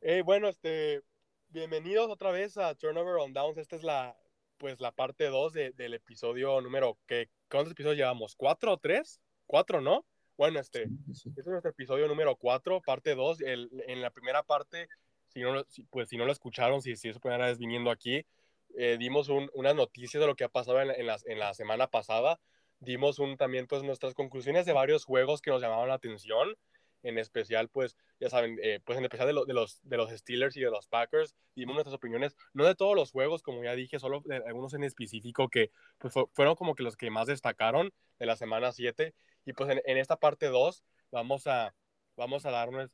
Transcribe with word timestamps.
Hey, 0.00 0.22
bueno, 0.22 0.48
este, 0.48 1.02
bienvenidos 1.48 2.08
otra 2.10 2.30
vez 2.30 2.56
a 2.56 2.74
Turnover 2.74 3.16
on 3.16 3.34
Downs. 3.34 3.58
Esta 3.58 3.76
es 3.76 3.82
la, 3.82 4.16
pues, 4.56 4.80
la 4.80 4.92
parte 4.92 5.26
2 5.26 5.52
del 5.52 5.94
episodio 5.94 6.60
número, 6.62 6.96
que, 7.06 7.28
¿cuántos 7.50 7.72
episodios 7.72 7.98
llevamos? 7.98 8.34
¿Cuatro 8.34 8.72
o 8.72 8.78
tres? 8.78 9.20
¿Cuatro, 9.46 9.82
no? 9.82 10.06
Bueno, 10.38 10.58
este, 10.58 10.88
este 11.10 11.40
es 11.40 11.46
nuestro 11.46 11.70
episodio 11.70 12.08
número 12.08 12.36
4, 12.36 12.80
parte 12.80 13.14
2. 13.14 13.40
En 13.42 14.00
la 14.00 14.10
primera 14.10 14.42
parte, 14.42 14.88
si 15.28 15.40
no, 15.40 15.62
pues, 15.90 16.08
si 16.08 16.16
no 16.16 16.24
lo 16.24 16.32
escucharon, 16.32 16.80
si, 16.80 16.96
si 16.96 17.08
es 17.08 17.14
su 17.14 17.20
primera 17.20 17.46
vez 17.46 17.58
viniendo 17.58 17.90
aquí, 17.90 18.24
eh, 18.76 18.96
dimos 18.98 19.28
un, 19.28 19.50
unas 19.54 19.74
noticias 19.74 20.20
de 20.20 20.26
lo 20.26 20.36
que 20.36 20.44
ha 20.44 20.48
pasado 20.48 20.80
en, 20.80 20.90
en, 20.90 21.06
la, 21.06 21.18
en 21.24 21.38
la 21.38 21.54
semana 21.54 21.88
pasada. 21.88 22.38
Dimos 22.78 23.18
un, 23.18 23.36
también 23.36 23.66
pues, 23.66 23.82
nuestras 23.82 24.14
conclusiones 24.14 24.66
de 24.66 24.72
varios 24.72 25.04
juegos 25.04 25.40
que 25.40 25.50
nos 25.50 25.62
llamaban 25.62 25.88
la 25.88 25.94
atención 25.94 26.56
en 27.02 27.18
especial, 27.18 27.68
pues, 27.68 27.96
ya 28.18 28.28
saben, 28.28 28.58
eh, 28.62 28.80
pues 28.84 28.98
en 28.98 29.04
especial 29.04 29.28
de, 29.28 29.44
de, 29.46 29.54
los, 29.54 29.80
de 29.82 29.96
los 29.96 30.10
Steelers 30.10 30.56
y 30.56 30.60
de 30.60 30.70
los 30.70 30.88
Packers, 30.88 31.36
dimos 31.54 31.74
nuestras 31.74 31.94
opiniones, 31.94 32.36
no 32.52 32.64
de 32.64 32.74
todos 32.74 32.96
los 32.96 33.12
juegos, 33.12 33.42
como 33.42 33.62
ya 33.62 33.76
dije, 33.76 34.00
solo 34.00 34.22
de 34.24 34.36
algunos 34.36 34.74
en 34.74 34.82
específico 34.82 35.48
que 35.48 35.70
pues, 35.98 36.12
fueron 36.32 36.56
como 36.56 36.74
que 36.74 36.82
los 36.82 36.96
que 36.96 37.10
más 37.10 37.28
destacaron 37.28 37.92
de 38.18 38.26
la 38.26 38.36
semana 38.36 38.72
7. 38.72 39.14
Y 39.44 39.52
pues 39.52 39.70
en, 39.70 39.80
en 39.84 39.98
esta 39.98 40.16
parte 40.16 40.46
2 40.46 40.82
vamos 41.12 41.46
a, 41.46 41.74
vamos 42.16 42.44
a 42.44 42.50
darnos 42.50 42.90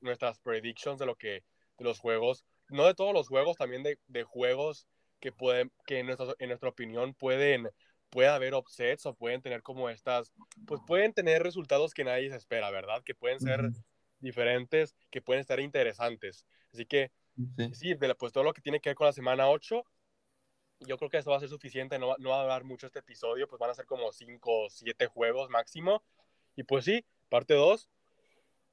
nuestras 0.00 0.38
predictions 0.38 0.98
de 0.98 1.06
lo 1.06 1.16
que, 1.16 1.44
de 1.78 1.84
los 1.84 1.98
juegos, 1.98 2.44
no 2.68 2.86
de 2.86 2.94
todos 2.94 3.12
los 3.12 3.28
juegos, 3.28 3.56
también 3.56 3.82
de, 3.82 3.98
de 4.06 4.22
juegos 4.22 4.86
que 5.22 5.32
pueden, 5.32 5.72
que 5.86 6.00
en 6.00 6.06
nuestra, 6.06 6.34
en 6.38 6.48
nuestra 6.48 6.68
opinión 6.68 7.14
pueden 7.14 7.70
puede 8.10 8.28
haber 8.28 8.54
upsets 8.54 9.06
o 9.06 9.14
pueden 9.14 9.40
tener 9.40 9.62
como 9.62 9.88
estas, 9.88 10.34
pues 10.66 10.82
pueden 10.86 11.14
tener 11.14 11.42
resultados 11.42 11.94
que 11.94 12.04
nadie 12.04 12.28
se 12.28 12.36
espera, 12.36 12.70
¿verdad? 12.70 13.02
Que 13.02 13.14
pueden 13.14 13.40
ser 13.40 13.70
diferentes, 14.20 14.94
que 15.10 15.22
pueden 15.22 15.40
estar 15.40 15.58
interesantes. 15.60 16.46
Así 16.74 16.84
que, 16.84 17.10
sí, 17.72 17.94
pues 18.18 18.32
todo 18.34 18.44
lo 18.44 18.52
que 18.52 18.60
tiene 18.60 18.80
que 18.80 18.90
ver 18.90 18.96
con 18.96 19.06
la 19.06 19.14
semana 19.14 19.48
8, 19.48 19.82
yo 20.80 20.98
creo 20.98 21.08
que 21.08 21.16
eso 21.16 21.30
va 21.30 21.38
a 21.38 21.40
ser 21.40 21.48
suficiente, 21.48 21.98
no, 21.98 22.14
no 22.18 22.30
va 22.30 22.40
a 22.40 22.42
durar 22.42 22.64
mucho 22.64 22.86
este 22.86 22.98
episodio, 22.98 23.48
pues 23.48 23.58
van 23.58 23.70
a 23.70 23.74
ser 23.74 23.86
como 23.86 24.12
5 24.12 24.64
o 24.64 24.68
7 24.68 25.06
juegos 25.06 25.48
máximo. 25.48 26.02
Y 26.54 26.64
pues 26.64 26.84
sí, 26.84 27.06
parte 27.30 27.54
2. 27.54 27.88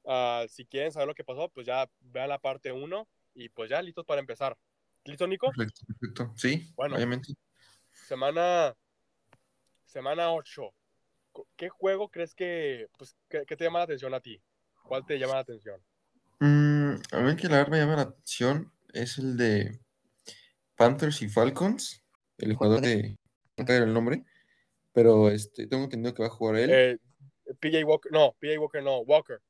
Uh, 0.04 0.48
si 0.50 0.66
quieren 0.66 0.92
saber 0.92 1.08
lo 1.08 1.16
que 1.16 1.24
pasó, 1.24 1.48
pues 1.48 1.66
ya 1.66 1.90
vean 2.02 2.28
la 2.28 2.40
parte 2.40 2.74
1 2.74 3.08
y 3.36 3.48
pues 3.48 3.70
ya 3.70 3.82
listos 3.82 4.04
para 4.04 4.20
empezar. 4.20 4.58
¿Listo, 5.06 5.28
Nico? 5.28 5.52
Perfecto, 5.56 5.82
perfecto. 5.88 6.34
Sí, 6.36 6.72
bueno, 6.76 6.96
obviamente. 6.96 7.34
Semana 7.92 8.76
Semana 9.90 10.32
8. 10.32 10.72
¿Qué 11.56 11.70
juego 11.70 12.10
crees 12.10 12.36
que, 12.36 12.88
pues, 12.98 13.16
que, 13.28 13.46
que, 13.46 13.56
te 13.56 13.64
llama 13.64 13.80
la 13.80 13.86
atención 13.86 14.14
a 14.14 14.20
ti? 14.20 14.40
¿Cuál 14.84 15.06
te 15.06 15.18
llama 15.18 15.34
la 15.34 15.40
atención? 15.40 15.82
Mm, 16.40 16.94
a 17.12 17.20
mí 17.22 17.36
que 17.36 17.48
la 17.48 17.58
verdad 17.58 17.72
me 17.72 17.78
llama 17.80 17.96
la 17.96 18.02
atención 18.04 18.72
es 18.94 19.18
el 19.18 19.36
de 19.36 19.80
Panthers 20.76 21.22
y 21.24 21.30
Falcons. 21.30 22.04
El 22.38 22.56
jugador 22.56 22.82
de... 22.82 23.18
No 23.58 23.66
caer 23.66 23.84
el 23.84 23.94
nombre, 23.94 24.24
pero 24.94 25.30
este, 25.30 25.68
tengo 25.68 25.84
entendido 25.84 26.14
que 26.14 26.22
va 26.22 26.28
a 26.28 26.32
jugar 26.32 26.56
él. 26.56 26.70
Eh, 26.72 26.98
PJ 27.60 27.84
Walker, 27.84 28.12
no, 28.12 28.34
PJ 28.40 28.58
Walker 28.58 28.82
no, 28.82 29.00
Walker. 29.00 29.42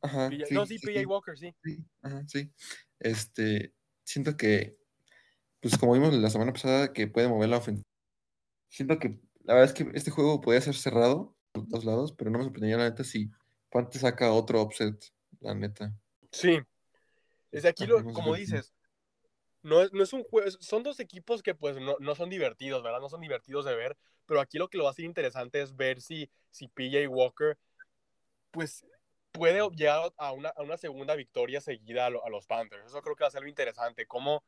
Ajá, 0.00 0.30
PJ, 0.30 0.46
sí, 0.46 0.54
no, 0.54 0.64
sí, 0.64 0.78
sí, 0.78 0.86
PJ 0.86 1.00
sí. 1.00 1.04
Walker, 1.04 1.38
sí. 1.38 1.54
Sí, 1.62 1.84
ajá, 2.00 2.22
sí. 2.26 2.50
Este, 3.00 3.74
siento 4.04 4.36
que, 4.36 4.76
pues 5.60 5.76
como 5.78 5.94
vimos 5.94 6.14
la 6.14 6.30
semana 6.30 6.52
pasada, 6.52 6.92
que 6.92 7.06
puede 7.06 7.28
mover 7.28 7.48
la 7.48 7.58
ofensiva. 7.58 7.88
Siento 8.68 8.98
que 8.98 9.20
la 9.44 9.54
verdad 9.54 9.70
es 9.70 9.72
que 9.74 9.90
este 9.94 10.10
juego 10.10 10.40
podía 10.40 10.60
ser 10.60 10.74
cerrado 10.74 11.36
por 11.52 11.68
dos 11.68 11.84
lados, 11.84 12.12
pero 12.12 12.30
no 12.30 12.38
me 12.38 12.44
sorprendería 12.44 12.76
la 12.76 12.90
neta 12.90 13.04
si 13.04 13.30
Pante 13.70 13.98
saca 13.98 14.32
otro 14.32 14.62
offset, 14.62 15.12
la 15.40 15.54
neta. 15.54 15.92
Sí. 16.30 16.60
Desde 17.50 17.68
aquí, 17.68 17.86
lo, 17.86 18.04
como 18.04 18.34
dices, 18.34 18.72
no 19.62 19.80
es, 19.80 19.92
no 19.92 20.02
es 20.02 20.12
un 20.12 20.24
juego, 20.24 20.50
son 20.60 20.82
dos 20.82 21.00
equipos 21.00 21.42
que 21.42 21.54
pues 21.54 21.76
no, 21.80 21.96
no, 21.98 22.14
son 22.14 22.30
divertidos, 22.30 22.82
¿verdad? 22.82 23.00
No 23.00 23.08
son 23.08 23.20
divertidos 23.20 23.64
de 23.64 23.74
ver, 23.74 23.96
pero 24.26 24.40
aquí 24.40 24.58
lo 24.58 24.68
que 24.68 24.78
lo 24.78 24.84
va 24.84 24.90
a 24.90 24.92
hacer 24.92 25.04
interesante 25.04 25.62
es 25.62 25.74
ver 25.74 26.00
si, 26.00 26.30
si 26.50 26.68
PJ 26.68 27.08
Walker, 27.08 27.58
pues 28.50 28.84
puede 29.34 29.68
llegar 29.70 30.12
a 30.16 30.32
una, 30.32 30.48
a 30.50 30.62
una 30.62 30.76
segunda 30.76 31.14
victoria 31.14 31.60
seguida 31.60 32.06
a, 32.06 32.10
lo, 32.10 32.24
a, 32.24 32.30
los 32.30 32.46
Panthers. 32.46 32.86
Eso 32.86 33.02
creo 33.02 33.16
que 33.16 33.24
va 33.24 33.28
a 33.28 33.32
ser 33.32 33.42
lo 33.42 33.48
interesante. 33.48 34.06
Como, 34.06 34.42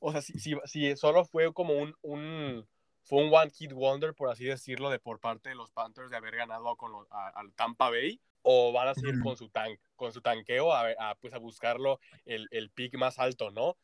o 0.00 0.12
sea, 0.12 0.20
si, 0.20 0.38
si, 0.38 0.54
si 0.64 0.96
solo 0.96 1.24
fue 1.24 1.52
como 1.54 1.74
un, 1.74 1.94
un 2.02 2.68
fue 3.04 3.24
un 3.24 3.32
one 3.32 3.50
hit 3.50 3.72
wonder, 3.72 4.12
por 4.12 4.28
así 4.28 4.44
decirlo, 4.44 4.90
de 4.90 4.98
por 4.98 5.20
parte 5.20 5.48
de 5.48 5.54
los 5.54 5.70
Panthers 5.70 6.10
de 6.10 6.16
haber 6.16 6.36
ganado 6.36 6.76
con 6.76 6.92
los, 6.92 7.06
a, 7.10 7.28
al 7.28 7.52
Tampa 7.54 7.90
Bay, 7.90 8.20
o 8.42 8.72
van 8.72 8.88
a 8.88 8.94
seguir 8.94 9.16
mm. 9.16 9.22
con 9.22 9.36
su 9.36 9.48
tank, 9.48 9.80
con 9.96 10.12
su 10.12 10.20
tanqueo 10.20 10.72
a, 10.72 10.90
a, 10.98 11.14
pues 11.14 11.32
a 11.32 11.38
buscarlo 11.38 12.00
el, 12.26 12.48
el 12.50 12.70
pick 12.70 12.96
más 12.96 13.18
alto, 13.18 13.50
¿no? 13.50 13.76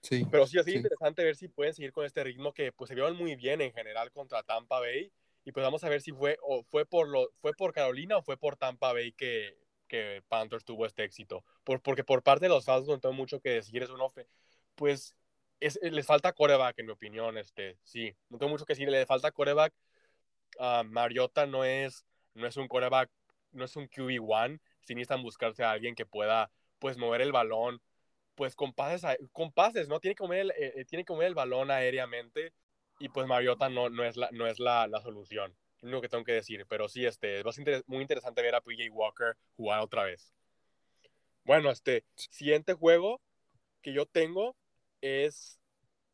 Sí. 0.00 0.24
Pero 0.30 0.46
sí, 0.46 0.58
así 0.58 0.70
sí. 0.70 0.76
interesante 0.76 1.24
ver 1.24 1.36
si 1.36 1.48
pueden 1.48 1.74
seguir 1.74 1.92
con 1.92 2.04
este 2.04 2.22
ritmo 2.22 2.52
que 2.52 2.72
pues 2.72 2.88
se 2.88 2.94
vieron 2.94 3.16
muy 3.16 3.34
bien 3.34 3.60
en 3.60 3.72
general 3.72 4.12
contra 4.12 4.42
Tampa 4.44 4.78
Bay. 4.78 5.12
Y 5.48 5.52
pues 5.52 5.64
vamos 5.64 5.82
a 5.82 5.88
ver 5.88 6.02
si 6.02 6.12
fue, 6.12 6.36
o 6.42 6.62
fue 6.62 6.84
por 6.84 7.08
lo, 7.08 7.30
fue 7.40 7.54
por 7.54 7.72
Carolina 7.72 8.18
o 8.18 8.22
fue 8.22 8.36
por 8.36 8.56
Tampa 8.56 8.92
Bay 8.92 9.12
que, 9.12 9.56
que 9.88 10.22
Panthers 10.28 10.62
tuvo 10.62 10.84
este 10.84 11.04
éxito. 11.04 11.42
Por, 11.64 11.80
porque 11.80 12.04
por 12.04 12.22
parte 12.22 12.44
de 12.44 12.50
los 12.50 12.66
Falcons 12.66 12.88
no 12.88 13.00
tengo 13.00 13.14
mucho 13.14 13.40
que 13.40 13.48
decir, 13.48 13.82
es 13.82 13.88
un 13.88 14.02
ofe. 14.02 14.28
Pues 14.74 15.16
es, 15.58 15.78
les 15.80 16.04
falta 16.04 16.34
coreback, 16.34 16.78
en 16.78 16.84
mi 16.84 16.92
opinión. 16.92 17.38
Este, 17.38 17.78
sí, 17.82 18.14
no 18.28 18.36
tengo 18.36 18.50
mucho 18.50 18.66
que 18.66 18.74
decir, 18.74 18.90
le 18.90 19.06
falta 19.06 19.30
coreback. 19.30 19.72
Uh, 20.58 20.84
Mariota 20.84 21.46
no 21.46 21.64
es, 21.64 22.04
no 22.34 22.46
es 22.46 22.58
un 22.58 22.68
coreback, 22.68 23.10
no 23.52 23.64
es 23.64 23.74
un 23.74 23.88
QB1. 23.88 24.60
Si 24.82 24.94
necesitan 24.94 25.22
buscarse 25.22 25.64
a 25.64 25.70
alguien 25.70 25.94
que 25.94 26.04
pueda, 26.04 26.50
pues, 26.78 26.98
mover 26.98 27.22
el 27.22 27.32
balón, 27.32 27.80
pues, 28.34 28.54
con 28.54 28.74
pases, 28.74 29.16
con 29.32 29.50
pases 29.50 29.88
¿no? 29.88 29.98
Tiene 29.98 30.14
que 30.14 30.24
mover 30.24 30.40
el, 30.40 30.50
eh, 30.58 30.84
tiene 30.84 31.06
que 31.06 31.14
mover 31.14 31.28
el 31.28 31.34
balón 31.34 31.70
aéreamente. 31.70 32.52
Y 32.98 33.08
pues 33.08 33.26
Mariota 33.26 33.68
no, 33.68 33.88
no 33.90 34.04
es, 34.04 34.16
la, 34.16 34.28
no 34.32 34.46
es 34.46 34.58
la, 34.58 34.86
la 34.86 35.00
solución. 35.00 35.54
Lo 35.80 35.88
único 35.88 36.02
que 36.02 36.08
tengo 36.08 36.24
que 36.24 36.32
decir. 36.32 36.66
Pero 36.68 36.88
sí, 36.88 37.06
este, 37.06 37.40
es 37.40 37.58
inter 37.58 37.84
muy 37.86 38.02
interesante 38.02 38.42
ver 38.42 38.54
a 38.54 38.60
PJ 38.60 38.90
Walker 38.90 39.36
jugar 39.56 39.80
otra 39.80 40.04
vez. 40.04 40.34
Bueno, 41.44 41.70
este, 41.70 42.04
siguiente 42.14 42.74
juego 42.74 43.20
que 43.80 43.92
yo 43.92 44.06
tengo 44.06 44.56
es, 45.00 45.60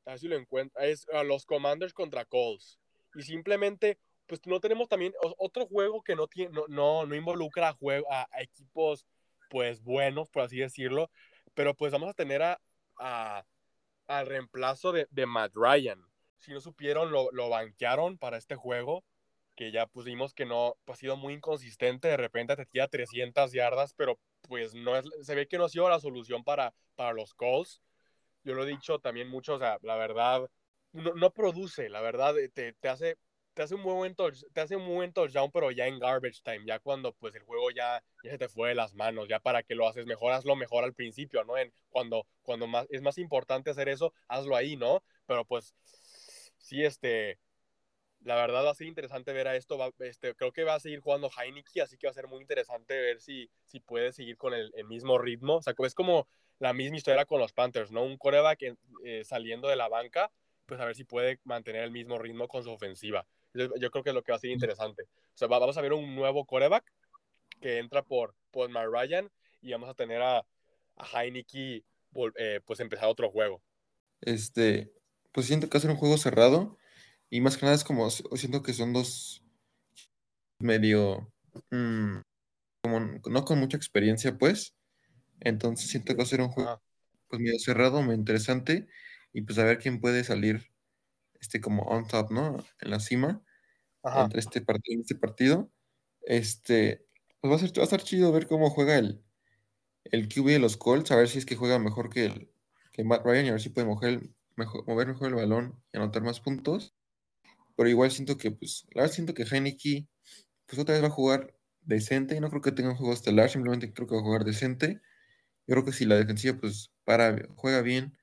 a 0.05 0.11
ver 0.11 0.19
si 0.21 0.29
lo 0.29 0.37
encuentro, 0.37 0.81
es 0.83 1.09
a 1.09 1.25
los 1.25 1.47
Commanders 1.47 1.95
contra 1.95 2.25
Colts. 2.25 2.79
Y 3.15 3.23
simplemente, 3.23 3.99
pues 4.27 4.41
no 4.47 4.61
tenemos 4.61 4.89
también 4.89 5.15
otro 5.39 5.67
juego 5.67 6.03
que 6.03 6.15
no, 6.17 6.27
tiene, 6.29 6.53
no, 6.53 6.67
no, 6.69 7.07
no 7.07 7.15
involucra 7.15 7.71
a, 7.71 7.73
juego, 7.73 8.07
a, 8.13 8.29
a, 8.31 8.43
equipos, 8.43 9.07
pues 9.49 9.83
buenos, 9.83 10.29
por 10.29 10.43
así 10.43 10.59
decirlo. 10.59 11.11
Pero 11.55 11.75
pues 11.75 11.93
vamos 11.93 12.11
a 12.11 12.15
tener 12.15 12.43
a, 12.43 12.61
a 12.99 13.45
al 14.07 14.27
reemplazo 14.27 14.93
de, 14.93 15.07
de, 15.11 15.27
Matt 15.27 15.53
Ryan. 15.55 16.05
Si 16.45 16.53
no 16.53 16.61
supieron, 16.61 17.11
lo, 17.11 17.31
lo 17.33 17.49
banquearon 17.49 18.19
para 18.19 18.37
este 18.37 18.57
juego, 18.57 19.05
que 19.57 19.73
ya 19.73 19.87
pusimos 19.87 20.35
que 20.35 20.47
no, 20.47 20.77
pues, 20.85 20.99
ha 20.99 21.01
sido 21.01 21.17
muy 21.17 21.35
inconsistente. 21.35 22.09
De 22.09 22.17
repente 22.17 22.57
te 22.57 22.67
tira 22.67 22.89
300 22.89 23.53
yardas, 23.53 23.95
pero 23.95 24.19
pues 24.43 24.75
no 24.75 24.97
es, 24.97 25.07
se 25.23 25.35
ve 25.35 25.47
que 25.49 25.59
no 25.59 25.65
ha 25.65 25.69
sido 25.69 25.89
la 25.89 26.01
solución 26.01 26.45
para, 26.45 26.75
para 26.97 27.13
los 27.13 27.35
Colts 27.35 27.81
yo 28.45 28.55
lo 28.55 28.65
he 28.65 28.67
dicho 28.67 28.99
también 28.99 29.29
mucho, 29.29 29.55
o 29.55 29.59
sea, 29.59 29.79
la 29.83 29.97
verdad, 29.97 30.49
no, 30.93 31.15
no 31.15 31.31
produce, 31.33 31.89
la 31.89 32.01
verdad, 32.01 32.35
te, 32.53 32.75
te, 32.75 32.89
hace, 32.89 33.17
te 33.55 33.63
hace 33.63 33.75
un 33.75 33.83
buen 33.83 34.15
te 34.15 34.61
hace 34.61 34.77
un 34.77 34.87
buen 34.87 35.13
touchdown, 35.13 35.51
pero 35.51 35.71
ya 35.71 35.87
en 35.87 35.99
garbage 35.99 36.43
time, 36.43 36.65
ya 36.67 36.79
cuando 36.79 37.13
pues 37.15 37.35
el 37.35 37.43
juego 37.43 37.71
ya, 37.71 38.03
ya 38.23 38.31
se 38.31 38.39
te 38.39 38.49
fue 38.49 38.69
de 38.69 38.75
las 38.75 38.95
manos, 38.95 39.29
ya 39.29 39.41
para 39.41 39.63
que 39.63 39.75
lo 39.75 39.89
haces 39.89 40.07
mejor, 40.07 40.33
hazlo 40.33 40.57
mejor 40.57 40.85
al 40.85 40.95
principio, 40.95 41.43
¿no? 41.45 41.57
En, 41.57 41.73
cuando 41.89 42.27
cuando 42.43 42.67
más, 42.67 42.87
es 42.91 43.01
más 43.01 43.19
importante 43.19 43.71
hacer 43.71 43.89
eso, 43.89 44.13
hazlo 44.29 44.57
ahí, 44.57 44.77
¿no? 44.77 45.03
Pero 45.27 45.45
pues, 45.47 45.75
sí, 46.65 46.83
este, 46.83 47.39
la 48.23 48.37
verdad 48.37 48.65
va 48.65 48.71
a 48.71 48.75
ser 48.75 48.87
interesante 48.87 49.33
ver 49.33 49.47
a 49.49 49.55
esto, 49.55 49.77
va, 49.77 49.91
este, 49.99 50.35
creo 50.35 50.51
que 50.51 50.65
va 50.65 50.75
a 50.75 50.81
seguir 50.81 51.01
jugando 51.01 51.31
Heineke, 51.31 51.83
así 51.83 51.99
que 51.99 52.07
va 52.07 52.11
a 52.11 52.15
ser 52.15 52.27
muy 52.27 52.41
interesante 52.41 52.99
ver 52.99 53.21
si, 53.21 53.51
si 53.67 53.81
puede 53.81 54.13
seguir 54.13 54.39
con 54.39 54.55
el, 54.55 54.73
el 54.75 54.87
mismo 54.87 55.19
ritmo, 55.19 55.57
o 55.57 55.63
sea, 55.63 55.75
es 55.79 55.95
como 55.95 56.27
la 56.59 56.73
misma 56.73 56.97
historia 56.97 57.27
con 57.27 57.39
los 57.39 57.53
Panthers, 57.53 57.91
¿no? 57.93 58.03
Un 58.03 58.17
coreback 58.17 58.77
eh, 59.05 59.25
saliendo 59.25 59.69
de 59.69 59.77
la 59.77 59.89
banca, 59.89 60.33
pues 60.65 60.81
a 60.81 60.87
ver 60.87 60.97
si 60.97 61.05
puede 61.05 61.39
mantener 61.45 61.85
el 61.85 61.91
mismo 61.91 62.19
ritmo 62.19 62.49
con 62.49 62.65
su 62.65 62.71
ofensiva. 62.71 63.27
Yo, 63.53 63.69
yo 63.79 63.91
creo 63.91 64.03
que 64.03 64.11
es 64.11 64.15
lo 64.15 64.23
que 64.23 64.33
va 64.33 64.37
a 64.37 64.41
ser 64.41 64.51
interesante. 64.51 65.03
O 65.03 65.37
sea, 65.37 65.47
va, 65.47 65.59
vamos 65.59 65.77
a 65.77 65.83
ver 65.83 65.93
un 65.93 66.15
nuevo 66.15 66.47
coreback 66.47 66.91
que 67.61 67.79
entra 67.79 68.03
por, 68.03 68.35
por 68.51 68.71
Matt 68.71 68.87
Ryan 68.91 69.31
y 69.61 69.73
vamos 69.73 69.91
a 69.91 69.95
tener 69.95 70.23
a, 70.23 70.39
a 70.97 71.23
Heineke 71.23 71.85
eh, 72.37 72.61
pues 72.65 72.81
empezar 72.81 73.09
otro 73.09 73.31
juego. 73.31 73.63
Este, 74.23 74.91
pues 75.35 75.49
siento 75.49 75.69
que 75.69 75.79
va 75.79 75.81
a 75.81 75.83
ser 75.83 75.93
un 75.93 75.99
juego 75.99 76.19
cerrado 76.19 76.79
y 77.31 77.43
más 77.43 77.59
que 77.59 77.67
nada 77.67 77.77
es 77.77 77.85
como, 77.85 78.11
siento 78.11 78.63
que 78.63 78.75
son 78.75 78.95
dos 78.95 79.45
medio, 80.59 81.33
mmm, 81.71 82.19
como 82.83 83.01
no 83.01 83.45
con 83.45 83.61
mucha 83.61 83.77
experiencia 83.77 84.39
pues, 84.39 84.77
entonces 85.41 85.91
siento 85.91 86.15
que 86.15 86.19
va 86.19 86.25
a 86.25 86.27
ser 86.27 86.43
un 86.43 86.51
juego 86.51 86.71
Ah, 86.73 86.83
pues 87.29 87.43
medio 87.43 87.59
cerrado, 87.61 88.03
muy 88.03 88.15
interesante 88.17 88.89
y 89.33 89.43
pues 89.43 89.59
a 89.59 89.65
ver 89.65 89.79
quién 89.79 90.01
puede 90.01 90.25
salir 90.25 90.71
este 91.41 91.61
como 91.61 91.85
on 91.85 92.07
top, 92.09 92.33
¿no? 92.33 92.59
En 92.81 92.91
la 92.91 93.01
cima, 93.01 93.43
entre 94.05 94.41
este 94.41 94.63
partido, 94.63 95.01
este 95.03 95.17
partido. 95.17 95.73
Este, 96.23 97.07
pues 97.41 97.53
va 97.53 97.57
a, 97.57 97.61
ser, 97.61 97.79
va 97.79 97.83
a 97.83 97.85
estar 97.85 98.03
chido 98.03 98.33
ver 98.33 98.47
cómo 98.49 98.71
juega 98.71 98.99
el, 98.99 99.23
el 100.05 100.29
QB 100.29 100.49
de 100.49 100.59
los 100.61 100.77
Colts, 100.77 101.11
a 101.13 101.17
ver 101.17 101.29
si 101.29 101.39
es 101.39 101.47
que 101.47 101.57
juega 101.57 101.79
mejor 101.79 102.11
que, 102.11 102.27
el, 102.27 102.53
que 102.93 103.05
Matt 103.05 103.25
Ryan 103.27 103.47
y 103.47 103.49
a 103.51 103.53
ver 103.53 103.61
si 103.61 103.71
puede 103.71 103.87
mover, 103.89 104.31
mejor, 104.57 104.87
mover 104.87 105.09
mejor 105.09 105.29
el 105.29 105.35
balón 105.35 105.83
y 105.93 105.99
anotar 105.99 106.23
más 106.23 106.41
puntos. 106.41 106.95
Pero 107.77 107.89
igual 107.89 108.11
siento 108.11 108.39
que, 108.39 108.51
pues, 108.51 108.87
la 108.93 109.03
verdad 109.03 109.15
siento 109.15 109.35
que 109.35 109.45
Heineke, 109.45 110.07
pues 110.67 110.79
otra 110.81 110.95
vez 110.95 111.03
va 111.03 111.09
a 111.09 111.11
jugar 111.11 111.55
decente. 111.83 112.37
y 112.37 112.41
No 112.41 112.51
creo 112.51 112.63
que 112.63 112.73
tenga 112.73 112.91
un 112.91 112.97
juego 112.97 113.13
estelar, 113.13 113.51
simplemente 113.51 113.93
creo 113.93 114.09
que 114.09 114.15
va 114.15 114.21
a 114.21 114.25
jugar 114.25 114.45
decente. 114.45 115.01
Yo 115.67 115.75
creo 115.75 115.85
que 115.85 115.93
si 115.93 116.05
la 116.05 116.17
defensiva, 116.17 116.59
pues, 116.61 116.93
para, 117.05 117.37
juega 117.57 117.83
bien, 117.83 118.17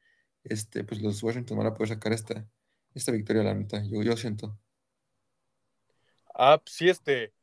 este, 0.44 0.84
pues 0.84 1.02
los 1.02 1.22
Washington 1.22 1.58
van 1.58 1.68
a 1.68 1.74
poder 1.74 1.90
sacar 1.90 2.14
esta, 2.14 2.48
esta 2.94 3.12
victoria, 3.12 3.44
la 3.44 3.54
neta. 3.54 3.84
Yo, 3.84 4.02
yo 4.04 4.16
siento. 4.18 4.58
Ah, 6.34 6.62
sí, 6.66 6.90
este. 6.90 7.34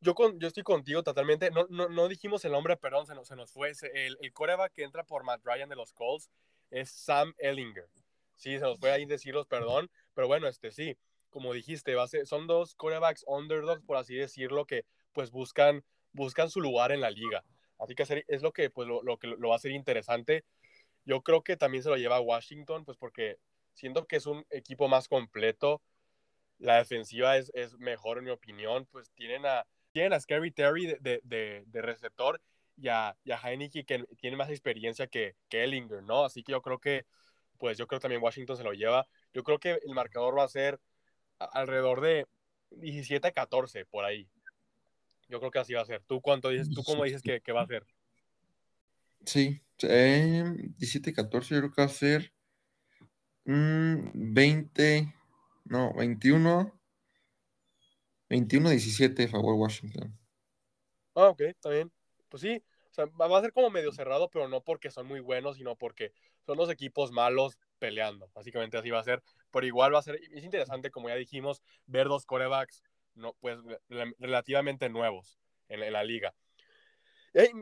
yo, 0.00 0.14
con, 0.14 0.38
yo 0.40 0.48
estoy 0.48 0.62
contigo 0.62 1.02
totalmente. 1.02 1.50
No, 1.50 1.66
no, 1.70 1.88
no 1.88 2.08
dijimos 2.08 2.44
el 2.44 2.52
nombre, 2.52 2.76
perdón, 2.76 3.06
se 3.06 3.14
nos, 3.14 3.28
se 3.28 3.36
nos 3.36 3.52
fue. 3.52 3.72
El, 3.94 4.16
el 4.20 4.32
coreback 4.32 4.72
que 4.72 4.84
entra 4.84 5.04
por 5.04 5.24
Matt 5.24 5.44
Ryan 5.44 5.68
de 5.68 5.76
los 5.76 5.92
Colts 5.92 6.30
es 6.70 6.90
Sam 6.90 7.34
Ellinger. 7.38 7.88
Sí, 8.36 8.58
se 8.58 8.60
nos 8.60 8.78
fue 8.78 8.90
ahí 8.92 9.06
decirlos, 9.06 9.46
perdón. 9.46 9.90
Pero 10.14 10.28
bueno, 10.28 10.46
este 10.48 10.70
sí, 10.70 10.96
como 11.30 11.52
dijiste, 11.52 11.94
va 11.94 12.06
son 12.24 12.46
dos 12.46 12.74
corebacks 12.74 13.24
underdogs, 13.26 13.82
por 13.84 13.96
así 13.96 14.14
decirlo, 14.14 14.66
que 14.66 14.84
pues 15.12 15.30
buscan, 15.30 15.84
buscan 16.12 16.50
su 16.50 16.60
lugar 16.60 16.92
en 16.92 17.00
la 17.00 17.10
liga. 17.10 17.44
Así 17.78 17.94
que 17.94 18.24
es 18.28 18.42
lo 18.42 18.52
que, 18.52 18.70
pues, 18.70 18.88
lo, 18.88 19.02
lo 19.02 19.18
que 19.18 19.26
lo 19.26 19.48
va 19.48 19.54
a 19.54 19.56
hacer 19.56 19.72
interesante. 19.72 20.44
Yo 21.04 21.22
creo 21.22 21.42
que 21.42 21.56
también 21.56 21.82
se 21.82 21.90
lo 21.90 21.96
lleva 21.96 22.16
a 22.16 22.20
Washington, 22.20 22.84
pues 22.84 22.96
porque 22.96 23.38
siento 23.74 24.06
que 24.06 24.16
es 24.16 24.26
un 24.26 24.44
equipo 24.50 24.88
más 24.88 25.08
completo. 25.08 25.82
La 26.58 26.78
defensiva 26.78 27.36
es, 27.36 27.50
es 27.54 27.78
mejor, 27.78 28.18
en 28.18 28.24
mi 28.24 28.30
opinión. 28.30 28.86
Pues 28.90 29.10
tienen 29.12 29.46
a, 29.46 29.66
tienen 29.92 30.12
a 30.14 30.20
Scary 30.20 30.50
Terry 30.50 30.86
de, 30.86 31.20
de, 31.22 31.64
de, 31.66 31.82
receptor 31.82 32.40
y 32.76 32.88
a, 32.88 33.16
y 33.24 33.30
a 33.30 33.38
Heineke 33.38 33.84
que 33.84 34.04
tiene 34.18 34.36
más 34.36 34.50
experiencia 34.50 35.06
que, 35.06 35.36
que 35.48 35.64
Ellinger, 35.64 36.02
¿no? 36.02 36.24
Así 36.24 36.42
que 36.42 36.52
yo 36.52 36.62
creo 36.62 36.78
que, 36.78 37.04
pues 37.56 37.78
yo 37.78 37.86
creo 37.86 37.98
que 37.98 38.04
también 38.04 38.22
Washington 38.22 38.56
se 38.56 38.64
lo 38.64 38.72
lleva. 38.72 39.06
Yo 39.32 39.42
creo 39.42 39.58
que 39.58 39.80
el 39.84 39.94
marcador 39.94 40.38
va 40.38 40.44
a 40.44 40.48
ser 40.48 40.80
alrededor 41.38 42.00
de 42.00 42.26
17-14 42.70 43.86
por 43.86 44.04
ahí. 44.04 44.28
Yo 45.28 45.38
creo 45.40 45.50
que 45.50 45.58
así 45.58 45.74
va 45.74 45.82
a 45.82 45.86
ser. 45.86 46.02
¿Tú 46.06 46.20
cuánto 46.20 46.50
dices? 46.50 46.70
¿Tú 46.70 46.82
cómo 46.84 47.04
dices 47.04 47.22
que, 47.22 47.40
que 47.40 47.52
va 47.52 47.62
a 47.62 47.66
ser? 47.66 47.84
Sí, 49.24 49.60
eh, 49.82 50.44
17-14 50.78 51.48
yo 51.48 51.58
creo 51.58 51.72
que 51.72 51.82
va 51.82 51.86
a 51.86 51.88
ser 51.88 52.32
20, 53.44 55.02
mm, 55.02 55.12
no, 55.64 55.92
21, 55.94 56.80
21-17 58.28 59.28
favor 59.28 59.54
Washington. 59.54 60.16
Ah, 61.14 61.28
ok, 61.30 61.40
está 61.42 61.70
bien. 61.70 61.90
Pues 62.28 62.42
sí, 62.42 62.62
o 62.90 62.94
sea, 62.94 63.06
va 63.06 63.38
a 63.38 63.40
ser 63.40 63.52
como 63.52 63.70
medio 63.70 63.92
cerrado, 63.92 64.28
pero 64.30 64.48
no 64.48 64.62
porque 64.62 64.90
son 64.90 65.06
muy 65.06 65.20
buenos, 65.20 65.56
sino 65.56 65.76
porque 65.76 66.12
son 66.46 66.56
los 66.56 66.70
equipos 66.70 67.12
malos 67.12 67.58
peleando. 67.78 68.30
Básicamente 68.34 68.78
así 68.78 68.90
va 68.90 69.00
a 69.00 69.04
ser. 69.04 69.22
Pero 69.50 69.66
igual 69.66 69.94
va 69.94 69.98
a 69.98 70.02
ser, 70.02 70.18
es 70.32 70.44
interesante, 70.44 70.90
como 70.90 71.08
ya 71.08 71.16
dijimos, 71.16 71.62
ver 71.86 72.08
dos 72.08 72.24
corebacks 72.24 72.82
no, 73.14 73.34
pues, 73.40 73.58
relativamente 74.18 74.88
nuevos 74.88 75.38
en, 75.68 75.82
en 75.82 75.92
la 75.92 76.04
liga 76.04 76.34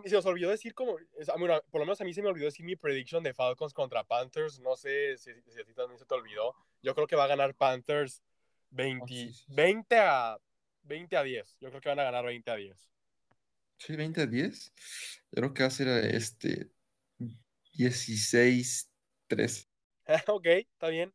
se 0.04 0.16
os 0.16 0.26
olvidó 0.26 0.50
decir 0.50 0.74
como, 0.74 0.96
bueno, 1.38 1.60
por 1.70 1.80
lo 1.80 1.86
menos 1.86 2.00
a 2.00 2.04
mí 2.04 2.14
se 2.14 2.22
me 2.22 2.28
olvidó 2.28 2.46
decir 2.46 2.64
mi 2.64 2.76
prediction 2.76 3.22
de 3.24 3.34
Falcons 3.34 3.74
contra 3.74 4.04
Panthers. 4.04 4.60
No 4.60 4.76
sé 4.76 5.16
si, 5.16 5.32
si 5.48 5.60
a 5.60 5.64
ti 5.64 5.74
también 5.74 5.98
se 5.98 6.06
te 6.06 6.14
olvidó. 6.14 6.54
Yo 6.82 6.94
creo 6.94 7.06
que 7.06 7.16
va 7.16 7.24
a 7.24 7.28
ganar 7.28 7.54
Panthers 7.54 8.22
20, 8.70 9.30
20, 9.48 9.98
a, 9.98 10.38
20 10.82 11.16
a 11.16 11.22
10. 11.22 11.56
Yo 11.60 11.70
creo 11.70 11.80
que 11.80 11.88
van 11.88 11.98
a 11.98 12.04
ganar 12.04 12.24
20 12.24 12.50
a 12.50 12.54
10. 12.54 12.88
Sí, 13.78 13.96
20 13.96 14.22
a 14.22 14.26
10. 14.26 14.72
Yo 15.32 15.40
creo 15.40 15.54
que 15.54 15.62
va 15.64 15.66
a 15.66 15.70
ser 15.70 15.88
este 16.14 16.70
16 17.74 18.90
3. 19.26 19.68
ok, 20.28 20.46
está 20.46 20.88
bien. 20.88 21.12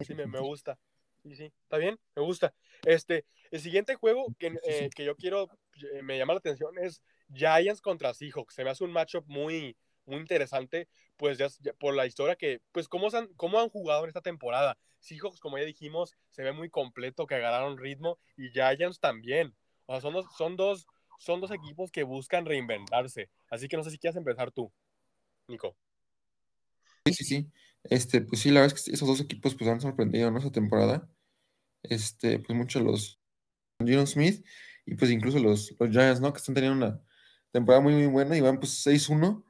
Sí, 0.00 0.14
me, 0.14 0.26
me 0.26 0.40
gusta. 0.40 0.78
Sí, 1.22 1.36
sí, 1.36 1.52
está 1.62 1.76
bien, 1.76 1.98
me 2.16 2.22
gusta. 2.22 2.52
Este, 2.84 3.24
el 3.50 3.60
siguiente 3.60 3.94
juego 3.94 4.26
que, 4.38 4.58
eh, 4.66 4.90
que 4.94 5.04
yo 5.04 5.14
quiero, 5.14 5.48
eh, 5.94 6.02
me 6.02 6.18
llama 6.18 6.32
la 6.32 6.38
atención 6.38 6.76
es 6.78 7.00
Giants 7.32 7.80
contra 7.80 8.12
Seahawks. 8.12 8.54
Se 8.54 8.64
me 8.64 8.70
hace 8.70 8.82
un 8.82 8.92
matchup 8.92 9.24
muy, 9.28 9.76
muy 10.04 10.16
interesante, 10.16 10.88
pues 11.16 11.38
ya, 11.38 11.48
por 11.78 11.94
la 11.94 12.06
historia 12.06 12.34
que, 12.34 12.60
pues 12.72 12.88
cómo, 12.88 13.08
han, 13.12 13.28
cómo 13.34 13.60
han 13.60 13.68
jugado 13.68 14.02
en 14.02 14.08
esta 14.08 14.20
temporada. 14.20 14.76
Seahawks, 14.98 15.38
como 15.38 15.58
ya 15.58 15.64
dijimos, 15.64 16.16
se 16.30 16.42
ve 16.42 16.52
muy 16.52 16.70
completo, 16.70 17.26
que 17.26 17.36
agarraron 17.36 17.78
ritmo, 17.78 18.18
y 18.36 18.50
Giants 18.50 18.98
también. 18.98 19.54
O 19.86 19.92
sea, 19.92 20.00
son 20.00 20.14
dos, 20.14 20.26
son 20.36 20.56
dos, 20.56 20.86
son 21.18 21.40
dos 21.40 21.50
equipos 21.52 21.92
que 21.92 22.02
buscan 22.02 22.46
reinventarse. 22.46 23.30
Así 23.50 23.68
que 23.68 23.76
no 23.76 23.84
sé 23.84 23.90
si 23.90 23.98
quieres 23.98 24.16
empezar 24.16 24.50
tú, 24.50 24.72
Nico. 25.46 25.76
Sí, 27.06 27.14
sí, 27.14 27.24
sí. 27.24 27.52
Este, 27.84 28.20
pues 28.20 28.40
sí, 28.40 28.50
la 28.50 28.60
verdad 28.60 28.76
es 28.76 28.84
que 28.84 28.92
esos 28.92 29.08
dos 29.08 29.20
equipos 29.20 29.54
pues 29.54 29.68
han 29.68 29.80
sorprendido 29.80 30.28
en 30.28 30.36
esta 30.36 30.52
temporada. 30.52 31.08
Este, 31.82 32.38
pues 32.38 32.56
muchos 32.56 32.82
los 32.82 33.20
Gino 33.84 34.06
Smith 34.06 34.44
y 34.86 34.94
pues 34.94 35.10
incluso 35.10 35.38
los, 35.38 35.74
los 35.78 35.90
Giants, 35.90 36.20
¿no? 36.20 36.32
Que 36.32 36.38
están 36.38 36.54
teniendo 36.54 36.86
una, 36.86 37.02
temporada 37.52 37.82
muy, 37.82 37.94
muy 37.94 38.06
buena 38.06 38.36
y 38.36 38.40
van 38.40 38.58
pues 38.58 38.84
6-1 38.84 39.44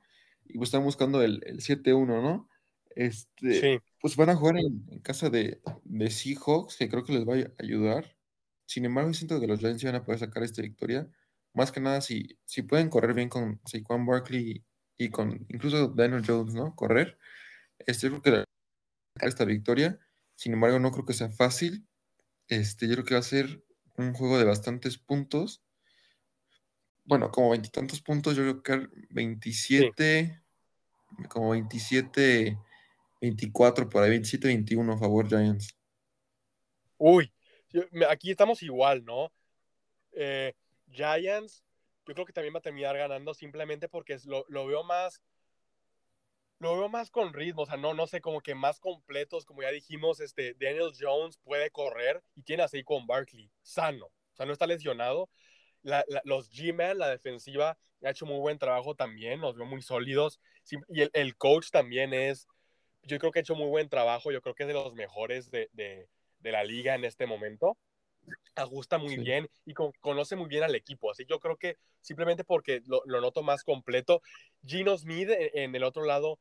y 0.47 0.59
pues 0.59 0.69
están 0.69 0.85
buscando 0.85 1.23
el, 1.23 1.43
el 1.47 1.61
7-1, 1.61 2.07
¿no? 2.07 2.49
Este, 2.95 3.81
Pues 4.01 4.17
van 4.17 4.29
a 4.31 4.37
jugar 4.37 4.57
en, 4.59 4.99
casa 5.01 5.31
de, 5.31 5.63
de, 5.85 6.11
Seahawks, 6.11 6.77
que 6.77 6.89
creo 6.91 7.05
que 7.05 7.15
les 7.15 7.27
va 7.27 7.37
a 7.37 7.53
ayudar. 7.59 8.17
Sin 8.67 8.85
embargo, 8.85 9.15
siento 9.15 9.41
que 9.41 9.47
los 9.47 9.61
Giants 9.61 9.85
van 9.85 9.95
a 9.95 10.05
poder 10.05 10.21
sacar 10.21 10.43
esta 10.43 10.61
victoria. 10.61 11.09
Más 11.55 11.73
que 11.73 11.81
nada, 11.81 12.01
si, 12.01 12.39
si 12.45 12.63
pueden 12.63 12.91
correr 12.91 13.15
bien 13.15 13.29
con 13.29 13.61
Saquon 13.65 14.05
Barkley 14.05 14.65
y 14.99 15.11
con 15.11 15.47
incluso 15.49 15.89
Daniel 15.89 16.23
Jones, 16.27 16.55
¿no? 16.55 16.75
Correr. 16.75 17.19
Este, 17.87 18.09
creo 18.09 18.23
que 18.23 18.45
esta 19.21 19.45
victoria. 19.45 19.99
Sin 20.35 20.53
embargo, 20.55 20.79
no 20.79 20.91
creo 20.91 21.05
que 21.05 21.13
sea 21.13 21.31
fácil. 21.31 21.87
Este, 22.49 22.89
yo 22.89 22.95
creo 22.95 23.05
que 23.05 23.15
va 23.15 23.21
a 23.21 23.25
ser 23.25 23.65
un 23.97 24.15
juego 24.15 24.39
de 24.39 24.45
bastantes 24.45 24.99
puntos 24.99 25.63
bueno, 27.05 27.31
como 27.31 27.51
veintitantos 27.51 28.01
puntos, 28.01 28.37
yo 28.37 28.63
creo 28.63 28.63
que 28.63 28.89
27, 29.11 30.41
como 31.29 31.51
27, 31.51 32.59
24, 33.21 33.89
por 33.89 34.03
ahí, 34.03 34.11
27, 34.11 34.49
21 34.49 34.93
a 34.93 34.99
favor 34.99 35.29
Giants. 35.29 35.77
Uy, 36.99 37.33
aquí 38.09 38.31
estamos 38.31 38.63
igual, 38.63 39.05
¿no? 39.05 39.33
Eh, 40.13 40.55
Giants, 40.91 41.65
yo 42.07 42.15
creo 42.15 42.27
que 42.27 42.33
también 42.33 42.55
va 42.55 42.59
a 42.59 42.63
terminar 42.63 42.97
ganando 42.97 43.35
simplemente 43.35 43.89
porque 43.89 44.19
lo, 44.25 44.45
lo, 44.49 44.67
veo 44.67 44.85
más, 44.85 45.21
lo 46.63 46.79
veo 46.79 46.89
más 46.89 47.11
con 47.11 47.33
ritmo, 47.33 47.63
o 47.63 47.67
sea, 47.67 47.77
no, 47.77 47.93
no 47.93 48.07
sé, 48.07 48.21
como 48.21 48.41
que 48.41 48.55
más 48.55 48.79
completos, 48.79 49.45
como 49.45 49.63
ya 49.63 49.71
dijimos, 49.71 50.21
este, 50.21 50.55
Daniel 50.55 50.93
Jones 50.99 51.39
puede 51.39 51.71
correr 51.71 52.23
y 52.37 52.43
tiene 52.43 52.63
así 52.63 52.85
con 52.85 53.05
Barkley, 53.05 53.51
sano, 53.63 54.07
o 54.07 54.37
sea, 54.37 54.47
no 54.47 54.53
está 54.53 54.69
lesionado, 54.69 55.29
los 56.25 56.53
G-Men, 56.53 56.99
la 56.99 57.09
defensiva, 57.09 57.77
ha 58.05 58.11
hecho 58.11 58.27
muy 58.27 58.39
buen 58.39 58.59
trabajo 58.59 58.95
también, 58.95 59.41
los 59.41 59.57
veo 59.57 59.67
muy 59.67 59.83
sólidos. 59.83 60.41
Y 60.89 61.03
el, 61.13 61.37
coach 61.37 61.71
también 61.71 62.15
es, 62.15 62.47
yo 63.03 63.19
creo 63.19 63.33
que 63.33 63.41
ha 63.41 63.43
hecho 63.43 63.57
muy 63.57 63.69
buen 63.69 63.89
trabajo, 63.89 64.31
yo 64.31 64.41
creo 64.41 64.55
que 64.55 64.63
es 64.63 64.69
de 64.69 64.75
los 64.75 64.95
mejores 64.95 65.51
de, 65.51 65.69
de, 65.73 66.09
de 66.39 66.53
la 66.53 66.63
liga 66.63 66.95
en 66.95 67.05
este 67.05 67.27
momento. 67.27 67.77
Ajusta 68.55 68.99
muy 68.99 69.17
bien 69.17 69.51
y 69.67 69.75
conoce 69.75 70.37
muy 70.37 70.47
bien 70.47 70.63
al 70.63 70.77
equipo. 70.77 71.11
Así 71.11 71.25
yo 71.29 71.41
creo 71.41 71.57
que 71.57 71.77
simplemente 72.01 72.45
porque 72.45 72.81
lo, 72.87 73.03
lo 73.05 73.21
noto 73.21 73.43
más 73.43 73.65
completo. 73.65 74.23
Gino 74.65 74.97
Smith 74.97 75.29
en, 75.31 75.51
en 75.55 75.75
el 75.75 75.83
otro 75.83 76.05
lado, 76.05 76.39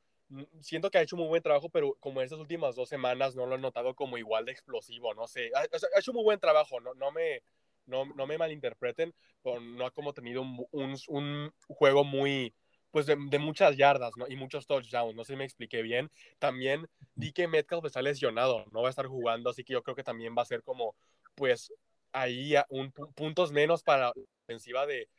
siento 0.61 0.89
que 0.89 0.97
ha 0.97 1.01
hecho 1.01 1.17
muy 1.17 1.27
buen 1.27 1.41
trabajo, 1.41 1.69
pero 1.69 1.95
como 1.99 2.21
estas 2.21 2.39
últimas 2.39 2.75
dos 2.75 2.89
semanas 2.89 3.35
no 3.35 3.45
lo 3.45 3.55
he 3.55 3.59
notado 3.59 3.95
como 3.95 4.17
igual 4.17 4.45
de 4.45 4.51
explosivo, 4.51 5.13
no 5.13 5.27
sé. 5.27 5.51
Ha, 5.55 5.61
ha 5.61 5.99
hecho 5.99 6.13
muy 6.13 6.23
buen 6.23 6.39
trabajo, 6.39 6.79
no, 6.79 6.93
no 6.93 7.11
me 7.11 7.41
no, 7.85 8.05
no 8.05 8.27
me 8.27 8.37
malinterpreten, 8.37 9.13
no 9.43 9.85
ha 9.85 9.91
como 9.91 10.13
tenido 10.13 10.41
un, 10.41 10.95
un, 11.07 11.53
juego 11.67 12.03
muy, 12.03 12.53
pues 12.91 13.05
de, 13.05 13.17
de, 13.29 13.39
muchas 13.39 13.77
yardas, 13.77 14.11
¿no? 14.17 14.27
Y 14.27 14.35
muchos 14.35 14.67
touchdowns, 14.67 15.15
no 15.15 15.23
sé 15.23 15.33
si 15.33 15.37
me 15.37 15.45
expliqué 15.45 15.81
bien. 15.81 16.09
También 16.39 16.87
di 17.15 17.33
que 17.33 17.47
Metcalf 17.47 17.85
está 17.85 18.01
lesionado, 18.01 18.65
no 18.71 18.81
va 18.81 18.87
a 18.87 18.89
estar 18.89 19.07
jugando, 19.07 19.49
así 19.49 19.63
que 19.63 19.73
yo 19.73 19.83
creo 19.83 19.95
que 19.95 20.03
también 20.03 20.35
va 20.37 20.43
a 20.43 20.45
ser 20.45 20.63
como, 20.63 20.95
pues, 21.35 21.73
ahí 22.13 22.53
un, 22.69 22.91
puntos 22.91 23.51
menos 23.51 23.83
para 23.83 24.07
la 24.07 24.13
ofensiva 24.43 24.85
de, 24.85 25.09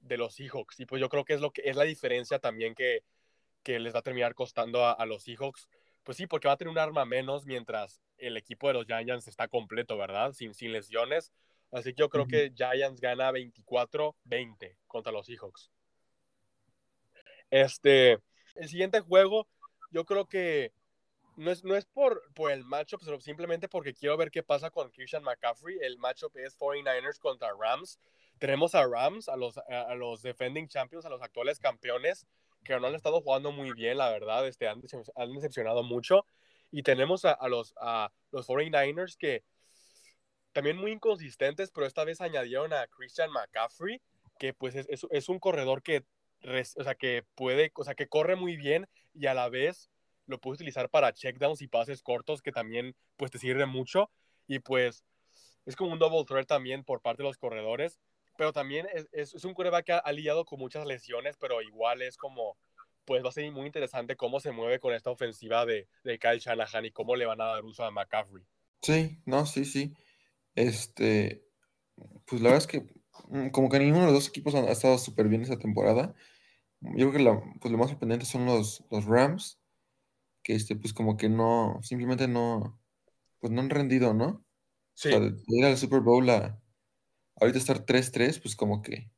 de 0.00 0.16
los 0.16 0.34
Seahawks. 0.34 0.80
Y 0.80 0.86
pues 0.86 1.00
yo 1.00 1.08
creo 1.08 1.24
que 1.24 1.34
es, 1.34 1.40
lo 1.40 1.50
que, 1.52 1.62
es 1.64 1.76
la 1.76 1.84
diferencia 1.84 2.38
también 2.38 2.74
que, 2.74 3.02
que 3.62 3.78
les 3.78 3.94
va 3.94 4.00
a 4.00 4.02
terminar 4.02 4.34
costando 4.34 4.84
a, 4.84 4.92
a 4.92 5.06
los 5.06 5.22
Seahawks. 5.22 5.68
Pues 6.04 6.16
sí, 6.16 6.26
porque 6.26 6.48
va 6.48 6.54
a 6.54 6.56
tener 6.56 6.70
un 6.70 6.78
arma 6.78 7.04
menos 7.04 7.46
mientras 7.46 8.00
el 8.18 8.36
equipo 8.36 8.68
de 8.68 8.74
los 8.74 8.86
Giants 8.86 9.28
está 9.28 9.48
completo, 9.48 9.96
¿verdad? 9.96 10.32
Sin, 10.32 10.54
sin 10.54 10.72
lesiones. 10.72 11.32
Así 11.72 11.94
que 11.94 12.00
yo 12.00 12.08
creo 12.08 12.26
que 12.26 12.52
Giants 12.54 13.00
gana 13.00 13.30
24-20 13.30 14.76
contra 14.86 15.12
los 15.12 15.26
Seahawks. 15.26 15.70
Este, 17.50 18.18
el 18.54 18.68
siguiente 18.68 19.00
juego, 19.00 19.46
yo 19.90 20.04
creo 20.04 20.26
que 20.26 20.72
no 21.36 21.50
es, 21.50 21.64
no 21.64 21.76
es 21.76 21.86
por, 21.86 22.22
por 22.34 22.50
el 22.50 22.64
matchup, 22.64 23.02
sino 23.02 23.20
simplemente 23.20 23.68
porque 23.68 23.94
quiero 23.94 24.16
ver 24.16 24.30
qué 24.30 24.42
pasa 24.42 24.70
con 24.70 24.90
Christian 24.90 25.22
McCaffrey. 25.22 25.78
El 25.80 25.98
matchup 25.98 26.36
es 26.36 26.58
49ers 26.58 27.18
contra 27.18 27.50
Rams. 27.58 27.98
Tenemos 28.38 28.74
a 28.74 28.86
Rams, 28.86 29.28
a 29.28 29.36
los, 29.36 29.58
a, 29.58 29.94
los 29.94 30.22
defending 30.22 30.68
champions, 30.68 31.04
a 31.04 31.10
los 31.10 31.22
actuales 31.22 31.58
campeones, 31.58 32.26
que 32.64 32.78
no 32.78 32.86
han 32.86 32.94
estado 32.94 33.20
jugando 33.20 33.52
muy 33.52 33.72
bien, 33.72 33.98
la 33.98 34.10
verdad, 34.10 34.46
este, 34.46 34.68
han, 34.68 34.82
han 35.16 35.32
decepcionado 35.32 35.82
mucho. 35.82 36.26
Y 36.70 36.82
tenemos 36.82 37.24
a, 37.24 37.36
los, 37.48 37.74
a 37.80 38.12
los 38.30 38.46
49ers 38.46 39.16
que 39.16 39.42
también 40.52 40.76
muy 40.76 40.92
inconsistentes, 40.92 41.70
pero 41.72 41.86
esta 41.86 42.04
vez 42.04 42.20
añadieron 42.20 42.72
a 42.72 42.86
Christian 42.86 43.30
McCaffrey, 43.30 44.00
que 44.38 44.54
pues 44.54 44.74
es, 44.76 44.86
es, 44.88 45.06
es 45.10 45.28
un 45.28 45.38
corredor 45.38 45.82
que, 45.82 46.04
o 46.76 46.84
sea, 46.84 46.94
que 46.94 47.24
puede, 47.34 47.72
o 47.74 47.84
sea, 47.84 47.94
que 47.94 48.08
corre 48.08 48.36
muy 48.36 48.56
bien 48.56 48.88
y 49.14 49.26
a 49.26 49.34
la 49.34 49.48
vez 49.48 49.90
lo 50.26 50.38
puedes 50.38 50.58
utilizar 50.58 50.88
para 50.90 51.12
checkdowns 51.12 51.60
y 51.60 51.68
pases 51.68 52.02
cortos 52.02 52.40
que 52.40 52.52
también 52.52 52.94
pues 53.16 53.30
te 53.32 53.38
sirve 53.38 53.66
mucho 53.66 54.10
y 54.46 54.60
pues 54.60 55.04
es 55.66 55.76
como 55.76 55.92
un 55.92 55.98
double 55.98 56.24
threat 56.24 56.46
también 56.46 56.84
por 56.84 57.02
parte 57.02 57.22
de 57.22 57.28
los 57.28 57.36
corredores, 57.36 57.98
pero 58.40 58.54
también 58.54 58.86
es, 58.94 59.34
es, 59.34 59.44
un 59.44 59.52
coreback 59.52 59.84
que 59.84 59.92
ha, 59.92 60.12
lidiado 60.12 60.46
con 60.46 60.58
muchas 60.58 60.86
lesiones, 60.86 61.36
pero 61.38 61.60
igual 61.60 62.00
es 62.00 62.16
como, 62.16 62.56
pues 63.04 63.22
va 63.22 63.28
a 63.28 63.32
ser 63.32 63.52
muy 63.52 63.66
interesante 63.66 64.16
cómo 64.16 64.40
se 64.40 64.50
mueve 64.50 64.80
con 64.80 64.94
esta 64.94 65.10
ofensiva 65.10 65.66
de, 65.66 65.88
de 66.04 66.18
Kyle 66.18 66.38
Shanahan 66.38 66.86
y 66.86 66.90
cómo 66.90 67.16
le 67.16 67.26
van 67.26 67.42
a 67.42 67.48
dar 67.48 67.64
uso 67.66 67.84
a 67.84 67.90
McCaffrey. 67.90 68.42
Sí, 68.80 69.18
no, 69.26 69.44
sí, 69.44 69.66
sí. 69.66 69.92
Este, 70.54 71.44
pues 72.24 72.40
la 72.40 72.52
verdad 72.52 72.66
es 72.66 72.66
que 72.66 72.86
mm, 73.28 73.50
como 73.50 73.68
que 73.68 73.78
ninguno 73.78 74.06
de 74.06 74.12
los 74.12 74.14
dos 74.14 74.28
equipos 74.28 74.54
ha 74.54 74.70
estado 74.70 74.96
súper 74.96 75.28
bien 75.28 75.42
esa 75.42 75.58
temporada. 75.58 76.14
Yo 76.80 77.10
creo 77.10 77.12
que 77.12 77.18
la, 77.18 77.42
pues 77.60 77.70
lo 77.70 77.76
más 77.76 77.90
sorprendente 77.90 78.24
son 78.24 78.46
los, 78.46 78.82
los 78.90 79.04
Rams, 79.04 79.60
que 80.42 80.54
este, 80.54 80.76
pues 80.76 80.94
como 80.94 81.18
que 81.18 81.28
no, 81.28 81.78
simplemente 81.82 82.26
no, 82.26 82.80
pues 83.38 83.52
no 83.52 83.60
han 83.60 83.68
rendido, 83.68 84.14
¿no? 84.14 84.42
Sí. 84.94 85.08
O 85.08 85.10
sea, 85.10 85.20
de 85.20 85.36
ir 85.46 85.66
al 85.66 85.76
Super 85.76 86.00
Bowl 86.00 86.30
a 86.30 86.58
ahorita 87.40 87.58
estar 87.58 87.84
3-3, 87.84 88.40
pues 88.40 88.56
como 88.56 88.82
que, 88.82 89.10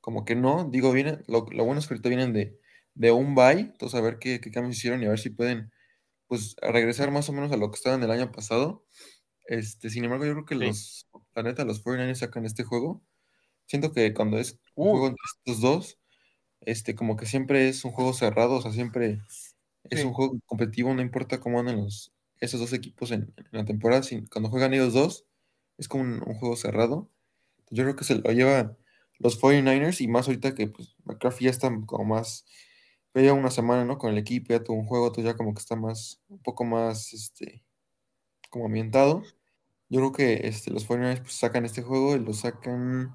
como 0.00 0.24
que 0.24 0.34
no, 0.34 0.68
digo, 0.70 0.92
viene, 0.92 1.18
lo, 1.26 1.46
lo 1.50 1.64
bueno 1.64 1.80
es 1.80 1.86
que 1.86 1.94
ahorita 1.94 2.08
vienen 2.08 2.32
de, 2.32 2.58
de 2.94 3.12
un 3.12 3.34
bye, 3.34 3.60
entonces 3.60 3.98
a 3.98 4.02
ver 4.02 4.18
qué, 4.18 4.40
qué, 4.40 4.50
cambios 4.50 4.76
hicieron 4.76 5.02
y 5.02 5.06
a 5.06 5.10
ver 5.10 5.18
si 5.18 5.30
pueden, 5.30 5.72
pues, 6.26 6.56
regresar 6.62 7.10
más 7.10 7.28
o 7.28 7.32
menos 7.32 7.52
a 7.52 7.56
lo 7.56 7.70
que 7.70 7.76
estaban 7.76 8.02
el 8.02 8.10
año 8.10 8.32
pasado. 8.32 8.84
Este, 9.46 9.90
sin 9.90 10.04
embargo, 10.04 10.26
yo 10.26 10.32
creo 10.34 10.44
que 10.44 10.54
los, 10.54 11.08
la 11.34 11.42
neta, 11.42 11.64
los 11.64 11.82
49ers 11.84 12.16
sacan 12.16 12.44
este 12.44 12.64
juego. 12.64 13.02
Siento 13.66 13.92
que 13.92 14.14
cuando 14.14 14.38
es 14.38 14.58
un 14.74 14.88
uh. 14.88 14.90
juego 14.92 15.06
entre 15.08 15.24
estos 15.36 15.60
dos, 15.60 15.98
este, 16.60 16.94
como 16.94 17.16
que 17.16 17.26
siempre 17.26 17.68
es 17.68 17.84
un 17.84 17.92
juego 17.92 18.12
cerrado, 18.12 18.56
o 18.56 18.62
sea, 18.62 18.72
siempre 18.72 19.22
es 19.84 20.04
un 20.04 20.12
juego 20.12 20.38
competitivo, 20.46 20.92
no 20.94 21.02
importa 21.02 21.40
cómo 21.40 21.60
andan 21.60 21.76
los, 21.76 22.12
esos 22.40 22.60
dos 22.60 22.72
equipos 22.72 23.10
en, 23.10 23.32
la 23.50 23.64
temporada, 23.64 24.02
cuando 24.30 24.50
juegan 24.50 24.74
ellos 24.74 24.92
dos, 24.92 25.26
es 25.76 25.88
como 25.88 26.02
un, 26.04 26.20
juego 26.20 26.56
cerrado. 26.56 27.10
Yo 27.70 27.84
creo 27.84 27.96
que 27.96 28.04
se 28.04 28.16
lo 28.16 28.30
llevan 28.32 28.76
los 29.18 29.40
49ers 29.40 30.00
y 30.00 30.08
más 30.08 30.26
ahorita 30.28 30.54
que 30.54 30.68
pues 30.68 30.94
McCarthy 31.04 31.46
ya 31.46 31.50
está 31.50 31.70
como 31.86 32.04
más, 32.04 32.46
ya 33.14 33.32
una 33.32 33.50
semana, 33.50 33.84
¿no? 33.84 33.98
Con 33.98 34.12
el 34.12 34.18
equipo, 34.18 34.52
ya 34.52 34.62
tuvo 34.62 34.76
un 34.78 34.86
juego, 34.86 35.08
entonces 35.08 35.32
ya 35.32 35.36
como 35.36 35.54
que 35.54 35.60
está 35.60 35.76
más, 35.76 36.22
un 36.28 36.40
poco 36.40 36.64
más, 36.64 37.12
este, 37.12 37.64
como 38.50 38.66
ambientado. 38.66 39.22
Yo 39.88 40.00
creo 40.00 40.12
que 40.12 40.46
este, 40.46 40.70
los 40.70 40.86
49ers 40.86 41.22
pues, 41.22 41.34
sacan 41.34 41.64
este 41.64 41.82
juego 41.82 42.14
y 42.14 42.20
lo 42.20 42.32
sacan, 42.32 43.12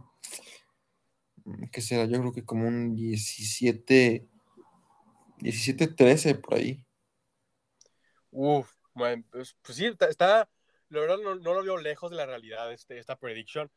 ¿qué 1.72 1.82
será? 1.82 2.06
Yo 2.06 2.20
creo 2.20 2.34
que 2.34 2.44
como 2.44 2.68
un 2.68 2.96
17, 2.96 4.28
17-13 5.38 6.42
por 6.42 6.56
ahí. 6.56 6.86
Uf, 8.32 8.72
bueno, 8.94 9.24
pues, 9.32 9.56
pues 9.62 9.78
sí, 9.78 9.86
está, 9.86 10.50
la 10.90 11.00
verdad 11.00 11.18
no, 11.24 11.36
no, 11.36 11.54
lo 11.54 11.64
veo 11.64 11.78
lejos 11.78 12.12
de 12.12 12.18
la 12.18 12.26
realidad 12.26 12.72
este, 12.74 12.98
esta 12.98 13.16
prediction. 13.18 13.70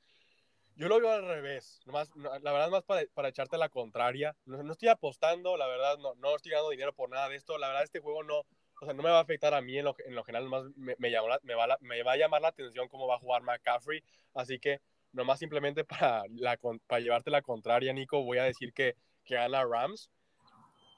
Yo 0.76 0.88
lo 0.88 1.00
veo 1.00 1.10
al 1.10 1.26
revés, 1.26 1.80
nomás, 1.86 2.10
la 2.16 2.52
verdad 2.52 2.70
más 2.70 2.84
para, 2.84 3.02
para 3.14 3.28
echarte 3.28 3.56
la 3.56 3.70
contraria. 3.70 4.36
No, 4.44 4.62
no, 4.62 4.72
estoy 4.72 4.88
apostando, 4.88 5.56
la 5.56 5.66
verdad 5.66 5.96
no, 5.98 6.14
no 6.16 6.36
estoy 6.36 6.52
ganando 6.52 6.70
dinero 6.70 6.92
por 6.92 7.08
nada 7.08 7.28
de 7.28 7.36
esto. 7.36 7.56
La 7.56 7.68
verdad 7.68 7.84
este 7.84 8.00
juego 8.00 8.22
no, 8.22 8.40
o 8.40 8.84
sea, 8.84 8.92
no 8.92 9.02
me 9.02 9.08
va 9.08 9.18
a 9.18 9.22
afectar 9.22 9.54
a 9.54 9.62
mí 9.62 9.78
en 9.78 9.86
lo, 9.86 9.96
en 10.04 10.14
lo 10.14 10.22
general, 10.22 10.48
más 10.48 10.64
me, 10.76 10.94
me, 10.98 11.10
me, 11.42 11.54
va 11.54 11.78
me 11.80 12.02
va 12.02 12.12
a 12.12 12.16
llamar 12.16 12.42
la 12.42 12.48
atención 12.48 12.88
cómo 12.88 13.06
va 13.06 13.14
a 13.14 13.18
jugar 13.18 13.42
McCaffrey. 13.42 14.02
Así 14.34 14.58
que 14.58 14.80
nomás 15.12 15.38
simplemente 15.38 15.84
para, 15.84 16.24
la, 16.34 16.58
para 16.86 17.00
llevarte 17.00 17.30
la 17.30 17.42
contraria, 17.42 17.92
Nico, 17.92 18.22
voy 18.22 18.38
a 18.38 18.44
decir 18.44 18.72
que, 18.72 18.96
que 19.24 19.34
gana 19.34 19.64
Rams. 19.64 20.10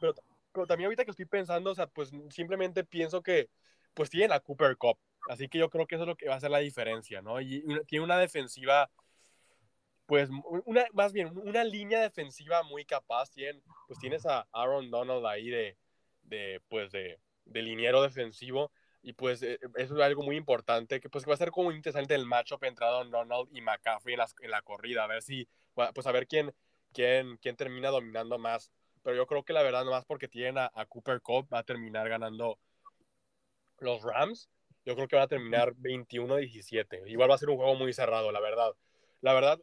Pero 0.01 0.15
también 0.67 0.87
ahorita 0.87 1.05
que 1.05 1.13
estoy 1.13 1.27
pensando, 1.27 1.71
o 1.71 1.75
sea, 1.75 1.87
pues 1.87 2.11
simplemente 2.31 2.85
pienso 2.85 3.23
que 3.23 3.49
pues 3.95 4.11
tienen 4.11 4.33
a 4.33 4.41
Cooper 4.41 4.77
Cup. 4.77 4.99
Así 5.29 5.49
que 5.49 5.59
yo 5.59 5.71
creo 5.71 5.87
que 5.87 5.97
eso 5.97 6.05
es 6.05 6.09
lo 6.09 6.17
que 6.17 6.29
va 6.29 6.35
a 6.35 6.37
hacer 6.39 6.51
la 6.51 6.59
diferencia, 6.59 7.23
¿no? 7.23 7.41
Y 7.41 7.65
tiene 7.87 8.05
una 8.05 8.19
defensiva, 8.19 8.91
pues, 10.09 10.29
una, 10.67 10.87
más 10.93 11.13
bien, 11.13 11.39
una 11.39 11.63
línea 11.63 12.01
defensiva 12.01 12.65
muy 12.65 12.85
capaz. 12.85 13.31
Tienen, 13.31 13.63
pues 13.87 14.01
tienes 14.01 14.27
a 14.27 14.49
Aaron 14.53 14.91
Donald 14.91 15.25
ahí 15.27 15.49
de, 15.49 15.77
de 16.23 16.61
pues, 16.69 16.91
de, 16.91 17.21
de 17.45 17.63
liniero 17.63 18.03
defensivo. 18.03 18.73
Y 19.01 19.13
pues 19.13 19.43
eh, 19.43 19.61
eso 19.77 19.95
es 19.95 20.03
algo 20.03 20.25
muy 20.25 20.35
importante, 20.35 21.01
que 21.01 21.09
pues 21.09 21.25
va 21.25 21.35
a 21.35 21.37
ser 21.37 21.53
como 21.53 21.71
interesante 21.71 22.17
el 22.17 22.27
matchup 22.27 22.65
entre 22.65 22.85
Aaron 22.85 23.13
Donald 23.13 23.49
y 23.53 23.61
McCaffrey 23.61 24.15
en 24.15 24.19
la, 24.19 24.29
en 24.41 24.51
la 24.51 24.63
corrida, 24.63 25.05
a 25.05 25.07
ver 25.07 25.23
si, 25.23 25.49
pues 25.95 26.07
a 26.07 26.13
ver 26.13 26.27
quién, 26.27 26.53
quién, 26.93 27.37
quién 27.37 27.55
termina 27.55 27.91
dominando 27.91 28.39
más 28.39 28.73
pero 29.09 29.17
yo 29.17 29.27
creo 29.27 29.43
que 29.43 29.55
la 29.55 29.63
verdad, 29.63 29.85
nomás 29.85 30.05
porque 30.05 30.29
tienen 30.29 30.59
a, 30.59 30.87
Cooper 30.87 31.23
Cup, 31.23 31.49
va 31.51 31.61
a 31.61 31.65
terminar 31.65 32.09
ganando 32.11 32.59
los 33.79 34.03
Rams. 34.03 34.51
Yo 34.85 34.95
creo 34.97 35.09
que 35.09 35.17
va 35.17 35.23
a 35.23 35.29
terminar 35.29 35.75
21-17. 35.77 37.09
Igual 37.09 37.31
va 37.31 37.35
a 37.35 37.39
ser 37.39 37.49
un 37.49 37.57
juego 37.57 37.75
muy 37.75 37.93
cerrado, 37.95 38.33
la 38.33 38.41
verdad. 38.41 38.75
La 39.23 39.33
verdad, 39.33 39.59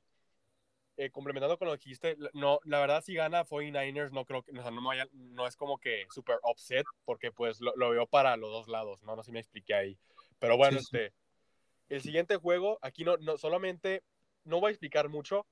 eh, 0.97 1.09
complementando 1.09 1.57
con 1.57 1.67
lo 1.67 1.73
que 1.73 1.83
dijiste, 1.83 2.17
no, 2.33 2.59
la 2.63 2.79
verdad, 2.79 3.03
si 3.03 3.13
gana 3.13 3.45
49ers, 3.45 4.11
no 4.11 4.25
creo 4.25 4.43
que, 4.43 4.53
no, 4.53 4.71
no 5.11 5.47
es 5.47 5.57
como 5.57 5.77
que 5.77 6.05
super 6.09 6.37
upset, 6.43 6.85
porque 7.03 7.31
pues 7.31 7.59
lo, 7.59 7.89
veo 7.89 8.07
para 8.07 8.37
los 8.37 8.49
dos 8.49 8.67
lados, 8.67 9.03
¿no? 9.03 9.15
No 9.15 9.23
sé 9.23 9.27
si 9.27 9.31
me 9.33 9.39
expliqué 9.39 9.73
ahí. 9.73 9.97
Pero 10.39 10.55
bueno, 10.55 10.79
este, 10.79 11.13
el 11.89 12.01
siguiente 12.01 12.37
juego, 12.37 12.79
aquí 12.81 13.03
no, 13.03 13.17
no 13.17 13.37
solamente, 13.37 14.03
no 14.45 14.59
voy 14.59 14.69
a 14.69 14.71
explicar 14.71 15.09
mucho, 15.09 15.45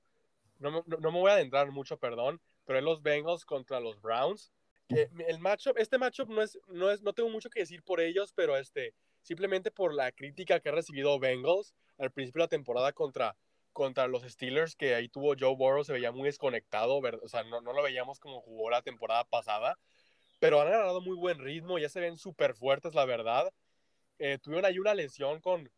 no, 0.58 0.70
no, 0.70 0.82
no 0.86 1.12
me 1.12 1.20
voy 1.20 1.30
a 1.30 1.34
adentrar 1.34 1.70
mucho, 1.70 1.98
perdón, 1.98 2.40
pero 2.64 2.78
en 2.78 2.84
los 2.84 3.02
Bengals 3.02 3.44
contra 3.44 3.80
los 3.80 4.00
Browns. 4.00 4.52
El 4.88 5.38
matchup, 5.40 5.78
este 5.78 5.98
matchup 5.98 6.28
no 6.28 6.42
es, 6.42 6.58
no 6.68 6.90
es, 6.90 7.02
no 7.02 7.12
tengo 7.12 7.30
mucho 7.30 7.50
que 7.50 7.60
decir 7.60 7.82
por 7.82 8.00
ellos, 8.00 8.32
pero 8.34 8.56
este, 8.56 8.94
simplemente 9.22 9.70
por 9.70 9.94
la 9.94 10.12
crítica 10.12 10.60
que 10.60 10.68
ha 10.68 10.72
recibido 10.72 11.18
Bengals 11.18 11.74
al 11.98 12.12
principio 12.12 12.40
de 12.40 12.44
la 12.44 12.48
temporada 12.48 12.92
contra, 12.92 13.36
contra 13.74 14.06
los 14.06 14.22
Steelers, 14.22 14.76
que 14.76 14.94
ahí 14.94 15.08
tuvo 15.10 15.34
Joe 15.38 15.54
Burrow, 15.54 15.84
se 15.84 15.92
veía 15.92 16.12
muy 16.12 16.24
desconectado, 16.24 16.98
o 16.98 17.28
sea, 17.28 17.42
no, 17.44 17.60
no 17.60 17.74
lo 17.74 17.82
veíamos 17.82 18.18
como 18.20 18.40
jugó 18.40 18.70
la 18.70 18.80
temporada 18.80 19.24
pasada, 19.24 19.78
pero 20.40 20.60
han 20.60 20.68
agarrado 20.68 21.02
muy 21.02 21.16
buen 21.16 21.38
ritmo, 21.38 21.78
ya 21.78 21.90
se 21.90 22.00
ven 22.00 22.16
súper 22.16 22.54
fuertes, 22.54 22.94
la 22.94 23.04
verdad. 23.04 23.52
Eh, 24.18 24.38
tuvieron 24.38 24.64
ahí 24.64 24.78
una 24.78 24.94
lesión 24.94 25.40
con, 25.40 25.70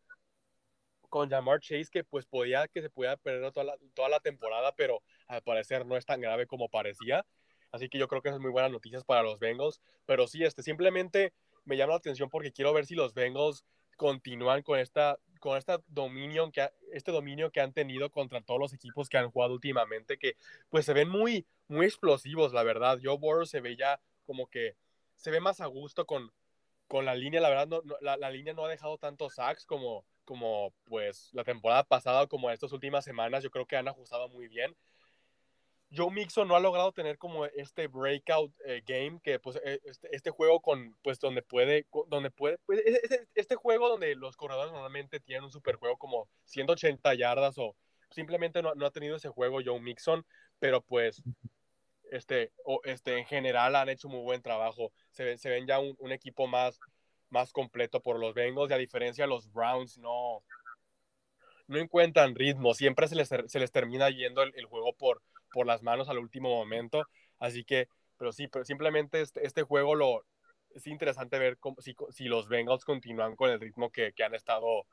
con 1.08 1.30
Jamar 1.30 1.60
Chase 1.60 1.88
que 1.90 2.04
pues 2.04 2.26
podía 2.26 2.68
que 2.68 2.82
se 2.82 2.90
pudiera 2.90 3.16
perder 3.16 3.50
toda 3.52 3.64
la, 3.64 3.76
toda 3.94 4.08
la 4.08 4.20
temporada, 4.20 4.74
pero 4.76 5.02
al 5.26 5.42
parecer 5.42 5.86
no 5.86 5.96
es 5.96 6.04
tan 6.06 6.20
grave 6.20 6.46
como 6.46 6.68
parecía. 6.68 7.26
Así 7.72 7.88
que 7.88 7.98
yo 7.98 8.08
creo 8.08 8.22
que 8.22 8.28
es 8.28 8.38
muy 8.38 8.50
buenas 8.50 8.70
noticias 8.70 9.04
para 9.04 9.22
los 9.22 9.38
Bengals. 9.38 9.80
Pero 10.04 10.26
sí, 10.26 10.44
este, 10.44 10.62
simplemente 10.62 11.32
me 11.64 11.76
llama 11.76 11.94
la 11.94 11.98
atención 11.98 12.28
porque 12.28 12.52
quiero 12.52 12.72
ver 12.72 12.86
si 12.86 12.94
los 12.94 13.14
Bengals 13.14 13.64
continúan 13.96 14.62
con 14.62 14.78
esta 14.78 15.18
con 15.46 15.56
esta 15.56 15.80
dominio 15.86 16.50
que 16.50 16.68
este 16.92 17.12
dominio 17.12 17.52
que 17.52 17.60
han 17.60 17.72
tenido 17.72 18.10
contra 18.10 18.40
todos 18.40 18.58
los 18.58 18.72
equipos 18.72 19.08
que 19.08 19.16
han 19.16 19.30
jugado 19.30 19.52
últimamente 19.52 20.18
que 20.18 20.34
pues 20.70 20.84
se 20.84 20.92
ven 20.92 21.08
muy 21.08 21.46
muy 21.68 21.86
explosivos 21.86 22.52
la 22.52 22.64
verdad. 22.64 22.98
Joe 23.00 23.16
Burrow 23.16 23.46
se 23.46 23.60
ve 23.60 23.76
ya 23.76 24.00
como 24.24 24.48
que 24.48 24.74
se 25.14 25.30
ve 25.30 25.38
más 25.38 25.60
a 25.60 25.66
gusto 25.66 26.04
con, 26.04 26.32
con 26.88 27.04
la 27.04 27.14
línea. 27.14 27.40
La 27.40 27.48
verdad 27.48 27.68
no, 27.68 27.80
la, 28.00 28.16
la, 28.16 28.30
línea 28.30 28.54
no 28.54 28.64
ha 28.64 28.68
dejado 28.68 28.98
tantos 28.98 29.36
sacks 29.36 29.66
como 29.66 30.04
como 30.24 30.74
pues 30.82 31.30
la 31.32 31.44
temporada 31.44 31.84
pasada 31.84 32.26
como 32.26 32.50
estas 32.50 32.72
últimas 32.72 33.04
semanas. 33.04 33.44
Yo 33.44 33.50
creo 33.52 33.66
que 33.66 33.76
han 33.76 33.86
ajustado 33.86 34.28
muy 34.28 34.48
bien 34.48 34.74
Joe 35.95 36.11
Mixon 36.11 36.49
no 36.49 36.57
ha 36.57 36.61
logrado 36.61 36.93
tener 36.93 37.16
como 37.16 37.47
este 37.47 37.87
breakout 37.87 38.52
eh, 38.64 38.83
game 38.87 39.21
que 39.23 39.38
pues 39.38 39.57
e, 39.64 39.81
este, 39.85 40.14
este, 40.14 40.31
juego 40.31 40.61
con 40.61 40.97
pues 41.02 41.19
donde 41.21 41.43
puede 41.43 41.87
donde 42.09 42.31
puede 42.31 42.59
pues, 42.66 42.83
este, 43.35 43.55
juego 43.55 43.88
donde 43.88 44.14
los 44.16 44.37
corredores 44.37 44.73
normalmente 44.73 45.21
tienen 45.21 45.45
un 45.45 45.52
super 45.52 45.76
juego 45.76 45.97
como 45.97 46.28
180 46.45 47.14
yardas 47.14 47.57
o 47.59 47.76
simplemente 48.11 48.62
no, 48.62 48.71
ha 48.71 48.90
tenido 48.90 49.16
ese 49.16 49.28
juego 49.28 49.61
Joe 49.64 49.81
Mixon 49.81 50.25
pero 50.59 50.81
pues 50.81 51.23
este 52.11 52.52
o 52.64 52.81
este 52.85 53.19
en 53.19 53.26
general 53.26 53.76
han 53.76 53.88
hecho 53.88 54.09
muy 54.09 54.23
buen 54.23 54.40
trabajo. 54.40 54.93
Se, 55.11 55.37
se 55.38 55.50
ven 55.50 55.66
ya 55.66 55.81
un, 55.81 55.97
un, 55.99 56.12
equipo 56.12 56.47
más 56.47 56.78
más 57.31 57.52
completo 57.52 58.00
por 58.00 58.19
los 58.21 58.33
Bengals 58.35 58.71
y 58.71 58.75
a 58.75 58.78
diferencia 58.78 59.25
de 59.25 59.28
los 59.28 59.52
Browns 59.52 59.99
no 59.99 60.43
no 61.66 61.78
encuentran 61.78 62.35
ritmo. 62.37 62.75
Siempre 62.75 63.09
se 63.09 63.16
les, 63.16 63.28
se 63.28 63.59
les 63.59 63.73
termina 63.73 64.09
yendo 64.11 64.43
el 64.43 64.64
juego 64.66 64.93
por 64.93 65.21
por 65.52 65.66
las 65.66 65.82
manos 65.82 66.08
al 66.08 66.18
último 66.18 66.50
momento. 66.50 67.04
Así 67.38 67.64
que, 67.64 67.88
pero 68.16 68.32
sí, 68.32 68.48
pero 68.48 68.64
simplemente 68.64 69.20
este, 69.20 69.46
este 69.46 69.62
juego 69.62 69.94
lo, 69.94 70.24
es 70.74 70.86
interesante 70.86 71.38
ver 71.38 71.58
cómo, 71.58 71.80
si, 71.80 71.94
si, 72.10 72.24
los 72.24 72.48
Bengals 72.48 72.84
continúan 72.84 73.34
con 73.36 73.50
el 73.50 73.60
ritmo 73.60 73.90
que, 73.90 74.12
que, 74.12 74.24
han 74.24 74.34
estado 74.34 74.86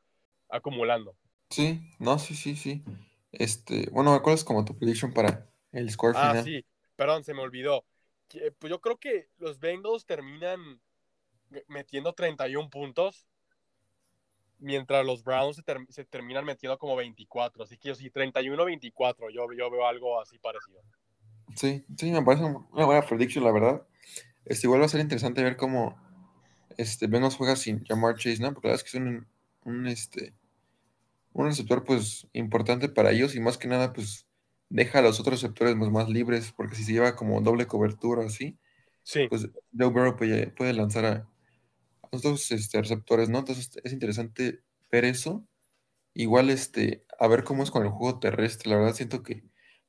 acumulando. 0.50 1.16
Sí, 1.50 1.82
no, 2.00 2.20
sí, 2.20 2.36
sí, 2.36 2.56
sí. 2.56 2.84
Este, 3.32 3.90
bueno, 3.92 4.22
¿cuál 4.22 4.36
es 4.36 4.44
como 4.44 4.64
tu 4.64 4.78
prediction 4.78 5.14
para 5.14 5.50
el 5.72 5.90
score 5.92 6.16
ah, 6.16 6.22
final? 6.22 6.38
Ah, 6.38 6.44
sí, 6.44 6.66
perdón, 6.96 7.24
se 7.24 7.34
me 7.34 7.42
olvidó. 7.42 7.86
Pues 8.60 8.72
yo 8.72 8.80
creo 8.80 8.98
que 8.98 9.30
los 9.38 9.60
Bengals 9.60 10.06
terminan 10.06 10.82
metiendo 11.68 12.14
31 12.14 12.70
puntos, 12.70 13.28
mientras 14.60 15.06
los 15.06 15.24
Browns 15.24 15.62
se, 15.90 16.06
terminan 16.06 16.46
metiendo 16.46 16.78
como 16.78 16.96
24. 16.96 17.64
Así 17.64 17.78
que 17.78 17.90
yo 17.90 17.96
sí, 17.96 18.10
31-24, 18.10 19.30
yo, 19.34 19.48
yo 19.58 19.72
veo 19.72 19.88
algo 19.88 20.22
así 20.22 20.38
parecido. 20.40 20.82
Sí, 21.56 21.84
sí, 21.98 22.12
me 22.12 22.24
parece 22.24 22.44
una 22.46 22.86
buena 22.86 23.06
prediction, 23.06 23.44
la 23.44 23.52
verdad. 23.52 23.86
Este, 24.46 24.68
igual 24.68 24.82
va 24.82 24.86
a 24.86 24.90
ser 24.90 25.02
interesante 25.02 25.44
ver 25.44 25.56
cómo 25.56 25.98
este, 26.78 27.08
Bengals 27.08 27.36
juega 27.36 27.56
sin 27.56 27.84
Jamar 27.86 28.16
Chase, 28.16 28.42
¿no? 28.42 28.54
Porque 28.54 28.68
la 28.68 28.74
verdad 28.74 28.86
es 28.86 28.92
que 28.92 28.98
es 28.98 29.04
un, 29.04 29.28
un, 29.66 29.88
este, 29.88 30.34
un 31.34 31.46
receptor 31.46 31.84
pues 31.84 32.28
importante 32.34 32.90
para 32.90 33.12
ellos 33.12 33.36
y 33.36 33.40
más 33.40 33.58
que 33.58 33.68
nada 33.68 33.94
pues 33.94 34.26
deja 34.70 35.00
a 35.00 35.02
los 35.02 35.20
otros 35.20 35.42
receptores 35.42 35.76
más, 35.76 35.90
más 35.90 36.10
libres 36.10 36.52
porque 36.56 36.76
si 36.76 36.84
se 36.84 36.94
lleva 36.94 37.16
como 37.16 37.42
doble 37.42 37.68
cobertura 37.68 38.26
así, 38.26 38.58
sí. 39.04 39.28
pues 39.30 39.50
Joe 39.78 39.90
Burrow 39.90 40.16
puede, 40.16 40.48
puede 40.48 40.74
lanzar 40.74 41.06
a, 41.06 41.30
los 42.24 42.52
este, 42.52 42.82
receptores, 42.82 43.30
¿no? 43.30 43.40
Entonces 43.40 43.72
es 43.84 43.94
interesante 43.94 44.62
ver 44.92 45.06
eso. 45.06 45.48
Igual, 46.14 46.50
este, 46.50 47.06
a 47.20 47.28
ver 47.28 47.44
cómo 47.44 47.64
es 47.64 47.72
con 47.72 47.84
el 47.84 47.90
juego 47.90 48.20
terrestre. 48.20 48.70
La 48.70 48.78
verdad 48.78 48.94
siento 48.94 49.24
que 49.24 49.44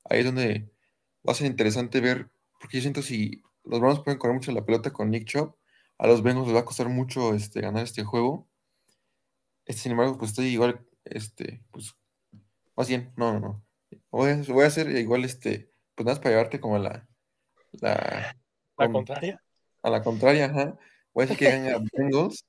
ahí 0.05 0.21
es 0.21 0.27
donde 0.27 0.71
va 1.27 1.33
a 1.33 1.35
ser 1.35 1.47
interesante 1.47 2.01
ver, 2.01 2.31
porque 2.61 2.79
yo 2.79 2.83
siento 2.83 3.03
si 3.03 3.43
los 3.65 3.81
Browns 3.81 4.01
pueden 4.01 4.19
correr 4.19 4.35
mucho 4.35 4.53
la 4.53 4.65
pelota 4.65 4.93
con 4.93 5.11
Nick 5.11 5.27
Chubb, 5.27 5.57
a 5.99 6.07
los 6.07 6.23
Bengals 6.23 6.47
les 6.47 6.57
va 6.57 6.61
a 6.61 6.65
costar 6.65 6.89
mucho 6.89 7.35
este, 7.35 7.61
ganar 7.61 7.85
este 7.85 8.05
juego. 8.05 8.49
Este, 9.65 9.83
sin 9.83 9.93
embargo, 9.93 10.19
pues 10.19 10.33
estoy 10.33 10.47
igual, 10.47 10.85
este, 11.05 11.63
pues, 11.71 11.95
más 12.77 12.89
bien, 12.89 13.13
no, 13.17 13.33
no, 13.33 13.41
no. 13.41 13.65
Voy 14.11 14.31
a, 14.31 14.43
voy 14.49 14.65
a 14.65 14.69
hacer 14.69 14.89
igual, 14.97 15.25
este, 15.25 15.71
pues 15.95 16.05
nada 16.05 16.17
más 16.17 16.21
para 16.21 16.31
llevarte 16.31 16.61
como 16.61 16.77
a 16.77 16.79
la... 16.81 17.09
La, 17.73 18.37
¿La 18.77 18.91
contraria. 18.91 19.43
A 19.83 19.91
la 19.91 20.03
contraria, 20.03 20.47
ajá. 20.47 20.79
Voy 21.15 21.23
a 21.23 21.27
decir 21.27 21.39
que 21.39 21.51
gana 21.51 21.79
Bengals, 21.93 22.45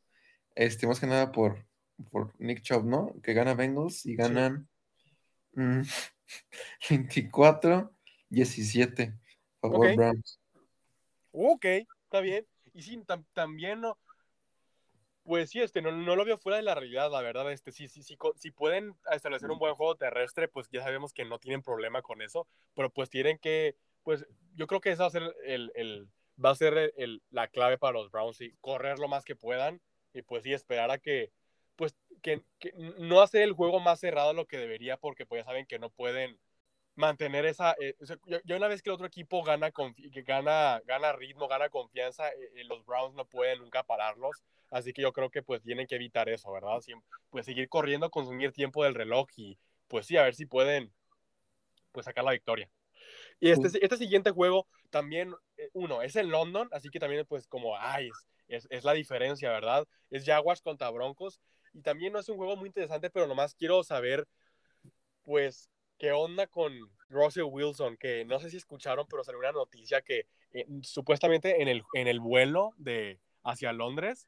este, 0.55 0.87
más 0.87 0.99
que 0.99 1.05
nada 1.05 1.31
por, 1.31 1.63
por 2.11 2.33
Nick 2.39 2.61
Chubb, 2.63 2.83
¿no? 2.83 3.13
Que 3.21 3.33
gana 3.33 3.53
Bengals 3.53 4.05
y 4.07 4.15
ganan 4.15 4.67
24, 6.89 7.93
17 8.29 9.07
mm, 9.07 9.13
favor 9.61 9.85
okay. 9.85 9.95
Browns. 9.95 10.39
Ok, 11.31 11.65
está 11.65 12.21
bien. 12.21 12.47
Y 12.73 12.81
sí, 12.81 13.01
también 13.33 13.81
no. 13.81 13.99
Pues 15.23 15.49
sí, 15.49 15.61
este, 15.61 15.81
no, 15.81 15.91
no, 15.91 16.15
lo 16.15 16.25
veo 16.25 16.37
fuera 16.37 16.57
de 16.57 16.63
la 16.63 16.75
realidad, 16.75 17.11
la 17.11 17.21
verdad. 17.21 17.51
Este, 17.51 17.71
sí, 17.71 17.87
sí, 17.87 18.03
sí, 18.03 18.17
si 18.35 18.51
pueden 18.51 18.95
establecer 19.11 19.49
un 19.49 19.59
buen 19.59 19.75
juego 19.75 19.95
terrestre, 19.95 20.47
pues 20.47 20.69
ya 20.71 20.83
sabemos 20.83 21.13
que 21.13 21.25
no 21.25 21.39
tienen 21.39 21.63
problema 21.63 22.01
con 22.01 22.21
eso, 22.21 22.47
pero 22.75 22.91
pues 22.91 23.09
tienen 23.09 23.39
que, 23.39 23.75
pues 24.03 24.25
yo 24.55 24.67
creo 24.67 24.81
que 24.81 24.91
ese 24.91 25.01
va 25.01 25.07
a 25.07 25.11
ser 25.11 25.23
el, 25.45 25.71
el 25.75 26.07
va 26.43 26.51
a 26.51 26.55
ser 26.55 26.93
el, 26.97 27.21
la 27.29 27.47
clave 27.47 27.77
para 27.77 27.93
los 27.93 28.11
Browns 28.11 28.41
y 28.41 28.51
correr 28.61 28.99
lo 28.99 29.07
más 29.07 29.25
que 29.25 29.35
puedan 29.35 29.81
y 30.13 30.21
pues 30.21 30.43
sí 30.43 30.53
esperar 30.53 30.91
a 30.91 30.97
que 30.97 31.31
pues 31.75 31.95
que, 32.21 32.41
que, 32.59 32.71
no 32.99 33.21
hacer 33.21 33.41
el 33.41 33.53
juego 33.53 33.79
más 33.79 33.99
cerrado 33.99 34.29
de 34.29 34.35
lo 34.35 34.45
que 34.45 34.57
debería 34.57 34.97
porque 34.97 35.25
pues 35.25 35.41
ya 35.41 35.45
saben 35.45 35.65
que 35.65 35.79
no 35.79 35.89
pueden 35.89 36.39
mantener 36.95 37.45
esa 37.45 37.75
eh, 37.81 37.95
ya 38.45 38.55
una 38.55 38.69
vez 38.69 38.81
que 38.81 38.89
el 38.89 38.93
otro 38.93 39.07
equipo 39.07 39.43
gana 39.43 39.71
que 39.71 40.21
gana 40.21 40.81
gana 40.85 41.11
ritmo 41.11 41.47
gana 41.47 41.69
confianza 41.69 42.29
eh, 42.29 42.51
eh, 42.55 42.63
los 42.63 42.85
Browns 42.85 43.15
no 43.15 43.25
pueden 43.25 43.59
nunca 43.59 43.83
pararlos 43.83 44.43
así 44.71 44.93
que 44.93 45.01
yo 45.01 45.11
creo 45.11 45.29
que 45.29 45.43
pues 45.43 45.61
tienen 45.61 45.87
que 45.87 45.95
evitar 45.95 46.29
eso 46.29 46.51
verdad 46.53 46.79
Siempre, 46.79 47.09
pues 47.29 47.45
seguir 47.45 47.67
corriendo 47.67 48.09
consumir 48.09 48.53
tiempo 48.53 48.83
del 48.85 48.95
reloj 48.95 49.27
y 49.35 49.57
pues 49.87 50.05
sí 50.05 50.15
a 50.15 50.23
ver 50.23 50.35
si 50.35 50.45
pueden 50.45 50.93
pues 51.95 52.05
sacar 52.05 52.25
la 52.25 52.33
victoria. 52.33 52.69
Y 53.39 53.49
este, 53.49 53.67
este 53.67 53.97
siguiente 53.97 54.31
juego 54.31 54.67
también, 54.89 55.33
eh, 55.57 55.69
uno, 55.73 56.01
es 56.01 56.15
en 56.15 56.29
London, 56.29 56.69
así 56.71 56.89
que 56.89 56.99
también 56.99 57.25
pues 57.27 57.47
como, 57.47 57.77
ay, 57.77 58.09
es, 58.47 58.67
es, 58.69 58.83
la 58.83 58.93
diferencia, 58.93 59.51
¿verdad? 59.51 59.87
Es 60.09 60.25
Jaguars 60.25 60.61
contra 60.61 60.89
Broncos. 60.89 61.41
Y 61.73 61.81
también 61.81 62.13
no 62.13 62.19
es 62.19 62.29
un 62.29 62.37
juego 62.37 62.55
muy 62.55 62.67
interesante, 62.67 63.09
pero 63.09 63.27
nomás 63.27 63.55
quiero 63.55 63.83
saber, 63.83 64.27
pues, 65.23 65.69
qué 65.97 66.11
onda 66.11 66.47
con 66.47 66.73
Russell 67.09 67.43
Wilson, 67.43 67.97
que 67.97 68.25
no 68.25 68.39
sé 68.39 68.49
si 68.49 68.57
escucharon, 68.57 69.05
pero 69.09 69.23
salió 69.23 69.39
una 69.39 69.51
noticia 69.51 70.01
que 70.01 70.27
eh, 70.53 70.65
supuestamente 70.81 71.61
en 71.61 71.67
el, 71.67 71.83
en 71.93 72.07
el 72.07 72.19
vuelo 72.19 72.73
de 72.77 73.19
hacia 73.43 73.73
Londres, 73.73 74.27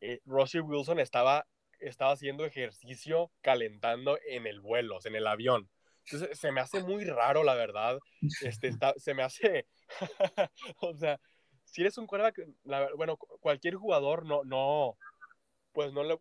eh, 0.00 0.20
Russell 0.24 0.62
Wilson 0.62 0.98
estaba, 0.98 1.46
estaba 1.78 2.12
haciendo 2.12 2.44
ejercicio 2.44 3.30
calentando 3.40 4.18
en 4.26 4.46
el 4.46 4.60
vuelo, 4.60 4.98
en 5.04 5.14
el 5.14 5.26
avión. 5.26 5.68
Entonces, 6.06 6.38
se 6.38 6.50
me 6.50 6.60
hace 6.60 6.82
muy 6.82 7.04
raro, 7.04 7.44
la 7.44 7.54
verdad. 7.54 7.98
Este, 8.42 8.68
está, 8.68 8.94
se 8.96 9.14
me 9.14 9.22
hace, 9.22 9.66
o 10.80 10.94
sea, 10.94 11.20
si 11.64 11.82
eres 11.82 11.98
un 11.98 12.06
quarterback, 12.06 12.46
bueno, 12.96 13.16
cualquier 13.16 13.76
jugador 13.76 14.24
no, 14.26 14.44
no, 14.44 14.96
pues 15.72 15.92
no, 15.92 16.02
le, 16.02 16.18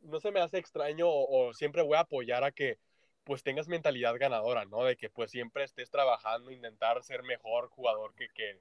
no 0.00 0.20
se 0.20 0.30
me 0.30 0.40
hace 0.40 0.58
extraño 0.58 1.06
o, 1.08 1.52
siempre 1.54 1.82
voy 1.82 1.96
a 1.96 2.00
apoyar 2.00 2.44
a 2.44 2.52
que 2.52 2.78
pues 3.24 3.42
tengas 3.42 3.68
mentalidad 3.68 4.16
ganadora, 4.18 4.64
¿no? 4.64 4.84
De 4.84 4.96
que 4.96 5.08
pues 5.08 5.30
siempre 5.30 5.64
estés 5.64 5.90
trabajando, 5.90 6.50
intentar 6.50 7.02
ser 7.04 7.22
mejor 7.22 7.68
jugador 7.68 8.14
que, 8.14 8.28
que 8.34 8.58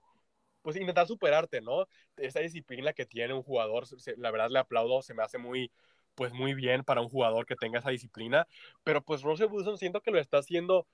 pues 0.62 0.76
intentar 0.76 1.08
superarte, 1.08 1.62
¿no? 1.62 1.88
Esa 2.18 2.40
disciplina 2.42 2.94
que 2.94 3.06
tiene 3.06 3.34
un 3.34 3.44
jugador, 3.44 3.86
la 4.18 4.32
verdad 4.32 4.50
le 4.52 4.60
aplaudo, 4.60 5.02
se 5.02 5.16
me 5.16 5.24
hace 5.24 5.40
muy, 5.40 5.72
pues 6.16 6.34
muy 6.34 6.54
bien 6.54 6.84
para 6.84 7.02
un 7.02 7.10
jugador 7.10 7.46
que 7.46 7.56
tenga 7.56 7.80
esa 7.80 7.90
disciplina, 7.90 8.48
pero 8.84 9.02
pues 9.02 9.24
Russell 9.24 9.50
Wilson 9.52 9.78
siento 9.78 10.02
que 10.02 10.12
lo 10.12 10.20
está 10.20 10.38
haciendo, 10.38 10.88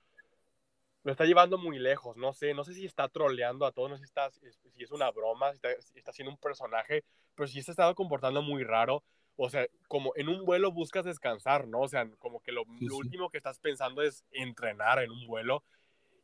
lo 1.07 1.13
está 1.13 1.23
llevando 1.23 1.57
muy 1.57 1.79
lejos, 1.79 2.17
no 2.17 2.33
sé, 2.33 2.53
no 2.53 2.65
sé 2.65 2.73
si 2.73 2.85
está 2.85 3.07
troleando 3.07 3.65
a 3.65 3.71
todos, 3.71 3.89
no 3.89 3.95
sé 3.95 4.01
si, 4.03 4.09
está, 4.09 4.29
si 4.29 4.83
es 4.83 4.91
una 4.91 5.09
broma, 5.09 5.51
si 5.51 5.55
está, 5.55 5.81
si 5.81 5.97
está 5.97 6.11
siendo 6.11 6.31
un 6.33 6.37
personaje, 6.37 7.05
pero 7.33 7.47
sí 7.47 7.61
se 7.61 7.71
ha 7.71 7.75
estado 7.75 7.95
comportando 7.95 8.41
muy 8.41 8.65
raro, 8.65 9.05
o 9.37 9.49
sea, 9.49 9.65
como 9.87 10.11
en 10.17 10.27
un 10.27 10.43
vuelo 10.43 10.69
buscas 10.69 11.05
descansar, 11.05 11.65
¿no? 11.65 11.79
O 11.79 11.87
sea, 11.87 12.09
como 12.19 12.41
que 12.41 12.51
lo, 12.51 12.63
lo 12.81 12.97
último 12.97 13.29
que 13.29 13.37
estás 13.37 13.57
pensando 13.57 14.01
es 14.01 14.25
entrenar 14.31 15.01
en 15.01 15.11
un 15.11 15.25
vuelo, 15.27 15.63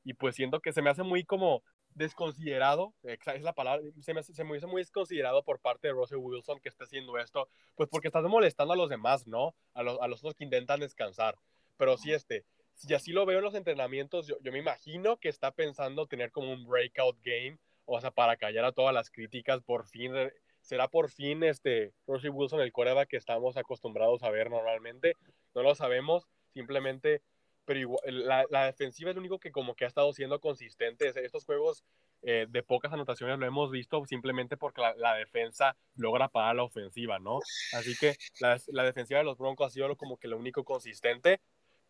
y 0.03 0.15
pues 0.15 0.35
siento 0.35 0.59
que 0.59 0.73
se 0.73 0.81
me 0.81 0.89
hace 0.89 1.03
muy 1.03 1.23
como 1.23 1.63
desconsiderado, 1.91 2.93
es 3.03 3.41
la 3.41 3.53
palabra, 3.53 3.81
se 4.01 4.13
me, 4.13 4.21
se 4.21 4.43
me 4.43 4.57
hizo 4.57 4.67
muy 4.67 4.81
desconsiderado 4.81 5.43
por 5.43 5.61
parte 5.61 5.87
de 5.87 5.93
Russell 5.93 6.17
Wilson 6.17 6.59
que 6.59 6.67
está 6.67 6.83
haciendo 6.83 7.17
esto, 7.17 7.47
pues 7.75 7.87
porque 7.87 8.09
estás 8.09 8.25
molestando 8.25 8.73
a 8.73 8.77
los 8.77 8.89
demás, 8.89 9.27
¿no? 9.27 9.55
A 9.75 9.81
los, 9.81 9.97
a 10.01 10.09
los 10.09 10.19
otros 10.19 10.35
que 10.35 10.43
intentan 10.43 10.81
descansar. 10.81 11.37
Pero 11.77 11.97
sí, 11.97 12.11
este, 12.11 12.45
si 12.73 12.93
así 12.93 13.11
lo 13.11 13.25
veo 13.25 13.39
en 13.39 13.43
los 13.43 13.55
entrenamientos, 13.55 14.27
yo, 14.27 14.37
yo 14.41 14.51
me 14.51 14.59
imagino 14.59 15.17
que 15.17 15.29
está 15.29 15.51
pensando 15.51 16.07
tener 16.07 16.31
como 16.31 16.51
un 16.51 16.65
breakout 16.65 17.17
game, 17.23 17.57
o 17.85 17.99
sea, 17.99 18.11
para 18.11 18.37
callar 18.37 18.65
a 18.65 18.71
todas 18.71 18.93
las 18.93 19.09
críticas, 19.09 19.61
por 19.61 19.87
fin, 19.87 20.13
será 20.61 20.87
por 20.87 21.09
fin 21.09 21.43
este 21.43 21.93
Russell 22.07 22.31
Wilson 22.31 22.61
el 22.61 22.71
coreback 22.71 23.09
que 23.09 23.17
estamos 23.17 23.57
acostumbrados 23.57 24.23
a 24.23 24.29
ver 24.29 24.49
normalmente, 24.49 25.15
no 25.53 25.63
lo 25.63 25.75
sabemos, 25.75 26.27
simplemente 26.53 27.21
pero 27.65 27.97
la, 28.05 28.65
defensiva 28.65 29.09
es 29.09 29.15
lo 29.15 29.21
único 29.21 29.39
que 29.39 29.51
como 29.51 29.75
que 29.75 29.85
ha 29.85 29.87
estado 29.87 30.11
siendo 30.13 30.39
consistente. 30.39 31.11
Estos 31.23 31.45
juegos 31.45 31.83
eh, 32.21 32.45
de 32.49 32.63
pocas 32.63 32.91
anotaciones 32.91 33.39
lo 33.39 33.45
hemos 33.45 33.71
visto 33.71 34.03
simplemente 34.05 34.57
porque 34.57 34.81
la, 34.81 34.93
la, 34.95 35.15
defensa 35.15 35.75
logra 35.95 36.29
parar 36.29 36.55
la 36.55 36.63
ofensiva, 36.63 37.19
¿no? 37.19 37.39
Así 37.73 37.95
que 37.97 38.15
la, 38.39 38.59
la, 38.67 38.83
defensiva 38.83 39.19
de 39.19 39.25
los 39.25 39.37
Broncos 39.37 39.67
ha 39.67 39.69
sido 39.69 39.95
como 39.95 40.17
que 40.17 40.27
lo 40.27 40.37
único 40.37 40.63
consistente, 40.63 41.39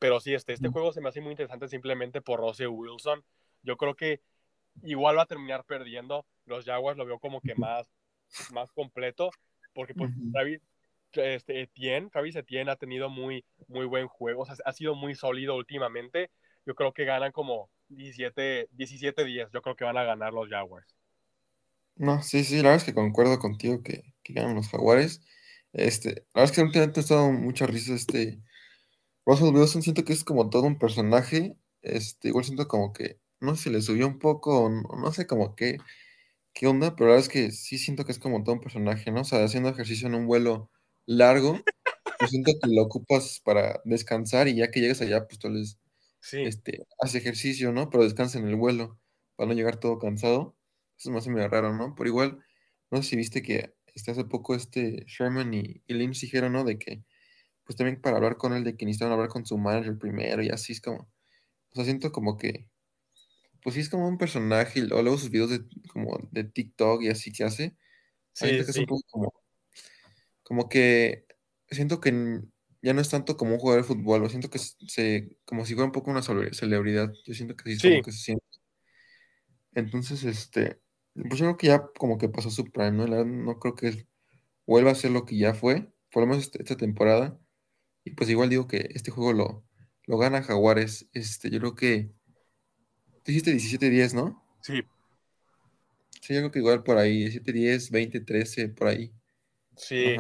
pero 0.04 0.20
sí, 0.20 0.34
este, 0.34 0.52
este 0.52 0.68
juego 0.68 0.92
se 0.92 1.00
me 1.00 1.08
hace 1.08 1.22
muy 1.22 1.32
interesante 1.32 1.70
simplemente 1.70 2.22
por 2.22 2.42
Russell 2.42 2.68
Wilson. 2.68 3.24
Yo 3.62 3.78
creo 3.78 3.96
que 3.96 4.20
igual 4.82 5.18
va 5.18 5.22
a 5.22 5.28
terminar 5.28 5.64
perdiendo. 5.64 6.26
Los 6.46 6.66
Jaguars 6.66 6.98
lo 6.98 7.06
veo 7.06 7.20
como 7.20 7.40
que 7.40 7.56
más, 7.56 7.90
más 8.52 8.70
completo, 8.74 9.32
porque 9.74 9.94
pues, 9.94 10.12
David, 10.14 10.60
este, 11.14 11.62
Etienne, 11.62 12.10
Travis 12.10 12.36
Etienne 12.36 12.70
ha 12.70 12.76
tenido 12.76 13.08
muy, 13.10 13.46
muy 13.70 13.86
buen 13.86 14.10
juego, 14.10 14.42
o 14.42 14.46
sea, 14.46 14.58
ha 14.66 14.74
sido 14.74 14.94
muy 14.94 15.16
sólido 15.16 15.56
últimamente. 15.56 16.32
Yo 16.66 16.76
creo 16.76 16.92
que 16.92 17.06
ganan 17.06 17.32
como 17.32 17.70
17, 17.88 18.68
17 18.72 19.24
días. 19.24 19.52
Yo 19.54 19.62
creo 19.62 19.78
que 19.78 19.86
van 19.86 19.96
a 19.96 20.04
ganar 20.04 20.34
los 20.34 20.50
Jaguars. 20.50 20.98
No, 21.96 22.22
sí, 22.22 22.44
sí, 22.44 22.58
la 22.58 22.64
verdad 22.64 22.76
es 22.76 22.84
que 22.84 22.94
concuerdo 22.94 23.40
contigo 23.40 23.82
que, 23.82 24.04
que 24.22 24.34
ganan 24.34 24.56
los 24.56 24.68
Jaguares. 24.68 25.22
Este, 25.72 26.10
la 26.10 26.42
verdad 26.42 26.44
es 26.44 26.52
que 26.52 26.62
últimamente 26.62 27.00
ha 27.00 27.04
estado 27.04 27.32
mucha 27.32 27.68
risa 27.68 27.94
este 27.94 28.42
Russell 29.26 29.56
Wilson, 29.56 29.82
siento 29.82 30.04
que 30.06 30.14
es 30.14 30.24
como 30.24 30.50
todo 30.50 30.64
un 30.64 30.78
personaje. 30.80 31.56
Este, 31.82 32.30
igual 32.30 32.46
siento 32.46 32.68
como 32.68 32.94
que, 32.94 33.20
no 33.40 33.56
sé 33.56 33.64
si 33.64 33.70
le 33.70 33.82
subió 33.82 34.08
un 34.08 34.20
poco, 34.20 34.70
no, 34.70 34.82
no 35.02 35.12
sé 35.12 35.28
como 35.28 35.56
qué, 35.56 35.78
qué 36.54 36.68
onda, 36.68 36.96
pero 36.96 37.08
la 37.10 37.16
verdad 37.16 37.28
es 37.28 37.34
que 37.34 37.52
sí 37.52 37.78
siento 37.78 38.06
que 38.06 38.12
es 38.14 38.20
como 38.20 38.44
todo 38.44 38.56
un 38.56 38.62
personaje, 38.62 39.12
¿no? 39.12 39.22
O 39.22 39.24
sea, 39.26 39.44
haciendo 39.44 39.70
ejercicio 39.70 40.08
en 40.08 40.16
un 40.16 40.28
vuelo 40.28 40.72
largo, 41.06 41.60
pues 42.20 42.32
siento 42.32 42.54
que 42.62 42.70
lo 42.74 42.84
ocupas 42.84 43.42
para 43.44 43.82
descansar 43.86 44.48
y 44.48 44.56
ya 44.56 44.72
que 44.72 44.82
llegas 44.82 45.02
allá, 45.02 45.28
pues 45.28 45.40
tú 45.40 45.50
les 45.50 45.80
este, 46.44 46.86
hace 47.00 47.18
ejercicio, 47.20 47.72
¿no? 47.72 47.90
Pero 47.90 48.04
descansa 48.04 48.40
en 48.40 48.48
el 48.48 48.56
vuelo 48.56 49.00
para 49.36 49.50
no 49.50 49.54
llegar 49.56 49.80
todo 49.80 50.00
cansado. 50.00 50.56
Eso 50.98 51.12
me 51.12 51.20
hace 51.20 51.32
medio 51.32 51.48
raro, 51.50 51.74
¿no? 51.76 51.96
Pero 51.96 52.10
igual, 52.10 52.40
no 52.92 53.02
sé 53.04 53.10
si 53.12 53.16
viste 53.18 53.42
que 53.42 53.74
este, 53.96 54.12
hace 54.12 54.26
poco 54.26 54.56
este 54.56 55.06
Sherman 55.08 55.54
y, 55.54 55.84
y 55.88 55.94
Lynch 55.94 56.22
dijeron, 56.22 56.54
¿no? 56.54 56.64
De 56.64 56.78
que, 56.80 57.04
pues 57.66 57.76
también 57.78 58.02
para 58.02 58.18
hablar 58.18 58.38
con 58.38 58.54
él, 58.54 58.64
de 58.64 58.78
que 58.78 58.86
necesitaban 58.86 59.14
hablar 59.14 59.30
con 59.30 59.46
su 59.46 59.58
manager 59.58 59.98
primero 59.98 60.44
y 60.44 60.50
así 60.50 60.74
es 60.74 60.82
como, 60.82 61.00
o 61.02 61.76
sea, 61.76 61.86
siento 61.86 62.12
como 62.12 62.38
que, 62.38 62.70
pues 63.64 63.76
sí 63.76 63.82
es 63.82 63.90
como 63.90 64.08
un 64.08 64.18
personaje, 64.18 64.84
o 64.94 65.02
luego 65.04 65.18
sus 65.18 65.32
videos 65.32 65.52
de, 65.52 65.66
como 65.94 66.18
de 66.32 66.44
TikTok 66.46 67.04
y 67.04 67.10
así 67.10 67.32
que 67.34 67.44
hace, 67.46 67.78
siento 68.34 68.58
Sí, 68.58 68.66
que 68.66 68.72
es 68.72 68.78
sí. 68.78 68.80
un 68.80 68.88
poco 68.88 69.04
como, 69.12 69.34
como 70.44 70.70
que, 70.70 71.26
siento 71.70 72.00
que 72.02 72.42
ya 72.82 72.94
no 72.94 73.02
es 73.02 73.10
tanto 73.10 73.38
como 73.38 73.54
un 73.54 73.60
jugador 73.60 73.84
de 73.84 73.88
fútbol, 73.88 74.24
o 74.24 74.30
siento 74.30 74.50
que 74.50 74.60
se, 74.60 75.38
como 75.46 75.66
si 75.66 75.74
fuera 75.74 75.86
un 75.86 75.92
poco 75.94 76.12
una 76.12 76.22
cele- 76.22 76.54
celebridad, 76.54 77.14
yo 77.26 77.34
siento 77.34 77.56
que 77.56 77.64
sí 77.70 77.72
es 77.78 77.84
como 77.84 78.02
Sí, 78.02 78.02
que 78.02 78.12
se 78.12 78.20
siente. 78.20 78.44
Entonces, 79.74 80.24
este, 80.24 80.82
pues 81.14 81.40
yo 81.40 81.46
creo 81.46 81.58
que 81.58 81.68
ya 81.68 81.88
como 81.98 82.18
que 82.18 82.30
pasó 82.30 82.50
su 82.50 82.66
prime, 82.66 82.92
¿no? 82.92 83.08
La 83.08 83.18
verdad, 83.18 83.32
no 83.32 83.60
creo 83.60 83.76
que 83.76 84.08
vuelva 84.68 84.92
a 84.92 84.96
ser 84.96 85.12
lo 85.12 85.26
que 85.26 85.38
ya 85.38 85.54
fue, 85.56 85.94
por 86.12 86.24
lo 86.24 86.28
menos 86.28 86.44
este- 86.46 86.64
esta 86.64 86.78
temporada. 86.78 87.40
Y 88.04 88.12
pues 88.12 88.30
igual 88.30 88.50
digo 88.50 88.68
que 88.68 88.90
este 88.94 89.12
juego 89.12 89.34
lo, 89.34 89.64
lo 90.06 90.18
gana 90.18 90.44
Jaguares. 90.44 91.10
Este, 91.14 91.50
yo 91.50 91.60
creo 91.60 91.76
que. 91.76 92.12
Tú 93.24 93.32
dijiste 93.32 93.54
17-10, 93.54 94.14
¿no? 94.14 94.44
sí, 94.62 94.84
Sí, 96.22 96.34
yo 96.34 96.40
creo 96.40 96.52
que 96.52 96.60
igual 96.60 96.84
por 96.84 96.98
ahí, 96.98 97.26
17-10, 97.26 97.92
20-13, 97.92 98.76
por 98.76 98.88
ahí. 98.88 99.14
sí. 99.76 100.16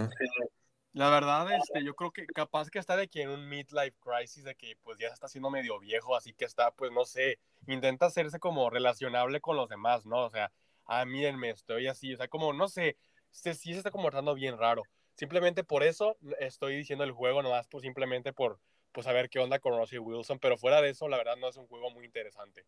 La 0.94 1.10
verdad, 1.10 1.48
este, 1.56 1.84
yo 1.84 1.96
creo 1.96 2.12
que 2.12 2.28
capaz 2.28 2.70
que 2.70 2.78
está 2.78 2.96
de 2.96 3.08
que 3.08 3.24
en 3.24 3.30
un 3.30 3.50
midlife 3.50 3.96
crisis, 4.00 4.44
de 4.44 4.54
que 4.54 4.76
pues 4.84 5.00
ya 5.00 5.08
se 5.08 5.16
está 5.16 5.26
haciendo 5.26 5.50
medio 5.50 5.80
viejo, 5.80 6.16
así 6.16 6.34
que 6.34 6.46
está, 6.46 6.70
pues 6.70 6.92
no 6.92 7.04
sé, 7.04 7.40
intenta 7.66 8.06
hacerse 8.06 8.38
como 8.38 8.70
relacionable 8.70 9.42
con 9.42 9.58
los 9.58 9.68
demás, 9.68 10.06
¿no? 10.06 10.26
O 10.26 10.30
sea, 10.30 10.52
ah, 10.86 11.04
mírenme, 11.06 11.50
estoy 11.50 11.88
así, 11.88 12.14
o 12.14 12.18
sea, 12.18 12.28
como, 12.28 12.54
no 12.54 12.68
sé, 12.68 12.98
se, 13.32 13.56
sí 13.56 13.72
se 13.72 13.80
está 13.80 13.90
comportando 13.90 14.36
bien 14.36 14.56
raro. 14.56 14.84
Simplemente 15.16 15.64
por 15.64 15.84
eso 15.84 16.18
estoy 16.40 16.78
diciendo 16.78 17.04
el 17.04 17.12
juego, 17.12 17.44
nomás 17.44 17.68
pues 17.68 17.84
simplemente 17.84 18.34
por 18.34 18.60
pues, 18.92 19.06
saber 19.06 19.30
qué 19.30 19.40
onda 19.40 19.60
con 19.60 19.78
Russell 19.78 20.00
Wilson, 20.00 20.40
pero 20.40 20.58
fuera 20.58 20.82
de 20.82 20.90
eso, 20.90 21.08
la 21.08 21.18
verdad 21.18 21.36
no 21.38 21.50
es 21.50 21.58
un 21.58 21.68
juego 21.68 21.90
muy 21.92 22.06
interesante. 22.06 22.66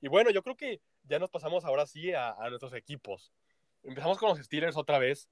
Y 0.00 0.08
bueno, 0.08 0.30
yo 0.30 0.42
creo 0.42 0.56
que 0.56 0.80
ya 1.04 1.18
nos 1.18 1.30
pasamos 1.30 1.64
ahora 1.64 1.86
sí 1.86 2.12
a, 2.12 2.30
a 2.32 2.48
nuestros 2.48 2.74
equipos. 2.74 3.32
Empezamos 3.82 4.18
con 4.18 4.30
los 4.30 4.38
Steelers 4.38 4.76
otra 4.76 4.98
vez. 4.98 5.30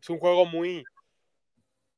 Es 0.00 0.08
un 0.10 0.18
juego 0.18 0.46
muy, 0.46 0.84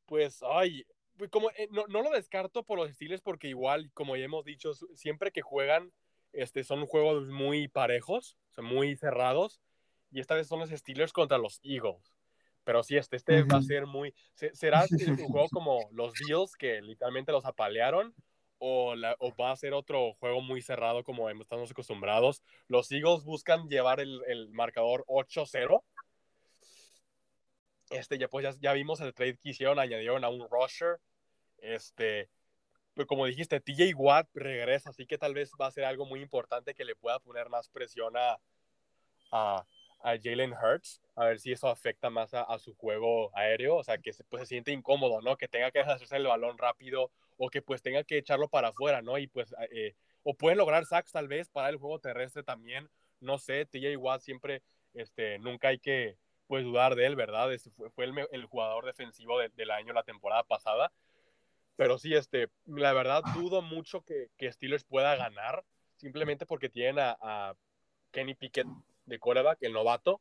pues, 0.07 0.42
ay, 0.42 0.87
pues, 1.18 1.31
como 1.31 1.51
eh, 1.51 1.68
no, 1.71 1.87
no, 1.88 2.03
lo 2.03 2.11
descarto 2.11 2.62
por 2.62 2.79
los 2.79 2.90
Steelers 2.92 3.21
porque 3.21 3.49
igual, 3.49 3.90
como 3.92 4.16
ya 4.16 4.25
hemos 4.25 4.44
dicho, 4.44 4.73
siempre 4.94 5.33
que 5.33 5.42
juegan, 5.42 5.92
este, 6.33 6.64
son 6.64 6.87
juegos 6.87 7.27
muy 7.29 7.68
parejos, 7.68 8.38
son 8.51 8.66
muy 8.66 8.97
cerrados, 8.97 9.61
y 10.11 10.21
esta 10.21 10.35
vez 10.35 10.47
son 10.47 10.61
los 10.61 10.71
Steelers 10.71 11.12
contra 11.12 11.37
los 11.37 11.61
Eagles. 11.62 12.18
Pero 12.69 12.83
sí, 12.83 12.99
este, 12.99 13.17
este 13.17 13.41
uh 13.41 13.47
-huh. 13.47 13.55
va 13.55 13.59
a 13.61 13.63
ser 13.63 13.87
muy, 13.87 14.15
será 14.35 14.83
un 14.83 14.89
juego 15.41 15.49
como 15.49 15.89
los 15.91 16.13
Bills 16.13 16.55
que 16.55 16.83
literalmente 16.83 17.33
los 17.33 17.47
apalearon, 17.47 18.15
o, 18.59 18.95
la, 18.95 19.17
o, 19.21 19.35
va 19.35 19.53
a 19.53 19.57
ser 19.57 19.73
otro 19.73 20.13
juego 20.21 20.43
muy 20.43 20.61
cerrado 20.61 21.03
como 21.03 21.31
estamos 21.31 21.71
acostumbrados. 21.71 22.43
Los 22.67 22.93
Eagles 22.93 23.25
buscan 23.25 23.71
llevar 23.71 24.01
el, 24.01 24.21
el 24.27 24.51
marcador 24.51 25.03
8-0 25.07 25.83
este, 27.89 28.19
ya, 28.19 28.29
pues 28.29 28.43
ya, 28.43 28.55
ya, 28.61 28.75
vimos 28.75 29.01
el 29.01 29.15
trade 29.15 29.39
que 29.39 29.49
hicieron, 29.49 29.79
añadieron 29.79 30.23
a 30.23 30.29
un 30.29 30.47
rusher. 30.51 31.01
Este, 31.63 32.29
pues 32.93 33.07
como 33.07 33.25
dijiste, 33.25 33.61
TJ 33.61 33.95
Watt 33.95 34.29
regresa, 34.35 34.91
así 34.91 35.07
que 35.07 35.17
tal 35.17 35.33
vez 35.33 35.53
va 35.59 35.69
a 35.69 35.71
ser 35.71 35.87
algo 35.87 36.05
muy 36.05 36.21
importante 36.21 36.75
que 36.75 36.85
le 36.85 36.97
pueda 36.97 37.19
poner 37.19 37.49
más 37.49 37.71
presión 37.71 38.15
a, 38.15 38.39
a, 39.33 39.65
a 40.01 40.17
Jalen 40.23 40.53
Hurts, 40.53 41.01
a 41.17 41.25
ver 41.27 41.41
si 41.41 41.53
eso 41.53 41.69
afecta 41.69 42.11
más 42.11 42.33
a, 42.33 42.59
su 42.59 42.75
juego 42.75 43.31
aéreo, 43.37 43.77
o 43.77 43.85
sea, 43.85 43.99
que 43.99 44.13
se, 44.13 44.25
pues, 44.25 44.43
se 44.43 44.47
siente 44.47 44.73
incómodo, 44.73 45.21
¿no? 45.21 45.37
Que 45.37 45.49
tenga 45.49 45.71
que 45.71 45.81
hacerse 45.81 46.17
el 46.17 46.27
balón 46.27 46.59
rápido 46.59 47.11
o 47.37 47.51
que 47.51 47.63
pues 47.63 47.83
tenga 47.83 48.05
que 48.05 48.19
echarlo 48.19 48.49
para 48.49 48.69
afuera, 48.69 49.03
¿no? 49.03 49.19
Y 49.19 49.27
pues, 49.27 49.55
eh, 49.71 49.95
o 50.23 50.35
pueden 50.35 50.59
lograr 50.59 50.85
sacks 50.87 51.13
tal 51.13 51.29
vez 51.29 51.49
para 51.49 51.69
el 51.69 51.77
juego 51.77 51.99
terrestre 51.99 52.43
también, 52.43 52.89
no 53.21 53.39
sé, 53.39 53.67
TJ 53.67 53.97
Watt 53.97 54.21
siempre, 54.21 54.63
este, 54.95 55.39
nunca 55.39 55.69
hay 55.69 55.79
que 55.79 56.17
pues 56.47 56.65
dudar 56.65 56.95
de 56.95 57.07
él, 57.07 57.17
¿verdad? 57.17 57.51
Fue, 57.77 57.91
fue 57.91 58.05
el, 58.05 58.47
jugador 58.47 58.87
defensivo 58.87 59.39
de, 59.39 59.51
del 59.51 59.71
año 59.71 59.93
la 59.93 60.03
temporada 60.03 60.45
pasada. 60.45 60.93
Pero 61.77 61.99
sí, 61.99 62.15
este, 62.15 62.49
la 62.65 62.93
verdad 62.93 63.23
dudo 63.35 63.63
mucho 63.63 64.03
que, 64.03 64.31
que 64.37 64.51
Steelers 64.51 64.85
pueda 64.85 65.15
ganar, 65.15 65.63
simplemente 65.97 66.47
porque 66.47 66.69
tienen 66.69 66.99
a, 66.99 67.17
a 67.21 67.55
Kenny 68.11 68.35
Pickett 68.35 68.67
de 69.09 69.18
quarterback, 69.18 69.59
el 69.62 69.73
novato, 69.73 70.21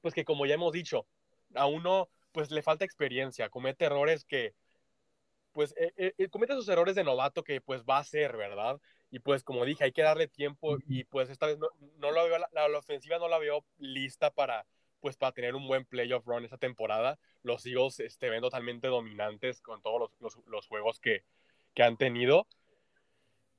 pues 0.00 0.14
que 0.14 0.24
como 0.24 0.46
ya 0.46 0.54
hemos 0.54 0.72
dicho, 0.72 1.06
a 1.54 1.66
uno 1.66 2.08
pues 2.32 2.50
le 2.50 2.62
falta 2.62 2.84
experiencia, 2.84 3.48
comete 3.48 3.86
errores 3.86 4.24
que, 4.24 4.54
pues 5.52 5.74
eh, 5.76 6.14
eh, 6.16 6.28
comete 6.28 6.52
esos 6.52 6.68
errores 6.68 6.94
de 6.94 7.04
novato 7.04 7.42
que 7.42 7.60
pues 7.60 7.82
va 7.84 7.98
a 7.98 8.04
ser, 8.04 8.36
¿verdad? 8.36 8.80
Y 9.10 9.18
pues 9.18 9.42
como 9.42 9.64
dije, 9.64 9.84
hay 9.84 9.92
que 9.92 10.02
darle 10.02 10.28
tiempo 10.28 10.78
y 10.86 11.04
pues 11.04 11.28
esta 11.28 11.46
vez 11.46 11.58
no, 11.58 11.68
no 11.98 12.12
lo 12.12 12.24
veo, 12.24 12.38
la 12.52 12.78
ofensiva 12.78 13.18
no 13.18 13.28
la 13.28 13.38
veo 13.38 13.64
lista 13.78 14.30
para 14.30 14.66
pues 15.00 15.16
para 15.16 15.32
tener 15.32 15.54
un 15.54 15.66
buen 15.66 15.84
playoff 15.84 16.26
run 16.26 16.44
esta 16.44 16.58
temporada. 16.58 17.18
Los 17.42 17.66
Eagles 17.66 18.00
este, 18.00 18.30
ven 18.30 18.42
totalmente 18.42 18.88
dominantes 18.88 19.60
con 19.60 19.82
todos 19.82 20.00
los, 20.00 20.10
los, 20.20 20.46
los 20.46 20.66
juegos 20.66 21.00
que, 21.00 21.24
que, 21.74 21.82
han 21.82 21.96
tenido. 21.96 22.46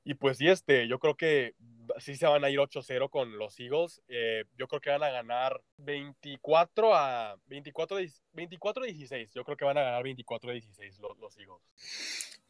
Y 0.04 0.14
pues 0.14 0.38
sí, 0.38 0.48
este, 0.48 0.88
yo 0.88 0.98
creo 0.98 1.16
que 1.16 1.54
sí 1.98 2.16
se 2.16 2.26
van 2.26 2.44
a 2.44 2.50
ir 2.50 2.58
8-0 2.58 3.08
con 3.08 3.38
los 3.38 3.58
Eagles. 3.60 4.02
Eh, 4.08 4.44
yo 4.58 4.66
creo 4.66 4.80
que 4.80 4.90
van 4.90 5.02
a 5.04 5.10
ganar 5.10 5.62
24 5.78 6.94
a 6.94 7.36
24, 7.46 7.98
24 8.32 8.84
16. 8.84 9.32
Yo 9.32 9.44
creo 9.44 9.56
que 9.56 9.64
van 9.64 9.78
a 9.78 9.82
ganar 9.82 10.02
24 10.02 10.50
a 10.50 10.52
16 10.54 10.98
los, 10.98 11.18
los 11.18 11.38
Eagles. 11.38 11.62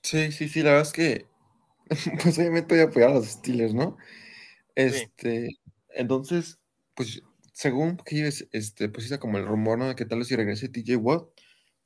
Sí, 0.02 0.32
sí, 0.32 0.48
sí, 0.48 0.62
la 0.62 0.70
verdad 0.70 0.86
es 0.86 0.92
que 0.92 1.26
pues 2.22 2.38
obviamente 2.38 2.74
voy 2.74 2.84
a 2.84 2.88
apoyar 2.88 3.10
a 3.10 3.14
los 3.14 3.26
Steelers, 3.26 3.74
¿no? 3.74 3.96
Este, 4.74 5.48
sí. 5.48 5.60
entonces, 5.90 6.58
pues 6.94 7.22
según 7.52 7.98
que 7.98 8.26
este, 8.26 8.88
pues 8.88 9.04
está 9.04 9.18
como 9.18 9.38
el 9.38 9.46
rumor, 9.46 9.78
¿no? 9.78 9.88
De 9.88 9.94
que 9.94 10.06
tal 10.06 10.20
vez 10.20 10.28
si 10.28 10.36
regrese 10.36 10.68
TJ 10.68 10.96
Watt, 10.96 11.28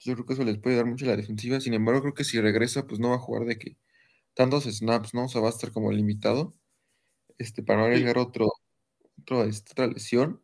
yo 0.01 0.15
creo 0.15 0.27
que 0.27 0.35
eso 0.35 0.45
les 0.45 0.59
puede 0.59 0.77
dar 0.77 0.87
mucho 0.87 1.05
a 1.07 1.09
la 1.09 1.17
defensiva. 1.17 1.61
Sin 1.61 1.75
embargo, 1.75 2.03
creo 2.03 2.15
que 2.15 2.25
si 2.25 2.41
regresa, 2.41 2.87
pues 2.87 3.01
no 3.01 3.11
va 3.11 3.17
a 3.17 3.21
jugar 3.21 3.47
de 3.47 3.59
que 3.59 3.77
tantos 4.37 4.65
snaps, 4.67 5.15
¿no? 5.15 5.27
O 5.27 5.29
sea, 5.31 5.43
va 5.43 5.49
a 5.49 5.53
estar 5.53 5.73
como 5.73 5.93
limitado. 5.93 6.57
Este, 7.39 7.63
para 7.63 7.81
no 7.81 7.87
arriesgar 7.87 8.17
sí. 8.17 8.21
otro, 8.21 8.49
otro 9.21 9.45
este, 9.45 9.73
otra 9.73 9.89
lesión. 9.89 10.43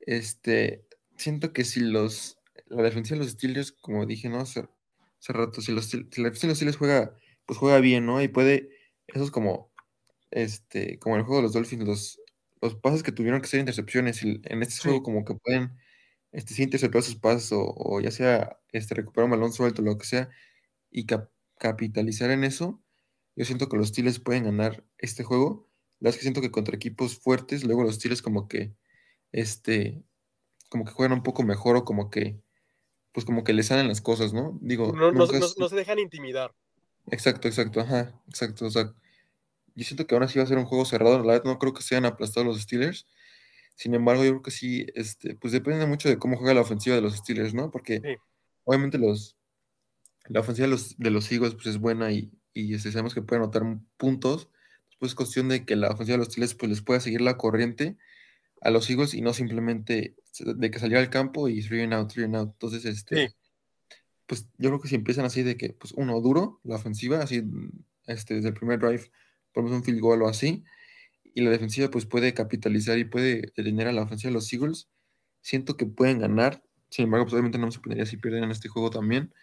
Este, 0.00 0.86
siento 1.16 1.52
que 1.52 1.64
si 1.64 1.80
los, 1.80 2.38
la 2.66 2.82
defensiva 2.82 3.18
de 3.18 3.24
los 3.24 3.32
Steelers, 3.34 3.72
como 3.72 4.06
dije, 4.06 4.28
¿no? 4.28 4.40
Hace, 4.40 4.68
hace 5.20 5.32
rato, 5.32 5.60
si, 5.62 5.72
los, 5.72 5.86
si 5.86 5.98
la 5.98 6.04
defensiva 6.30 6.42
de 6.42 6.48
los 6.48 6.56
Steelers 6.58 6.78
juega, 6.78 7.18
pues 7.46 7.58
juega 7.58 7.80
bien, 7.80 8.06
¿no? 8.06 8.22
Y 8.22 8.28
puede, 8.28 8.70
eso 9.08 9.24
es 9.24 9.30
como, 9.30 9.72
este, 10.30 10.98
como 10.98 11.16
el 11.16 11.22
juego 11.22 11.38
de 11.38 11.42
los 11.44 11.52
Dolphins, 11.54 11.84
los, 11.86 12.20
los 12.62 12.76
pases 12.76 13.02
que 13.02 13.12
tuvieron 13.12 13.40
que 13.42 13.48
ser 13.48 13.60
intercepciones, 13.60 14.22
y 14.24 14.40
en 14.44 14.62
este 14.62 14.74
sí. 14.76 14.82
juego 14.84 15.02
como 15.02 15.24
que 15.24 15.34
pueden, 15.36 15.72
este, 16.32 16.54
sí 16.54 16.62
interceptar 16.64 17.02
sus 17.02 17.16
pases, 17.16 17.52
o, 17.52 17.62
o, 17.76 18.00
ya 18.00 18.10
sea, 18.12 18.58
este, 18.72 18.94
recuperar 18.96 19.26
un 19.26 19.32
balón 19.32 19.52
suelto, 19.52 19.82
lo 19.82 19.98
que 19.98 20.06
sea, 20.06 20.30
y 20.90 21.06
cap 21.06 21.30
capitalizar 21.58 22.30
en 22.32 22.44
eso, 22.44 22.81
yo 23.36 23.44
siento 23.44 23.68
que 23.68 23.76
los 23.76 23.88
Steelers 23.88 24.18
pueden 24.18 24.44
ganar 24.44 24.84
este 24.98 25.24
juego. 25.24 25.68
La 26.00 26.06
verdad 26.06 26.14
es 26.14 26.16
que 26.16 26.22
siento 26.22 26.40
que 26.40 26.50
contra 26.50 26.76
equipos 26.76 27.18
fuertes, 27.18 27.64
luego 27.64 27.82
los 27.82 27.94
Steelers 27.94 28.22
como 28.22 28.48
que, 28.48 28.74
este, 29.30 30.02
como 30.68 30.84
que 30.84 30.92
juegan 30.92 31.12
un 31.12 31.22
poco 31.22 31.42
mejor 31.42 31.76
o 31.76 31.84
como 31.84 32.10
que, 32.10 32.40
pues 33.12 33.24
como 33.24 33.44
que 33.44 33.52
les 33.52 33.66
salen 33.66 33.88
las 33.88 34.00
cosas, 34.00 34.32
¿no? 34.32 34.58
Digo, 34.60 34.92
no, 34.92 35.12
no, 35.12 35.26
no, 35.26 35.40
no 35.56 35.68
se 35.68 35.76
dejan 35.76 35.98
intimidar. 35.98 36.54
Exacto, 37.10 37.48
exacto, 37.48 37.80
ajá, 37.80 38.20
exacto, 38.28 38.66
o 38.66 38.70
sea, 38.70 38.94
yo 39.74 39.84
siento 39.84 40.06
que 40.06 40.14
ahora 40.14 40.28
sí 40.28 40.38
va 40.38 40.44
a 40.44 40.48
ser 40.48 40.58
un 40.58 40.66
juego 40.66 40.84
cerrado, 40.84 41.18
la 41.18 41.32
verdad 41.32 41.44
no 41.44 41.58
creo 41.58 41.74
que 41.74 41.82
sean 41.82 42.04
aplastados 42.04 42.46
los 42.46 42.60
Steelers, 42.60 43.06
sin 43.74 43.94
embargo 43.94 44.24
yo 44.24 44.30
creo 44.30 44.42
que 44.42 44.50
sí, 44.50 44.86
este, 44.94 45.34
pues 45.34 45.52
depende 45.52 45.84
mucho 45.86 46.08
de 46.08 46.18
cómo 46.18 46.36
juega 46.36 46.54
la 46.54 46.60
ofensiva 46.60 46.94
de 46.94 47.02
los 47.02 47.16
Steelers, 47.16 47.54
¿no? 47.54 47.70
Porque 47.70 48.00
sí. 48.00 48.14
obviamente 48.64 48.98
los, 48.98 49.36
la 50.26 50.40
ofensiva 50.40 50.66
de 50.66 50.72
los, 50.72 50.96
de 50.96 51.10
los 51.10 51.30
Eagles 51.32 51.54
pues 51.54 51.66
es 51.66 51.78
buena 51.78 52.12
y, 52.12 52.30
y 52.54 52.74
este, 52.74 52.92
sabemos 52.92 53.14
que 53.14 53.22
pueden 53.22 53.42
anotar 53.42 53.62
puntos, 53.96 54.48
pues 54.98 55.12
es 55.12 55.16
cuestión 55.16 55.48
de 55.48 55.64
que 55.64 55.76
la 55.76 55.88
ofensiva 55.88 56.14
de 56.14 56.18
los 56.18 56.28
Steelers 56.28 56.54
pues 56.54 56.70
les 56.70 56.82
pueda 56.82 57.00
seguir 57.00 57.20
la 57.20 57.36
corriente 57.36 57.96
a 58.60 58.70
los 58.70 58.88
Eagles 58.88 59.14
y 59.14 59.20
no 59.20 59.32
simplemente 59.32 60.14
de 60.38 60.70
que 60.70 60.78
saliera 60.78 61.00
al 61.00 61.10
campo 61.10 61.48
y 61.48 61.62
three 61.62 61.82
and 61.82 61.94
out, 61.94 62.12
three 62.12 62.24
and 62.24 62.36
out, 62.36 62.50
entonces 62.52 62.84
este... 62.84 63.28
Sí. 63.28 63.34
pues 64.26 64.46
yo 64.56 64.70
creo 64.70 64.80
que 64.80 64.88
si 64.88 64.94
empiezan 64.94 65.24
así 65.24 65.42
de 65.42 65.56
que, 65.56 65.74
pues 65.74 65.92
uno, 65.92 66.20
duro, 66.20 66.60
la 66.64 66.76
ofensiva, 66.76 67.18
así, 67.18 67.42
este, 68.06 68.34
desde 68.34 68.48
el 68.48 68.54
primer 68.54 68.78
drive, 68.78 69.10
ponemos 69.52 69.76
un 69.76 69.84
field 69.84 70.00
goal 70.00 70.22
o 70.22 70.28
así, 70.28 70.64
y 71.34 71.42
la 71.42 71.50
defensiva 71.50 71.90
pues 71.90 72.06
puede 72.06 72.34
capitalizar 72.34 72.98
y 72.98 73.04
puede 73.04 73.52
detener 73.56 73.88
a 73.88 73.92
la 73.92 74.02
ofensiva 74.02 74.30
de 74.30 74.34
los 74.34 74.52
Eagles, 74.52 74.88
siento 75.40 75.76
que 75.76 75.86
pueden 75.86 76.20
ganar, 76.20 76.62
sin 76.88 77.04
embargo, 77.04 77.26
pues 77.26 77.34
obviamente 77.34 77.58
no 77.58 77.66
me 77.66 77.72
sorprendería 77.72 78.06
si 78.06 78.16
pierden 78.16 78.44
en 78.44 78.50
este 78.50 78.68
juego 78.68 78.90
también, 78.90 79.34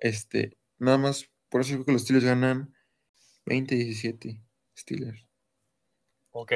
este, 0.00 0.56
nada 0.78 0.98
más, 0.98 1.28
por 1.56 1.62
eso 1.62 1.72
creo 1.72 1.86
que 1.86 1.92
los 1.92 2.02
Steelers 2.02 2.26
ganan 2.26 2.74
20-17, 3.46 4.42
Steelers. 4.76 5.26
Ok, 6.32 6.52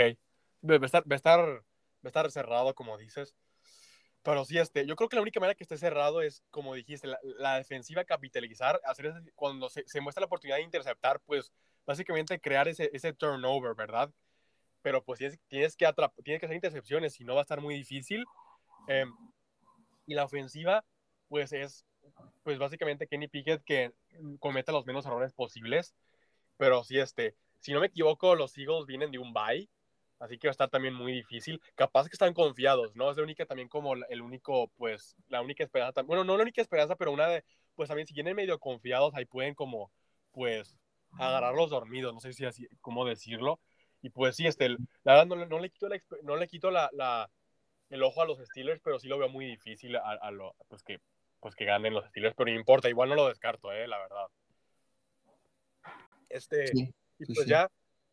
va 0.62 0.74
a, 0.74 0.84
estar, 0.84 1.10
va, 1.10 1.14
a 1.14 1.16
estar, 1.16 1.40
va 1.40 1.62
a 2.04 2.08
estar 2.08 2.30
cerrado, 2.30 2.74
como 2.74 2.98
dices. 2.98 3.34
Pero 4.22 4.44
sí, 4.44 4.58
este, 4.58 4.84
yo 4.84 4.96
creo 4.96 5.08
que 5.08 5.16
la 5.16 5.22
única 5.22 5.40
manera 5.40 5.54
que 5.54 5.64
esté 5.64 5.78
cerrado 5.78 6.20
es, 6.20 6.42
como 6.50 6.74
dijiste, 6.74 7.08
la, 7.22 7.56
defensiva 7.56 8.04
capitalizar, 8.04 8.78
hacer 8.84 9.14
cuando 9.34 9.70
se, 9.70 9.84
se, 9.86 10.02
muestra 10.02 10.20
la 10.20 10.26
oportunidad 10.26 10.58
de 10.58 10.64
interceptar, 10.64 11.18
pues 11.20 11.50
básicamente 11.86 12.38
crear 12.38 12.68
ese, 12.68 12.90
ese 12.92 13.14
turnover, 13.14 13.74
¿verdad? 13.74 14.12
Pero 14.82 15.02
pues 15.02 15.18
tienes, 15.18 15.40
tienes, 15.48 15.76
que 15.76 15.90
tienes 16.22 16.40
que 16.40 16.44
hacer 16.46 16.56
intercepciones, 16.56 17.14
si 17.14 17.24
no 17.24 17.36
va 17.36 17.40
a 17.40 17.44
estar 17.44 17.62
muy 17.62 17.74
difícil. 17.74 18.26
Eh, 18.86 19.06
y 20.04 20.12
la 20.12 20.24
ofensiva, 20.24 20.84
pues 21.28 21.54
es, 21.54 21.86
pues 22.42 22.58
básicamente 22.58 23.06
Kenny 23.06 23.28
Pickett 23.28 23.62
que 23.64 23.92
cometa 24.38 24.72
los 24.72 24.86
menos 24.86 25.06
errores 25.06 25.32
posibles. 25.32 25.94
Pero 26.56 26.84
sí, 26.84 26.98
este, 26.98 27.34
si 27.60 27.72
no 27.72 27.80
me 27.80 27.86
equivoco, 27.86 28.34
los 28.34 28.56
Eagles 28.58 28.86
vienen 28.86 29.10
de 29.10 29.18
un 29.18 29.32
bye 29.32 29.68
Así 30.20 30.36
que 30.38 30.48
va 30.48 30.50
a 30.50 30.52
estar 30.52 30.68
también 30.68 30.94
muy 30.94 31.12
difícil. 31.12 31.60
Capaz 31.74 32.04
que 32.04 32.12
están 32.12 32.34
confiados, 32.34 32.94
¿no? 32.94 33.10
Es 33.10 33.16
la 33.16 33.22
única 33.22 33.46
también 33.46 33.68
como 33.68 33.94
el 33.94 34.20
único, 34.20 34.68
pues, 34.76 35.16
la 35.28 35.40
única 35.40 35.64
esperanza. 35.64 36.02
Bueno, 36.02 36.24
no 36.24 36.36
la 36.36 36.42
única 36.42 36.60
esperanza, 36.60 36.94
pero 36.94 37.10
una 37.10 37.26
de, 37.26 37.42
pues 37.74 37.88
también 37.88 38.06
si 38.06 38.12
vienen 38.12 38.36
medio 38.36 38.58
confiados, 38.58 39.14
ahí 39.14 39.24
pueden 39.24 39.54
como, 39.54 39.90
pues, 40.32 40.76
agarrarlos 41.18 41.70
dormidos. 41.70 42.12
No 42.12 42.20
sé 42.20 42.34
si 42.34 42.44
así, 42.44 42.68
cómo 42.82 43.06
decirlo. 43.06 43.60
Y 44.02 44.10
pues 44.10 44.36
sí, 44.36 44.46
este, 44.46 44.68
la 45.04 45.14
verdad 45.14 45.26
no, 45.26 45.46
no 45.46 45.58
le 45.58 45.70
quito, 45.70 45.88
la, 45.88 45.98
no 46.22 46.36
le 46.36 46.48
quito 46.48 46.70
la, 46.70 46.90
la, 46.92 47.30
el 47.88 48.02
ojo 48.02 48.20
a 48.20 48.26
los 48.26 48.38
Steelers, 48.38 48.80
pero 48.82 48.98
sí 48.98 49.08
lo 49.08 49.18
veo 49.18 49.30
muy 49.30 49.46
difícil 49.46 49.96
a, 49.96 50.12
a 50.12 50.30
lo, 50.30 50.54
pues 50.68 50.82
que, 50.82 51.00
pues 51.40 51.54
que 51.54 51.64
ganen 51.64 51.94
los 51.94 52.06
Steelers, 52.06 52.34
pero 52.36 52.50
no 52.50 52.56
importa, 52.56 52.88
igual 52.88 53.08
no 53.08 53.14
lo 53.14 53.28
descarto, 53.28 53.72
eh, 53.72 53.88
la 53.88 53.98
verdad. 53.98 54.26
Este, 56.28 56.70
y 57.18 57.34
pues 57.34 57.46
ya, 57.46 57.68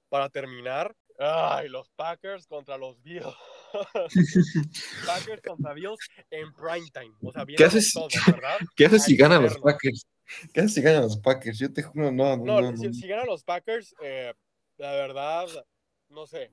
para 0.09 0.29
terminar, 0.29 0.95
Ay, 1.19 1.67
los 1.69 1.89
Packers 1.89 2.45
contra 2.45 2.77
los 2.77 3.01
Bills. 3.01 3.25
Packers 5.05 5.41
contra 5.41 5.73
Bills 5.73 5.97
en 6.29 6.53
prime 6.53 6.87
time. 6.93 7.13
O 7.23 7.31
sea, 7.31 7.43
¿Qué 7.45 7.63
haces, 7.63 7.91
todo, 7.91 8.07
¿verdad? 8.27 8.57
¿Qué 8.75 8.85
haces 8.85 9.03
si 9.03 9.17
ganan 9.17 9.41
los 9.41 9.57
Packers? 9.57 10.05
¿Qué 10.53 10.61
haces 10.61 10.75
si 10.75 10.81
ganan 10.81 11.01
los 11.01 11.17
Packers? 11.17 11.57
Yo 11.57 11.73
te 11.73 11.81
juro, 11.81 12.11
no. 12.11 12.37
No, 12.37 12.61
no, 12.61 12.77
si, 12.77 12.93
si, 12.93 13.07
ganan 13.07 13.25
los 13.25 13.43
Packers, 13.43 13.95
eh, 14.03 14.33
la 14.77 14.91
verdad, 14.91 15.47
no 16.09 16.27
sé. 16.27 16.51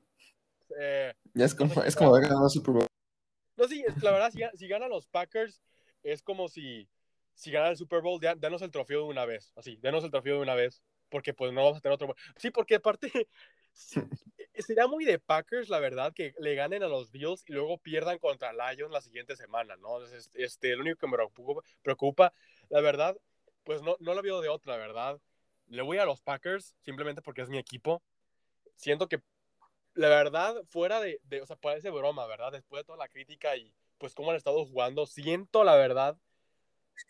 Eh, 0.80 1.12
ya 1.34 1.44
es 1.44 1.54
como, 1.54 1.82
es 1.82 1.94
como 1.94 2.12
ganar 2.12 2.48
Super 2.48 2.74
Bowl. 2.74 2.86
No, 3.56 3.68
sí, 3.68 3.84
la 4.00 4.12
verdad, 4.12 4.30
si, 4.32 4.40
si 4.56 4.66
ganan 4.66 4.88
los 4.88 5.06
Packers, 5.06 5.60
es 6.04 6.22
como 6.22 6.48
si, 6.48 6.88
si 7.34 7.54
el 7.54 7.76
Super 7.76 8.02
Bowl, 8.02 8.20
denos 8.20 8.62
el 8.62 8.70
trofeo 8.70 9.00
de 9.00 9.08
una 9.08 9.24
vez. 9.24 9.52
Así, 9.56 9.76
denos 9.82 10.04
el 10.04 10.10
trofeo 10.10 10.36
de 10.36 10.42
una 10.42 10.54
vez. 10.54 10.82
Porque 11.08 11.34
pues 11.34 11.52
no 11.52 11.62
vamos 11.62 11.78
a 11.78 11.80
tener 11.80 11.94
otro. 11.94 12.14
Sí, 12.36 12.50
porque 12.50 12.76
aparte, 12.76 13.10
sería 14.58 14.86
muy 14.86 15.04
de 15.04 15.18
Packers, 15.18 15.68
la 15.68 15.80
verdad, 15.80 16.12
que 16.12 16.34
le 16.38 16.54
ganen 16.54 16.82
a 16.82 16.88
los 16.88 17.10
Bills 17.10 17.44
y 17.46 17.52
luego 17.52 17.78
pierdan 17.78 18.18
contra 18.18 18.52
Lions 18.52 18.92
la 18.92 19.00
siguiente 19.00 19.36
semana, 19.36 19.76
¿no? 19.76 19.98
Este, 20.34 20.76
lo 20.76 20.82
único 20.82 20.98
que 20.98 21.06
me 21.08 21.18
preocupa, 21.82 22.32
la 22.68 22.80
verdad, 22.80 23.16
pues 23.64 23.82
no, 23.82 23.96
no 24.00 24.14
lo 24.14 24.22
veo 24.22 24.40
de 24.40 24.48
otra, 24.48 24.76
¿verdad? 24.76 25.20
Le 25.66 25.82
voy 25.82 25.98
a 25.98 26.04
los 26.04 26.20
Packers 26.20 26.76
simplemente 26.82 27.22
porque 27.22 27.42
es 27.42 27.48
mi 27.48 27.58
equipo. 27.58 28.02
Siento 28.76 29.08
que, 29.08 29.20
la 29.94 30.08
verdad, 30.08 30.62
fuera 30.68 31.00
de, 31.00 31.20
de 31.24 31.42
o 31.42 31.46
sea, 31.46 31.56
parece 31.56 31.90
broma, 31.90 32.26
¿verdad? 32.26 32.52
Después 32.52 32.80
de 32.80 32.84
toda 32.84 32.98
la 32.98 33.08
crítica 33.08 33.56
y 33.56 33.74
pues 33.98 34.14
cómo 34.14 34.30
han 34.30 34.36
estado 34.36 34.64
jugando, 34.66 35.06
siento, 35.06 35.64
la 35.64 35.76
verdad, 35.76 36.16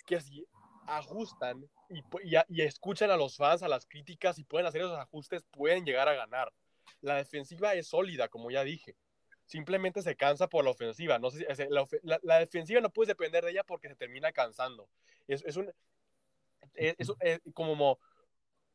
que 0.06 0.20
si 0.20 0.46
ajustan 0.86 1.68
y, 1.88 2.62
escuchan 2.62 3.10
a 3.10 3.16
los 3.16 3.36
fans, 3.36 3.62
a 3.62 3.68
las 3.68 3.86
críticas 3.86 4.38
y 4.38 4.44
pueden 4.44 4.66
hacer 4.66 4.82
esos 4.82 4.98
ajustes, 4.98 5.44
pueden 5.50 5.84
llegar 5.84 6.08
a 6.08 6.14
ganar. 6.14 6.52
La 7.00 7.16
defensiva 7.16 7.74
es 7.74 7.88
sólida, 7.88 8.28
como 8.28 8.50
ya 8.50 8.64
dije. 8.64 8.96
Simplemente 9.46 10.02
se 10.02 10.16
cansa 10.16 10.48
por 10.48 10.64
la 10.64 10.70
ofensiva. 10.70 11.18
No 11.18 11.28
la, 12.22 12.38
defensiva 12.38 12.80
no 12.80 12.90
puedes 12.90 13.08
depender 13.08 13.44
de 13.44 13.50
ella 13.50 13.64
porque 13.64 13.88
se 13.88 13.96
termina 13.96 14.32
cansando. 14.32 14.88
Es, 15.28 15.56
un. 15.56 15.72
Es, 16.74 17.10
como. 17.52 17.98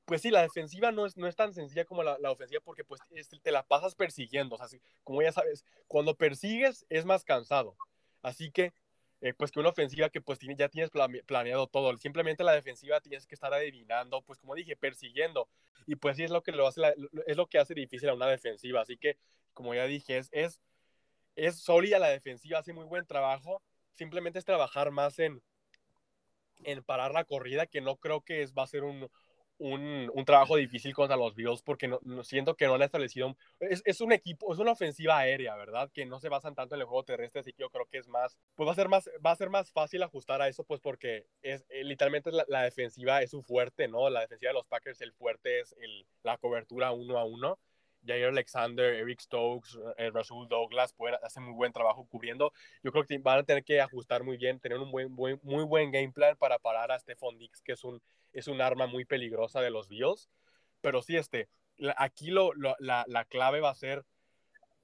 Pues 0.05 0.21
sí, 0.21 0.31
la 0.31 0.41
defensiva 0.41 0.91
no 0.91 1.05
es, 1.05 1.17
no 1.17 1.27
es 1.27 1.35
tan 1.35 1.53
sencilla 1.53 1.85
como 1.85 2.03
la, 2.03 2.17
la 2.19 2.31
ofensiva 2.31 2.61
porque 2.63 2.83
pues 2.83 3.01
te 3.41 3.51
la 3.51 3.63
pasas 3.63 3.95
persiguiendo. 3.95 4.55
O 4.55 4.57
sea, 4.57 4.79
como 5.03 5.21
ya 5.21 5.31
sabes, 5.31 5.65
cuando 5.87 6.15
persigues 6.15 6.85
es 6.89 7.05
más 7.05 7.23
cansado. 7.23 7.75
Así 8.21 8.51
que 8.51 8.73
eh, 9.21 9.33
pues 9.33 9.51
que 9.51 9.59
una 9.59 9.69
ofensiva 9.69 10.09
que 10.09 10.21
pues 10.21 10.39
ya 10.57 10.69
tienes 10.69 10.91
planeado 11.25 11.67
todo, 11.67 11.97
simplemente 11.97 12.43
la 12.43 12.53
defensiva 12.53 13.01
tienes 13.01 13.27
que 13.27 13.35
estar 13.35 13.53
adivinando, 13.53 14.21
pues 14.21 14.39
como 14.39 14.55
dije, 14.55 14.77
persiguiendo, 14.77 15.49
y 15.85 15.95
pues 15.95 16.15
sí 16.15 16.23
es 16.23 16.31
lo 16.31 16.41
que 16.41 16.53
lo 16.53 16.67
hace, 16.67 16.81
es 17.27 17.35
lo 17.35 17.47
que 17.47 17.59
hace 17.59 17.73
difícil 17.73 18.07
a 18.09 18.13
una 18.13 18.27
defensiva, 18.27 18.81
así 18.81 18.97
que 18.97 19.17
como 19.53 19.73
ya 19.73 19.85
dije, 19.85 20.17
es, 20.17 20.29
es, 20.31 20.61
es 21.35 21.59
sólida 21.59 21.99
la 21.99 22.07
defensiva, 22.07 22.59
hace 22.59 22.71
muy 22.71 22.85
buen 22.85 23.05
trabajo, 23.05 23.61
simplemente 23.93 24.39
es 24.39 24.45
trabajar 24.45 24.89
más 24.91 25.19
en, 25.19 25.41
en 26.63 26.81
parar 26.83 27.11
la 27.11 27.25
corrida, 27.25 27.67
que 27.67 27.81
no 27.81 27.97
creo 27.97 28.21
que 28.21 28.41
es, 28.41 28.53
va 28.53 28.63
a 28.63 28.67
ser 28.67 28.83
un, 28.85 29.09
un, 29.59 30.09
un, 30.13 30.25
trabajo 30.25 30.55
difícil 30.55 30.93
contra 30.93 31.17
los 31.17 31.35
Bills 31.35 31.61
porque 31.61 31.87
no, 31.87 31.99
siento 32.23 32.55
que 32.55 32.65
no 32.65 32.75
han 32.75 32.81
establecido. 32.81 33.37
Es, 33.59 33.81
es, 33.85 34.01
un 34.01 34.11
equipo, 34.11 34.51
es 34.51 34.59
una 34.59 34.71
ofensiva 34.71 35.17
aérea, 35.17 35.55
¿verdad? 35.55 35.91
Que 35.93 36.05
no 36.05 36.19
se 36.19 36.29
basan 36.29 36.55
tanto 36.55 36.75
en 36.75 36.81
el 36.81 36.87
juego 36.87 37.03
terrestre, 37.03 37.41
así 37.41 37.53
que 37.53 37.61
yo 37.61 37.69
creo 37.69 37.85
que 37.85 37.99
es 37.99 38.07
más. 38.07 38.37
Pues 38.55 38.67
va 38.67 38.71
a 38.71 38.75
ser 38.75 38.89
más, 38.89 39.09
va 39.25 39.31
a 39.31 39.35
ser 39.35 39.49
más 39.49 39.71
fácil 39.71 40.01
ajustar 40.01 40.41
a 40.41 40.47
eso, 40.47 40.63
pues 40.63 40.79
porque 40.79 41.25
es 41.41 41.65
eh, 41.69 41.83
literalmente 41.83 42.31
la, 42.31 42.45
la, 42.47 42.63
defensiva 42.63 43.21
es 43.21 43.31
su 43.31 43.43
fuerte, 43.43 43.87
¿no? 43.87 44.09
La 44.09 44.21
defensiva 44.21 44.49
de 44.49 44.55
los 44.55 44.65
Packers, 44.65 45.01
el 45.01 45.13
fuerte 45.13 45.59
es 45.59 45.75
el, 45.79 46.05
la 46.23 46.37
cobertura 46.37 46.91
uno 46.91 47.17
a 47.19 47.25
uno. 47.25 47.59
Jair 48.05 48.25
Alexander, 48.27 48.93
Eric 48.93 49.19
Stokes, 49.19 49.77
eh, 49.97 50.09
Rasul 50.11 50.47
Douglas 50.47 50.93
pueden, 50.93 51.19
hacen 51.23 51.43
muy 51.43 51.53
buen 51.53 51.73
trabajo 51.73 52.07
cubriendo. 52.07 52.53
Yo 52.83 52.91
creo 52.91 53.03
que 53.03 53.17
van 53.17 53.39
a 53.39 53.43
tener 53.43 53.63
que 53.63 53.81
ajustar 53.81 54.23
muy 54.23 54.37
bien, 54.37 54.59
tener 54.59 54.79
un 54.79 54.91
buen, 54.91 55.13
buen, 55.15 55.39
muy 55.43 55.63
buen 55.63 55.91
game 55.91 56.11
plan 56.11 56.35
para 56.37 56.59
parar 56.59 56.91
a 56.91 56.99
Stephon 56.99 57.37
Dix, 57.37 57.61
que 57.61 57.73
es 57.73 57.83
un, 57.83 58.01
es 58.33 58.47
un 58.47 58.61
arma 58.61 58.87
muy 58.87 59.05
peligrosa 59.05 59.61
de 59.61 59.71
los 59.71 59.87
Bills. 59.87 60.29
Pero 60.81 61.01
sí, 61.01 61.17
este, 61.17 61.49
aquí 61.97 62.31
lo, 62.31 62.53
la, 62.55 63.05
la, 63.07 63.25
clave 63.25 63.59
va 63.59 63.69
a 63.69 63.75
ser 63.75 64.05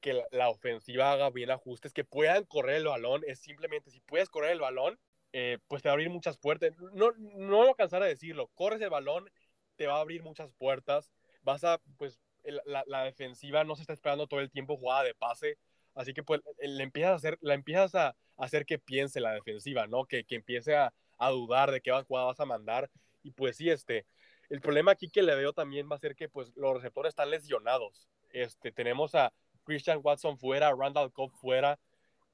que 0.02 0.22
la, 0.32 0.50
ofensiva 0.50 1.12
haga 1.12 1.30
bien 1.30 1.52
ajustes, 1.52 1.94
que 1.94 2.04
puedan 2.04 2.46
correr 2.46 2.78
el 2.78 2.86
balón. 2.86 3.24
Es 3.26 3.40
simplemente, 3.40 3.92
si 3.92 4.00
puedes 4.02 4.30
correr 4.30 4.52
el 4.52 4.60
balón, 4.60 5.00
eh, 5.34 5.58
pues 5.68 5.82
te 5.82 5.90
va 5.90 5.94
a 5.94 5.96
abrir 5.96 6.10
muchas 6.10 6.38
puertas. 6.38 6.74
No, 6.94 7.12
no 7.18 7.64
lo 7.64 7.76
cansar 7.76 8.02
de 8.02 8.10
decirlo, 8.10 8.48
corres 8.56 8.82
el 8.82 8.90
balón, 8.90 9.30
te 9.76 9.88
va 9.88 9.98
a 9.98 10.02
abrir 10.02 10.24
muchas 10.24 10.52
puertas. 10.54 11.12
Vas 11.42 11.64
a, 11.64 11.80
pues, 11.98 12.20
la, 12.66 13.04
defensiva 13.04 13.64
no 13.64 13.76
se 13.76 13.82
está 13.82 13.94
esperando 13.94 14.28
todo 14.28 14.40
el 14.40 14.52
tiempo 14.52 14.78
jugada 14.78 15.04
de 15.04 15.16
pase, 15.16 15.58
así 15.94 16.14
que 16.14 16.24
pues 16.24 16.42
le 16.60 16.84
empiezas 16.84 17.12
a 17.12 17.16
hacer, 17.16 17.38
la 17.42 17.54
empiezas 17.54 17.96
a 17.96 18.16
hacer 18.38 18.66
que 18.66 18.80
piense 18.80 19.20
la 19.20 19.34
defensiva, 19.34 19.88
¿no? 19.88 20.06
Que, 20.06 20.24
que 20.24 20.36
empiece 20.36 20.76
a, 20.76 20.94
a, 21.18 21.30
dudar 21.30 21.72
de 21.72 21.82
qué 21.82 21.92
jugada 22.08 22.28
vas 22.28 22.40
a 22.40 22.46
mandar. 22.46 22.90
Y 23.26 23.32
pues 23.32 23.58
sí, 23.58 23.72
este, 23.72 24.06
el 24.52 24.62
problema 24.62 24.92
aquí 24.92 25.10
que 25.10 25.24
le 25.24 25.34
veo 25.34 25.52
también 25.52 25.90
va 25.92 25.96
a 25.96 26.00
ser 26.00 26.16
que 26.16 26.30
pues 26.30 26.56
los 26.56 26.76
receptores 26.76 27.10
están 27.10 27.32
lesionados. 27.32 28.08
Este, 28.30 28.72
tenemos 28.72 29.16
a 29.16 29.34
Christian 29.64 30.00
Watson 30.04 30.38
fuera, 30.38 30.72
Randall 30.78 31.12
Cobb 31.12 31.32
fuera, 31.32 31.80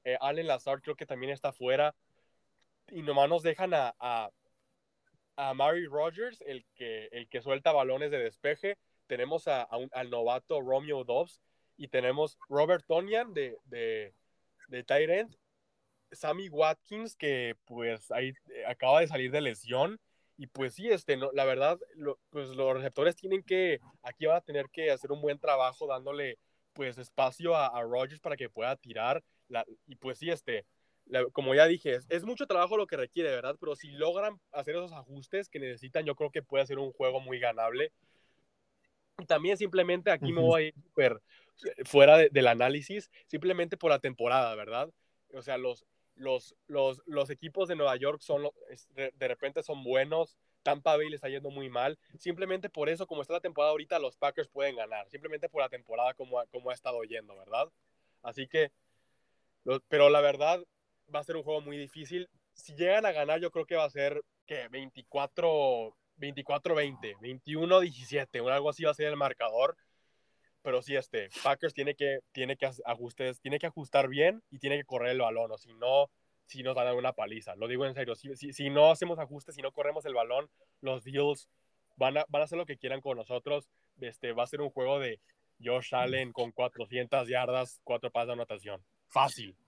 eh, 0.04 0.18
Allen 0.20 0.46
Lazard 0.46 0.82
creo 0.82 0.94
que 0.94 1.06
también 1.06 1.32
está 1.32 1.50
fuera. 1.50 1.94
Y 2.90 3.00
nomás 3.00 3.26
nos 3.30 3.42
dejan 3.42 3.72
a, 3.72 3.94
a, 3.98 4.28
a 5.36 5.54
Mary 5.54 5.86
Rogers, 5.86 6.42
el 6.42 6.66
que, 6.74 7.08
el 7.10 7.26
que 7.26 7.40
suelta 7.40 7.72
balones 7.72 8.10
de 8.10 8.18
despeje, 8.18 8.76
tenemos 9.06 9.48
a, 9.48 9.62
al 9.62 10.10
novato 10.10 10.60
Romeo 10.60 11.04
Dobbs 11.04 11.40
y 11.78 11.88
tenemos 11.88 12.38
Robert 12.50 12.84
Tonian 12.86 13.32
de, 13.32 13.56
de, 13.64 14.14
de 14.68 15.26
Sammy 16.10 16.50
Watkins 16.50 17.16
que 17.16 17.56
pues 17.64 18.10
ahí 18.10 18.34
eh, 18.50 18.66
acaba 18.66 19.00
de 19.00 19.06
salir 19.06 19.30
de 19.30 19.40
lesión 19.40 19.98
y 20.36 20.46
pues 20.46 20.74
sí, 20.74 20.88
este, 20.88 21.16
no, 21.16 21.30
la 21.32 21.44
verdad, 21.44 21.78
pues 22.30 22.48
los 22.50 22.74
receptores 22.74 23.16
tienen 23.16 23.42
que, 23.42 23.80
aquí 24.02 24.26
van 24.26 24.36
a 24.36 24.40
tener 24.40 24.68
que 24.70 24.90
hacer 24.90 25.12
un 25.12 25.20
buen 25.20 25.38
trabajo 25.38 25.86
dándole 25.86 26.38
pues 26.72 26.98
espacio 26.98 27.54
a, 27.54 27.66
a 27.66 27.82
Rogers 27.82 28.20
para 28.20 28.36
que 28.36 28.48
pueda 28.48 28.76
tirar 28.76 29.22
la, 29.48 29.64
y 29.86 29.96
pues 29.96 30.18
sí, 30.18 30.30
este, 30.30 30.64
como 31.32 31.54
ya 31.54 31.66
dije, 31.66 31.94
es, 31.94 32.06
es, 32.08 32.24
mucho 32.24 32.46
trabajo 32.46 32.76
lo 32.76 32.86
que 32.86 32.96
requiere, 32.96 33.30
¿verdad? 33.30 33.56
Pero 33.60 33.76
si 33.76 33.90
logran 33.90 34.40
hacer 34.52 34.76
esos 34.76 34.92
ajustes 34.92 35.48
que 35.48 35.58
necesitan, 35.58 36.06
yo 36.06 36.14
creo 36.14 36.30
que 36.30 36.42
puede 36.42 36.66
ser 36.66 36.78
un 36.78 36.92
juego 36.92 37.20
muy 37.20 37.38
ganable 37.38 37.92
también 39.26 39.56
simplemente 39.56 40.10
aquí 40.10 40.32
me 40.32 40.40
voy 40.40 40.62
a 40.62 40.66
ir 40.66 41.20
fuera 41.84 42.16
del 42.18 42.46
análisis, 42.46 43.10
simplemente 43.26 43.76
por 43.76 43.90
la 43.90 43.98
temporada, 43.98 44.54
¿verdad? 44.54 44.90
O 45.32 45.42
sea, 45.42 45.58
los, 45.58 45.84
los, 46.14 46.54
los, 46.66 47.02
los 47.06 47.30
equipos 47.30 47.68
de 47.68 47.76
Nueva 47.76 47.96
York 47.96 48.20
son, 48.20 48.48
de, 48.94 49.28
repente 49.28 49.62
son 49.62 49.82
buenos, 49.82 50.36
Tampa 50.62 50.96
Bay 50.96 51.08
le 51.08 51.16
está 51.16 51.28
yendo 51.28 51.50
muy 51.50 51.68
mal, 51.68 51.98
simplemente 52.18 52.68
por 52.70 52.88
eso, 52.88 53.06
como 53.06 53.22
está 53.22 53.34
la 53.34 53.40
temporada 53.40 53.72
ahorita, 53.72 53.98
los 53.98 54.16
Packers 54.16 54.48
pueden 54.48 54.76
ganar, 54.76 55.08
simplemente 55.08 55.48
por 55.48 55.62
la 55.62 55.68
temporada 55.68 56.14
como, 56.14 56.44
como 56.50 56.70
ha 56.70 56.74
estado 56.74 57.02
yendo, 57.02 57.36
¿verdad? 57.36 57.68
Así 58.22 58.46
que, 58.46 58.70
pero 59.88 60.10
la 60.10 60.20
verdad, 60.20 60.64
va 61.14 61.20
a 61.20 61.24
ser 61.24 61.36
un 61.36 61.42
juego 61.42 61.60
muy 61.60 61.76
difícil. 61.76 62.28
Si 62.54 62.74
llegan 62.74 63.06
a 63.06 63.12
ganar, 63.12 63.40
yo 63.40 63.50
creo 63.50 63.66
que 63.66 63.76
va 63.76 63.84
a 63.84 63.90
ser, 63.90 64.22
que 64.46 64.68
24, 64.68 65.96
24-20, 66.18 67.16
21-17, 67.20 68.40
o 68.40 68.48
algo 68.48 68.70
así 68.70 68.84
va 68.84 68.90
a 68.90 68.94
ser 68.94 69.08
el 69.08 69.16
marcador. 69.16 69.76
Pero 70.62 70.82
sí, 70.82 70.94
este, 70.94 71.28
Packers 71.42 71.74
tiene 71.74 71.94
que, 71.94 72.20
tiene 72.32 72.56
que 72.56 72.70
ajustes, 72.84 73.40
tiene 73.40 73.58
que 73.58 73.66
ajustar 73.66 74.08
bien 74.08 74.42
y 74.50 74.58
tiene 74.58 74.78
que 74.78 74.84
correr 74.84 75.10
el 75.10 75.20
balón, 75.20 75.50
o 75.50 75.58
si 75.58 75.74
no, 75.74 76.10
si 76.46 76.62
nos 76.62 76.74
van 76.74 76.86
a 76.86 76.90
dar 76.90 76.98
una 76.98 77.12
paliza. 77.12 77.56
Lo 77.56 77.66
digo 77.66 77.84
en 77.86 77.94
serio, 77.94 78.14
si, 78.14 78.34
si, 78.36 78.52
si 78.52 78.70
no 78.70 78.90
hacemos 78.90 79.18
ajustes, 79.18 79.54
si 79.54 79.62
no 79.62 79.72
corremos 79.72 80.04
el 80.04 80.14
balón, 80.14 80.48
los 80.80 81.04
Bills 81.04 81.48
van 81.96 82.18
a, 82.18 82.24
van 82.28 82.42
a 82.42 82.44
hacer 82.44 82.58
lo 82.58 82.66
que 82.66 82.76
quieran 82.76 83.00
con 83.00 83.16
nosotros. 83.16 83.68
Este, 84.00 84.32
va 84.32 84.44
a 84.44 84.46
ser 84.46 84.60
un 84.60 84.70
juego 84.70 84.98
de 84.98 85.20
Josh 85.62 85.94
Allen 85.94 86.32
con 86.32 86.52
400 86.52 87.28
yardas, 87.28 87.80
cuatro 87.84 88.10
pases 88.10 88.28
de 88.28 88.32
anotación. 88.34 88.80
Fácil. 89.08 89.56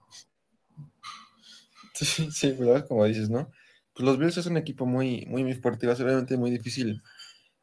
Sí, 1.94 2.28
sí, 2.32 2.50
¿verdad? 2.50 2.88
Como 2.88 3.04
dices, 3.04 3.30
¿no? 3.30 3.52
Pues 3.92 4.04
los 4.04 4.18
Bills 4.18 4.36
es 4.36 4.46
un 4.46 4.56
equipo 4.56 4.84
muy, 4.84 5.26
muy, 5.26 5.44
muy 5.44 5.54
fuerte 5.54 5.86
y 5.86 5.86
va 5.86 5.92
a 5.92 5.96
ser 5.96 6.06
realmente 6.06 6.36
muy 6.36 6.50
difícil 6.50 7.00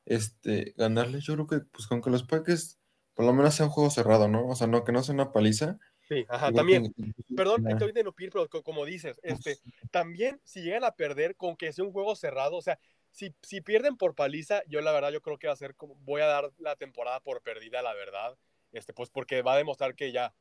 este, 0.05 0.73
ganarles. 0.77 1.25
Yo 1.25 1.33
creo 1.33 1.47
que 1.47 1.59
pues 1.69 1.85
con 1.85 2.01
que 2.01 2.09
los 2.09 2.23
Packers 2.23 2.79
por 3.13 3.25
lo 3.25 3.33
menos 3.33 3.55
sea 3.55 3.65
un 3.65 3.71
juego 3.71 3.89
cerrado, 3.89 4.27
¿no? 4.27 4.47
O 4.47 4.55
sea, 4.55 4.67
no 4.67 4.83
que 4.83 4.91
no 4.91 5.03
sea 5.03 5.13
una 5.13 5.31
paliza. 5.31 5.77
Sí, 6.07 6.25
ajá, 6.27 6.51
también. 6.51 6.93
Perdón, 7.35 7.67
estoy 7.69 7.89
interrumpir, 7.89 8.31
pero 8.31 8.49
como 8.63 8.85
dices, 8.85 9.19
este, 9.23 9.59
también 9.91 10.41
si 10.43 10.61
llegan 10.61 10.83
a 10.83 10.91
perder 10.91 11.35
con 11.35 11.55
que 11.55 11.71
sea 11.71 11.85
un 11.85 11.93
juego 11.93 12.15
cerrado, 12.15 12.57
o 12.57 12.61
sea, 12.61 12.79
si, 13.11 13.33
si 13.41 13.61
pierden 13.61 13.97
por 13.97 14.15
paliza, 14.15 14.61
yo 14.67 14.81
la 14.81 14.91
verdad 14.91 15.11
yo 15.11 15.21
creo 15.21 15.37
que 15.37 15.47
va 15.47 15.53
a 15.53 15.57
ser 15.57 15.75
como, 15.75 15.95
voy 15.95 16.21
a 16.21 16.25
dar 16.25 16.51
la 16.57 16.75
temporada 16.75 17.19
por 17.19 17.41
perdida, 17.41 17.81
la 17.81 17.93
verdad, 17.93 18.37
este, 18.71 18.93
pues 18.93 19.09
porque 19.09 19.41
va 19.41 19.53
a 19.53 19.57
demostrar 19.57 19.95
que 19.95 20.11
ya, 20.11 20.33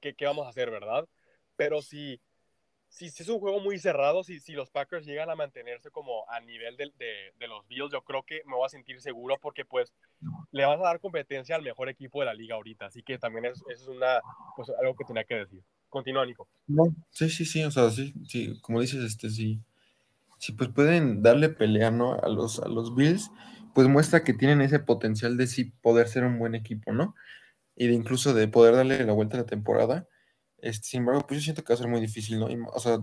que, 0.00 0.14
qué 0.14 0.26
vamos 0.26 0.46
a 0.46 0.50
hacer, 0.50 0.70
¿verdad? 0.70 1.08
Pero 1.56 1.82
si, 1.82 2.20
si, 2.88 3.06
es 3.06 3.28
un 3.28 3.38
juego 3.38 3.60
muy 3.60 3.78
cerrado, 3.78 4.24
si, 4.24 4.40
si 4.40 4.52
los 4.52 4.70
Packers 4.70 5.06
llegan 5.06 5.30
a 5.30 5.36
mantenerse 5.36 5.90
como 5.90 6.28
a 6.30 6.40
nivel 6.40 6.76
de, 6.76 6.90
de, 7.38 7.48
los 7.48 7.66
Bills, 7.68 7.92
yo 7.92 8.02
creo 8.02 8.22
que 8.22 8.42
me 8.46 8.54
voy 8.54 8.66
a 8.66 8.70
sentir 8.70 9.00
seguro 9.00 9.36
porque 9.40 9.64
pues 9.64 9.92
le 10.52 10.64
vas 10.64 10.80
a 10.80 10.84
dar 10.84 11.00
competencia 11.00 11.56
al 11.56 11.62
mejor 11.62 11.88
equipo 11.88 12.20
de 12.20 12.26
la 12.26 12.34
liga 12.34 12.56
ahorita. 12.56 12.86
Así 12.86 13.02
que 13.02 13.18
también 13.18 13.44
es, 13.44 13.62
es 13.70 13.86
una, 13.86 14.20
pues, 14.56 14.70
algo 14.80 14.96
que 14.96 15.04
tenía 15.04 15.24
que 15.24 15.36
decir. 15.36 15.62
Continúa, 15.88 16.26
Nico. 16.26 16.48
sí, 17.10 17.30
sí, 17.30 17.44
sí, 17.44 17.64
o 17.64 17.70
sea, 17.70 17.90
sí, 17.90 18.12
sí, 18.26 18.60
como 18.60 18.80
dices, 18.80 19.02
este, 19.04 19.30
sí, 19.30 19.60
sí, 20.38 20.52
pues 20.52 20.70
pueden 20.70 21.22
darle 21.22 21.48
pelea, 21.48 21.90
¿no? 21.90 22.14
A 22.14 22.28
los, 22.28 22.60
a 22.60 22.68
los 22.68 22.94
Bills, 22.94 23.30
pues 23.74 23.86
muestra 23.88 24.24
que 24.24 24.34
tienen 24.34 24.60
ese 24.60 24.80
potencial 24.80 25.36
de 25.36 25.46
sí 25.46 25.72
poder 25.82 26.08
ser 26.08 26.24
un 26.24 26.38
buen 26.38 26.54
equipo, 26.54 26.92
¿no? 26.92 27.14
Y 27.76 27.86
de 27.86 27.94
incluso 27.94 28.34
de 28.34 28.48
poder 28.48 28.74
darle 28.74 29.04
la 29.04 29.12
vuelta 29.12 29.36
a 29.36 29.40
la 29.40 29.46
temporada 29.46 30.08
este, 30.58 30.88
sin 30.88 31.00
embargo, 31.00 31.26
pues 31.26 31.40
yo 31.40 31.44
siento 31.44 31.62
que 31.62 31.72
va 31.72 31.74
a 31.74 31.78
ser 31.78 31.88
muy 31.88 32.00
difícil, 32.00 32.38
¿no? 32.38 32.46
o 32.46 32.80
sea, 32.80 32.98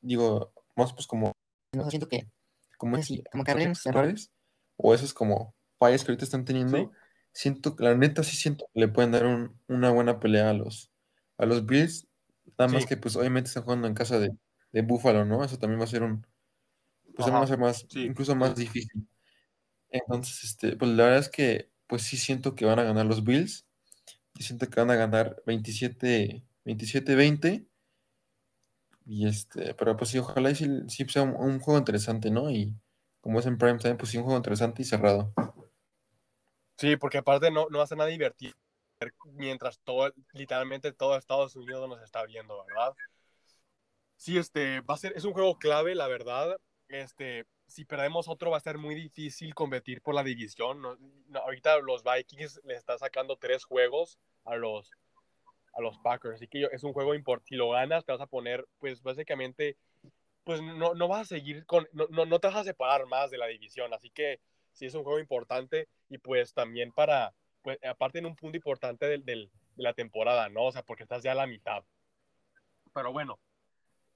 digo, 0.00 0.52
más 0.76 0.92
pues 0.92 1.06
como... 1.06 1.32
No, 1.72 1.88
siento 1.90 2.08
que... 2.08 2.28
Como, 2.76 2.96
es, 2.96 3.08
como 3.30 3.44
que 3.44 3.50
errores, 3.84 4.30
o 4.76 4.94
esos 4.94 5.12
como 5.12 5.54
fallas 5.78 6.02
que 6.02 6.12
ahorita 6.12 6.24
están 6.24 6.46
teniendo, 6.46 6.92
siento 7.32 7.76
que 7.76 7.84
la 7.84 7.94
neta 7.94 8.22
sí 8.22 8.36
siento 8.36 8.64
que 8.72 8.80
le 8.80 8.88
pueden 8.88 9.12
dar 9.12 9.50
una 9.68 9.90
buena 9.90 10.18
pelea 10.18 10.48
a 10.48 10.54
los, 10.54 10.90
a 11.36 11.44
los 11.44 11.66
Bills, 11.66 12.06
nada 12.58 12.72
más 12.72 12.86
que 12.86 12.96
pues 12.96 13.16
obviamente 13.16 13.48
están 13.48 13.64
jugando 13.64 13.86
en 13.86 13.92
casa 13.92 14.18
de, 14.18 14.30
de 14.72 14.82
Buffalo, 14.82 15.26
¿no? 15.26 15.44
Eso 15.44 15.58
también 15.58 15.78
va 15.78 15.84
a 15.84 15.88
ser 15.88 16.02
un... 16.02 16.26
Pues 17.14 17.26
también 17.26 17.40
va 17.40 17.44
a 17.44 17.48
ser 17.48 17.58
más, 17.58 17.86
incluso 17.96 18.34
más 18.34 18.56
difícil. 18.56 19.06
Entonces, 19.90 20.44
este, 20.44 20.76
pues 20.76 20.90
la 20.92 21.04
verdad 21.04 21.18
es 21.18 21.28
que 21.28 21.70
pues 21.86 22.02
sí 22.02 22.16
siento 22.16 22.54
que 22.54 22.64
van 22.64 22.78
a 22.78 22.84
ganar 22.84 23.04
los 23.04 23.24
Bills. 23.24 23.66
Y 24.36 24.44
siento 24.44 24.70
que 24.70 24.80
van 24.80 24.90
a 24.90 24.94
ganar 24.94 25.42
27 25.44 26.44
27-20. 26.74 27.66
Y 29.06 29.26
este, 29.26 29.74
pero 29.74 29.96
pues 29.96 30.10
sí, 30.10 30.18
ojalá 30.18 30.50
y 30.50 30.54
sí, 30.54 30.86
sea 31.08 31.22
un, 31.22 31.58
juego 31.60 31.78
interesante, 31.78 32.30
¿no? 32.30 32.50
Y 32.50 32.74
como 33.20 33.40
es 33.40 33.46
en 33.46 33.58
Prime 33.58 33.78
Time, 33.78 33.96
pues 33.96 34.10
sí, 34.10 34.18
un 34.18 34.24
juego 34.24 34.36
interesante 34.36 34.82
y 34.82 34.84
cerrado. 34.84 35.32
Sí, 36.76 36.96
porque 36.96 37.18
aparte 37.18 37.50
no, 37.50 37.66
no 37.70 37.78
va 37.78 37.84
a 37.84 37.86
ser 37.86 37.98
nada 37.98 38.08
divertido 38.08 38.54
mientras 39.24 39.78
todo, 39.80 40.12
literalmente 40.32 40.92
todo 40.92 41.16
Estados 41.16 41.56
Unidos 41.56 41.88
nos 41.88 42.02
está 42.02 42.24
viendo, 42.24 42.64
¿verdad? 42.66 42.94
Sí, 44.16 44.36
este, 44.36 44.80
va 44.82 44.94
a 44.94 44.98
ser, 44.98 45.14
es 45.16 45.24
un 45.24 45.32
juego 45.32 45.58
clave, 45.58 45.94
la 45.94 46.06
verdad. 46.06 46.58
Este, 46.88 47.46
si 47.66 47.84
perdemos 47.84 48.28
otro 48.28 48.50
va 48.50 48.58
a 48.58 48.60
ser 48.60 48.76
muy 48.76 48.94
difícil 48.94 49.54
competir 49.54 50.02
por 50.02 50.14
la 50.14 50.22
división. 50.22 50.82
ahorita 51.34 51.78
los 51.78 52.02
Vikings 52.04 52.60
le 52.64 52.74
están 52.74 52.98
sacando 52.98 53.36
tres 53.36 53.64
juegos 53.64 54.18
a 54.44 54.56
los, 54.56 54.90
a 55.72 55.80
los 55.80 55.98
Packers. 55.98 56.36
Así 56.36 56.48
que 56.48 56.68
es 56.72 56.84
un 56.84 56.92
juego 56.92 57.14
importante. 57.14 57.48
Si 57.48 57.56
lo 57.56 57.70
ganas, 57.70 58.04
te 58.04 58.12
vas 58.12 58.20
a 58.20 58.26
poner, 58.26 58.66
pues 58.78 59.02
básicamente, 59.02 59.76
pues 60.44 60.62
no, 60.62 60.94
no 60.94 61.08
vas 61.08 61.22
a 61.22 61.24
seguir 61.36 61.66
con, 61.66 61.88
no, 61.92 62.06
no, 62.08 62.38
te 62.40 62.48
vas 62.48 62.56
a 62.56 62.64
separar 62.64 63.06
más 63.06 63.30
de 63.30 63.38
la 63.38 63.46
división. 63.46 63.92
Así 63.94 64.10
que 64.10 64.40
sí 64.72 64.86
es 64.86 64.94
un 64.94 65.04
juego 65.04 65.18
importante 65.18 65.88
y 66.08 66.18
pues 66.18 66.54
también 66.54 66.92
para, 66.92 67.34
pues 67.62 67.78
aparte 67.84 68.18
en 68.18 68.26
un 68.26 68.36
punto 68.36 68.56
importante 68.56 69.06
del, 69.06 69.24
del, 69.24 69.50
de 69.76 69.82
la 69.82 69.94
temporada, 69.94 70.48
¿no? 70.48 70.66
O 70.66 70.72
sea, 70.72 70.82
porque 70.82 71.02
estás 71.02 71.22
ya 71.22 71.32
a 71.32 71.36
la 71.36 71.46
mitad. 71.46 71.84
Pero 72.92 73.12
bueno, 73.12 73.38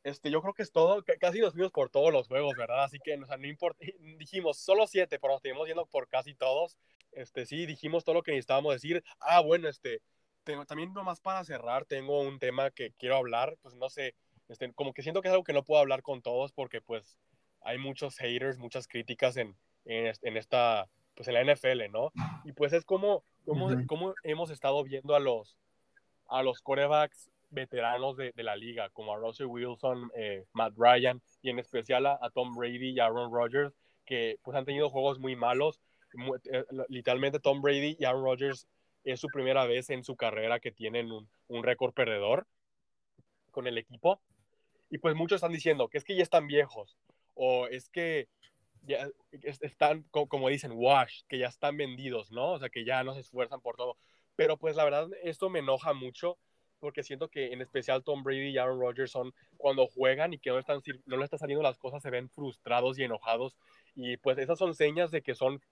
este, 0.05 0.31
yo 0.31 0.43
creo 0.43 0.53
que 0.53 0.62
es 0.62 0.71
todo, 0.71 1.03
casi 1.19 1.40
nos 1.40 1.55
fuimos 1.55 1.73
por 1.73 1.88
todos 1.88 2.12
los 2.12 2.29
juegos, 2.29 2.55
¿verdad? 2.57 2.85
Así 2.85 2.99
que, 3.03 3.14
o 3.14 3.27
sea, 3.27 3.38
no 3.38 3.47
importa, 3.47 3.79
dijimos 4.19 4.59
solo 4.59 4.87
siete, 4.87 5.19
pero 5.19 5.33
nos 5.33 5.38
estuvimos 5.38 5.67
yendo 5.67 5.87
por 5.87 6.09
casi 6.09 6.35
todos. 6.35 6.77
Este, 7.12 7.47
sí, 7.47 7.64
dijimos 7.64 8.05
todo 8.05 8.17
lo 8.17 8.23
que 8.23 8.33
necesitábamos 8.33 8.75
decir. 8.75 9.03
Ah, 9.19 9.40
bueno, 9.40 9.69
este, 9.69 10.03
tengo, 10.44 10.64
también 10.66 10.92
nomás 10.92 11.20
para 11.20 11.44
cerrar, 11.44 11.85
tengo 11.85 12.20
un 12.20 12.38
tema 12.38 12.70
que 12.70 12.92
quiero 12.92 13.16
hablar, 13.16 13.57
pues 13.62 13.74
no 13.74 13.88
sé, 13.88 14.14
este, 14.48 14.72
como 14.72 14.92
que 14.92 15.02
siento 15.02 15.22
que 15.22 15.28
es 15.28 15.33
algo 15.33 15.44
que 15.44 15.52
no 15.52 15.64
puedo 15.64 15.80
hablar 15.80 16.02
con 16.02 16.22
todos 16.22 16.52
porque 16.52 16.80
pues 16.80 17.18
hay 17.62 17.78
muchos 17.78 18.16
haters, 18.18 18.59
muchas 18.59 18.87
críticas 18.87 19.37
en, 19.37 19.57
en, 19.87 20.37
esta, 20.37 20.87
pues 21.14 21.28
en 21.28 21.35
la 21.35 21.54
NFL, 21.54 21.90
¿no? 21.90 22.12
Y 22.44 22.52
pues 22.52 22.72
es 22.72 22.85
como, 22.85 23.24
como, 23.44 23.70
como 23.87 24.14
hemos 24.22 24.50
estado 24.50 24.85
viendo 24.85 25.14
a 25.14 25.20
los, 25.20 25.59
a 26.28 26.42
los 26.42 26.61
corebacks 26.61 27.30
veteranos 27.50 28.16
de, 28.16 28.33
de 28.33 28.42
la 28.42 28.57
liga, 28.57 28.90
como 28.90 29.14
a 29.14 29.16
Russell 29.16 29.46
Wilson, 29.46 30.11
eh, 30.14 30.44
Matt 30.52 30.74
Ryan 30.76 31.22
y 31.40 31.50
en 31.50 31.59
especial 31.59 32.07
a, 32.07 32.30
Tom 32.35 32.54
Brady 32.54 32.90
y 32.90 33.00
a 33.00 33.07
Aaron 33.07 33.33
Rodgers, 33.33 33.72
que 34.04 34.38
pues 34.42 34.57
han 34.57 34.64
tenido 34.64 34.90
juegos 34.90 35.18
muy 35.18 35.37
malos. 35.37 35.80
Eh, 36.52 36.64
literalmente 36.88 37.40
Tom 37.40 37.61
Brady 37.61 37.96
y 37.98 38.04
Aaron 38.04 38.24
Rodgers 38.24 38.68
es 39.05 39.21
su 39.21 39.29
primera 39.29 39.67
vez 39.67 39.90
en 39.90 40.05
su 40.05 40.17
carrera 40.17 40.61
que 40.61 40.73
tienen 40.73 41.12
un, 41.12 41.29
un 41.49 41.62
récord 41.62 41.93
perdedor 41.93 42.47
con 43.51 43.67
el 43.67 43.79
equipo. 43.79 44.21
Y 44.90 44.99
pues 44.99 45.14
muchos 45.14 45.37
están 45.37 45.53
diciendo 45.53 45.88
que 45.88 45.99
es 45.99 46.05
que 46.05 46.17
ya 46.17 46.23
están 46.23 46.47
viejos 46.47 46.99
o 47.35 47.67
es 47.67 47.88
que 47.88 48.29
ya 48.87 49.09
están, 49.40 50.03
como 50.11 50.49
dicen, 50.49 50.73
wash, 50.75 51.23
que 51.29 51.38
ya 51.38 51.49
están 51.49 51.77
vendidos, 51.77 52.31
¿no? 52.31 52.53
O 52.53 52.59
sea, 52.59 52.69
que 52.69 52.85
ya 52.85 53.03
no 53.03 53.14
se 53.14 53.21
esfuerzan 53.21 53.61
por 53.61 53.77
todo. 53.77 53.97
Pero 54.37 54.57
pues 54.57 54.77
la 54.77 54.85
verdad, 54.85 55.09
esto 55.23 55.49
me 55.49 55.61
enoja 55.61 55.95
mucho 55.95 56.38
porque 56.81 57.03
siento 57.03 57.29
que 57.29 57.53
en 57.53 57.62
especial 57.62 58.05
Tom 58.05 58.23
Brady 58.23 58.51
y 58.51 58.59
Aaron 58.59 58.79
Rodgers 58.79 59.11
son 59.11 59.33
cuando 59.57 59.87
juegan 59.87 60.35
y 60.35 60.38
que 60.38 60.51
no, 60.51 60.59
están, 60.59 60.83
no 61.07 61.17
le 61.17 61.25
están 61.25 61.38
saliendo 61.38 61.62
las 61.62 61.79
cosas, 61.79 62.03
se 62.03 62.11
ven 62.11 62.29
frustrados 62.29 62.99
y 62.99 63.05
enojados. 63.05 63.57
Y 63.95 64.19
pues 64.19 64.37
esas 64.38 64.59
son 64.59 64.75
señas 64.75 65.11
de 65.11 65.23
que 65.23 65.35
son 65.35 65.62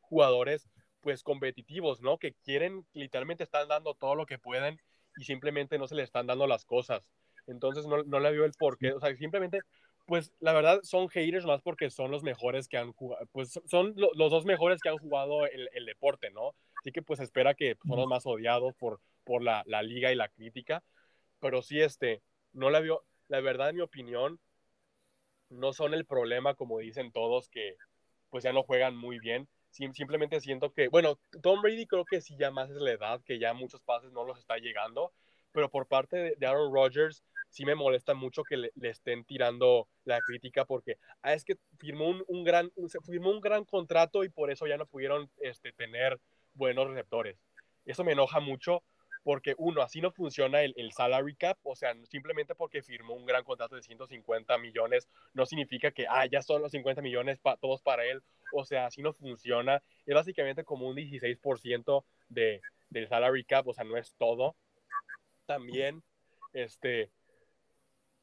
jugadores 0.00 0.70
pues 1.02 1.22
competitivos, 1.22 2.00
¿no? 2.00 2.18
Que 2.18 2.32
quieren, 2.44 2.86
literalmente 2.94 3.44
están 3.44 3.68
dando 3.68 3.94
todo 3.94 4.14
lo 4.14 4.24
que 4.24 4.38
pueden 4.38 4.80
y 5.16 5.24
simplemente 5.24 5.76
no 5.78 5.86
se 5.86 5.94
le 5.94 6.02
están 6.02 6.26
dando 6.26 6.46
las 6.46 6.64
cosas. 6.64 7.06
Entonces 7.46 7.86
no, 7.86 8.02
no 8.04 8.20
le 8.20 8.30
veo 8.30 8.44
el 8.44 8.52
porqué, 8.52 8.92
o 8.92 9.00
sea, 9.00 9.14
simplemente, 9.16 9.60
pues 10.06 10.32
la 10.40 10.52
verdad 10.52 10.80
son 10.82 11.08
haters 11.08 11.44
más 11.44 11.60
porque 11.60 11.90
son 11.90 12.10
los 12.10 12.22
mejores 12.22 12.68
que 12.68 12.78
han 12.78 12.92
jugado, 12.92 13.26
pues 13.32 13.60
son 13.66 13.94
los 13.96 14.30
dos 14.30 14.44
mejores 14.44 14.80
que 14.80 14.88
han 14.88 14.98
jugado 14.98 15.46
el, 15.46 15.68
el, 15.72 15.84
deporte, 15.84 16.30
¿no? 16.30 16.54
Así 16.80 16.92
que 16.92 17.02
pues 17.02 17.20
espera 17.20 17.54
que 17.54 17.76
son 17.86 17.98
los 17.98 18.06
más 18.06 18.24
odiados 18.26 18.74
por, 18.76 19.00
por 19.24 19.42
la, 19.42 19.62
la 19.66 19.82
liga 19.82 20.12
y 20.12 20.14
la 20.16 20.28
crítica, 20.28 20.82
pero 21.40 21.62
sí, 21.62 21.80
este, 21.80 22.22
no 22.52 22.70
la 22.70 22.80
veo, 22.80 23.04
la 23.28 23.40
verdad, 23.40 23.70
en 23.70 23.76
mi 23.76 23.82
opinión, 23.82 24.38
no 25.50 25.72
son 25.72 25.94
el 25.94 26.06
problema 26.06 26.54
como 26.54 26.78
dicen 26.78 27.12
todos 27.12 27.48
que 27.48 27.76
pues 28.30 28.44
ya 28.44 28.52
no 28.52 28.62
juegan 28.62 28.96
muy 28.96 29.18
bien, 29.18 29.48
simplemente 29.72 30.40
siento 30.40 30.72
que, 30.72 30.88
bueno, 30.88 31.18
Tom 31.42 31.62
Brady 31.62 31.86
creo 31.86 32.04
que 32.04 32.20
sí 32.20 32.36
ya 32.38 32.50
más 32.50 32.70
es 32.70 32.76
la 32.76 32.92
edad, 32.92 33.20
que 33.24 33.38
ya 33.38 33.54
muchos 33.54 33.80
pases 33.80 34.12
no 34.12 34.24
los 34.24 34.38
está 34.38 34.58
llegando, 34.58 35.12
pero 35.52 35.70
por 35.70 35.86
parte 35.86 36.36
de, 36.36 36.46
Aaron 36.46 36.72
Rodgers 36.72 37.22
sí 37.48 37.64
me 37.64 37.74
molesta 37.74 38.14
mucho 38.14 38.44
que 38.44 38.56
le, 38.56 38.72
estén 38.82 39.24
tirando 39.24 39.88
la 40.04 40.20
crítica 40.20 40.64
porque 40.64 40.98
ah, 41.22 41.34
es 41.34 41.44
que 41.44 41.56
firmó 41.78 42.08
un, 42.08 42.24
un, 42.26 42.44
gran, 42.44 42.70
firmó 43.04 43.30
un 43.30 43.40
gran 43.40 43.64
contrato 43.64 44.24
y 44.24 44.28
por 44.28 44.50
eso 44.50 44.66
ya 44.66 44.76
no 44.76 44.86
pudieron 44.86 45.30
este, 45.38 45.72
tener 45.72 46.18
buenos 46.54 46.88
receptores. 46.88 47.38
Eso 47.84 48.04
me 48.04 48.12
enoja 48.12 48.40
mucho 48.40 48.82
porque 49.22 49.54
uno, 49.58 49.82
así 49.82 50.00
no 50.00 50.10
funciona 50.10 50.62
el, 50.62 50.74
el, 50.76 50.92
salary 50.92 51.34
cap, 51.36 51.58
o 51.62 51.76
sea, 51.76 51.94
simplemente 52.08 52.54
porque 52.54 52.82
firmó 52.82 53.14
un 53.14 53.26
gran 53.26 53.44
contrato 53.44 53.76
de 53.76 53.82
150 53.82 54.58
millones, 54.58 55.08
no 55.32 55.46
significa 55.46 55.90
que, 55.92 56.06
ah, 56.08 56.26
ya 56.26 56.42
son 56.42 56.62
los 56.62 56.72
50 56.72 57.02
millones 57.02 57.38
todos 57.60 57.82
para 57.82 58.04
él, 58.04 58.22
o 58.52 58.64
sea, 58.64 58.86
así 58.86 59.02
no 59.02 59.12
funciona, 59.12 59.82
es 60.06 60.14
básicamente 60.14 60.64
como 60.64 60.88
un 60.88 60.96
16% 60.96 62.04
de, 62.28 62.60
del 62.90 63.08
salary 63.08 63.44
cap, 63.44 63.66
o 63.66 63.74
sea, 63.74 63.84
no 63.84 63.96
es 63.96 64.14
todo. 64.18 64.56
También, 65.46 66.02
este, 66.52 67.10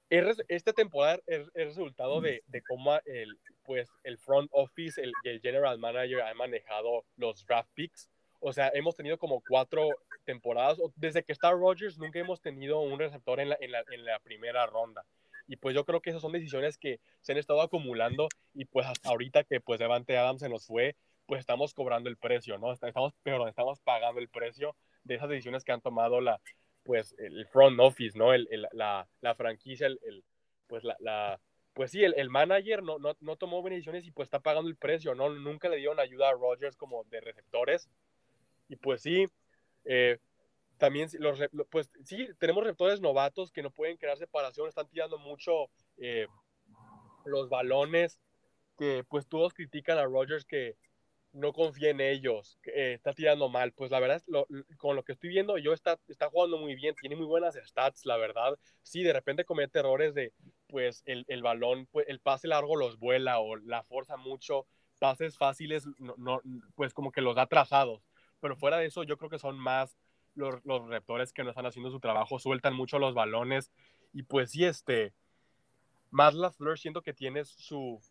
esta 0.09 0.73
temporada 0.73 1.19
es 1.27 1.47
resultado 1.53 2.21
de, 2.21 2.43
de, 2.47 2.61
cómo 2.63 2.97
el, 3.05 3.37
pues, 3.63 3.89
el 4.03 4.17
front 4.17 4.49
office 4.51 5.01
el, 5.01 5.13
el 5.23 5.39
general 5.39 5.77
manager 5.77 6.21
han 6.21 6.37
manejado 6.37 7.05
los 7.15 7.45
draft 7.45 7.69
picks. 7.73 8.09
O 8.39 8.53
sea, 8.53 8.71
hemos 8.73 8.95
tenido 8.95 9.17
como 9.17 9.41
cuatro 9.47 9.89
temporadas, 10.23 10.79
desde 10.95 11.23
que 11.23 11.33
está 11.33 11.51
Rodgers, 11.51 11.97
nunca 11.97 12.19
hemos 12.19 12.41
tenido 12.41 12.79
un 12.79 12.99
receptor 12.99 13.39
en 13.39 13.49
la, 13.49 13.57
en 13.59 13.71
la, 13.71 13.83
en 13.91 14.05
la 14.05 14.19
primera 14.19 14.65
ronda. 14.65 15.05
Y 15.47 15.55
pues 15.57 15.73
yo 15.75 15.83
creo 15.83 15.99
que 15.99 16.11
esas 16.11 16.21
son 16.21 16.31
decisiones 16.31 16.77
que 16.77 16.99
se 17.21 17.31
han 17.31 17.39
estado 17.39 17.61
acumulando 17.61 18.27
y 18.53 18.65
pues 18.65 18.85
hasta 18.85 19.09
ahorita 19.09 19.43
que 19.43 19.59
pues 19.59 19.79
Devante 19.79 20.15
Adams 20.15 20.41
se 20.41 20.49
nos 20.49 20.67
fue, 20.67 20.95
pues 21.25 21.39
estamos 21.39 21.73
cobrando 21.73 22.09
el 22.09 22.17
precio, 22.17 22.57
¿no? 22.57 22.71
Estamos, 22.71 23.13
pero 23.23 23.47
estamos 23.47 23.79
pagando 23.81 24.19
el 24.19 24.29
precio 24.29 24.75
de 25.03 25.15
esas 25.15 25.29
decisiones 25.29 25.63
que 25.63 25.71
han 25.71 25.81
tomado 25.81 26.21
la, 26.21 26.39
pues 26.83 27.15
el 27.17 27.47
front 27.47 27.79
office, 27.79 28.17
¿no? 28.17 28.33
El, 28.33 28.47
la, 28.73 29.07
la, 29.21 29.35
franquicia, 29.35 29.87
el, 29.87 30.23
pues 30.67 30.83
la, 30.83 30.95
la, 30.99 31.39
pues 31.73 31.91
sí, 31.91 32.03
el, 32.03 32.13
el 32.17 32.29
manager 32.29 32.83
no, 32.83 32.99
no, 32.99 33.15
no, 33.19 33.35
tomó 33.35 33.61
decisiones 33.61 34.05
y 34.05 34.11
pues 34.11 34.27
está 34.27 34.39
pagando 34.39 34.69
el 34.69 34.75
precio, 34.75 35.15
¿no? 35.15 35.29
Nunca 35.29 35.69
le 35.69 35.77
dieron 35.77 35.99
ayuda 35.99 36.29
a 36.29 36.33
Rodgers 36.33 36.75
como 36.75 37.03
de 37.05 37.21
receptores. 37.21 37.89
Y 38.69 38.77
pues 38.77 39.01
sí, 39.01 39.27
eh, 39.83 40.19
también 40.77 41.09
los, 41.19 41.39
pues 41.69 41.91
sí, 42.05 42.29
tenemos 42.39 42.63
receptores 42.63 43.01
novatos 43.01 43.51
que 43.51 43.63
no 43.63 43.71
pueden 43.71 43.97
crear 43.97 44.17
separación, 44.17 44.69
están 44.69 44.87
tirando 44.87 45.17
mucho 45.17 45.69
eh, 45.97 46.27
los 47.25 47.49
balones, 47.49 48.21
que 48.77 49.03
pues 49.09 49.27
todos 49.27 49.53
critican 49.53 49.97
a 49.97 50.05
Rodgers 50.05 50.45
que 50.45 50.77
no 51.31 51.53
confía 51.53 51.89
en 51.89 52.01
ellos, 52.01 52.57
que, 52.63 52.71
eh, 52.71 52.93
está 52.93 53.13
tirando 53.13 53.49
mal. 53.49 53.71
Pues 53.73 53.91
la 53.91 53.99
verdad, 53.99 54.21
lo, 54.27 54.47
con 54.77 54.95
lo 54.95 55.03
que 55.03 55.11
estoy 55.11 55.29
viendo, 55.29 55.57
yo 55.57 55.73
está, 55.73 55.99
está 56.07 56.29
jugando 56.29 56.57
muy 56.57 56.75
bien, 56.75 56.95
tiene 56.95 57.15
muy 57.15 57.25
buenas 57.25 57.55
stats, 57.55 58.05
la 58.05 58.17
verdad. 58.17 58.57
Sí, 58.81 59.03
de 59.03 59.13
repente 59.13 59.45
comete 59.45 59.79
errores 59.79 60.13
de, 60.13 60.33
pues, 60.67 61.03
el, 61.05 61.25
el 61.27 61.43
balón, 61.43 61.87
pues, 61.91 62.07
el 62.07 62.19
pase 62.19 62.47
largo 62.47 62.75
los 62.75 62.97
vuela 62.97 63.39
o 63.39 63.57
la 63.57 63.83
forza 63.83 64.17
mucho, 64.17 64.65
pases 64.99 65.37
fáciles, 65.37 65.85
no, 65.97 66.15
no, 66.17 66.41
pues 66.75 66.93
como 66.93 67.11
que 67.11 67.21
los 67.21 67.35
da 67.35 67.47
trazados. 67.47 68.08
Pero 68.39 68.55
fuera 68.55 68.77
de 68.77 68.85
eso, 68.85 69.03
yo 69.03 69.17
creo 69.17 69.29
que 69.29 69.39
son 69.39 69.57
más 69.59 69.97
los, 70.35 70.63
los 70.65 71.33
que 71.33 71.43
no 71.43 71.49
están 71.49 71.65
haciendo 71.65 71.91
su 71.91 71.99
trabajo, 71.99 72.39
sueltan 72.39 72.73
mucho 72.73 72.99
los 72.99 73.13
balones. 73.13 73.71
Y 74.13 74.23
pues 74.23 74.51
sí, 74.51 74.65
este, 74.65 75.13
más 76.11 76.33
la 76.33 76.51
Fleur 76.51 76.79
siento 76.79 77.01
que 77.01 77.13
tiene 77.13 77.45
su, 77.45 78.01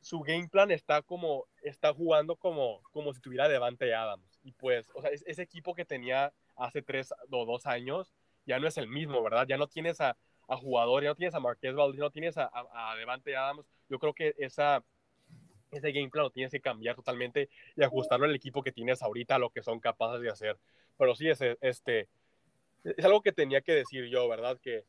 su 0.00 0.20
game 0.20 0.48
plan 0.48 0.70
está 0.70 1.02
como, 1.02 1.46
está 1.62 1.92
jugando 1.92 2.36
como, 2.36 2.82
como 2.92 3.12
si 3.12 3.20
tuviera 3.20 3.48
Devante 3.48 3.94
Adams. 3.94 4.40
Y 4.42 4.52
pues, 4.52 4.90
o 4.94 5.02
sea, 5.02 5.10
ese 5.10 5.42
equipo 5.42 5.74
que 5.74 5.84
tenía 5.84 6.32
hace 6.56 6.82
tres 6.82 7.12
o 7.30 7.44
dos 7.44 7.66
años 7.66 8.12
ya 8.46 8.58
no 8.58 8.68
es 8.68 8.76
el 8.76 8.88
mismo, 8.88 9.22
¿verdad? 9.22 9.46
Ya 9.48 9.56
no 9.56 9.66
tienes 9.66 10.00
a, 10.00 10.16
a 10.48 10.56
jugadores, 10.56 11.06
ya 11.06 11.10
no 11.10 11.16
tienes 11.16 11.34
a 11.34 11.40
Marquez 11.40 11.74
Valdez, 11.74 12.00
no 12.00 12.10
tienes 12.10 12.36
a, 12.36 12.50
a, 12.52 12.94
Devante 12.96 13.36
Adams. 13.36 13.66
Yo 13.88 13.98
creo 13.98 14.14
que 14.14 14.34
esa, 14.38 14.84
ese 15.74 15.92
game 15.92 16.10
plan 16.10 16.24
lo 16.24 16.30
tienes 16.30 16.52
que 16.52 16.60
cambiar 16.60 16.96
totalmente 16.96 17.48
y 17.76 17.82
ajustarlo 17.82 18.26
al 18.26 18.34
equipo 18.34 18.62
que 18.62 18.72
tienes 18.72 19.02
ahorita, 19.02 19.36
a 19.36 19.38
lo 19.38 19.50
que 19.50 19.62
son 19.62 19.80
capaces 19.80 20.20
de 20.20 20.30
hacer. 20.30 20.58
Pero 20.96 21.14
sí, 21.14 21.28
es, 21.28 21.40
este, 21.60 22.08
es 22.84 23.04
algo 23.04 23.22
que 23.22 23.32
tenía 23.32 23.60
que 23.60 23.72
decir 23.72 24.06
yo, 24.06 24.28
¿verdad? 24.28 24.58
Que 24.60 24.84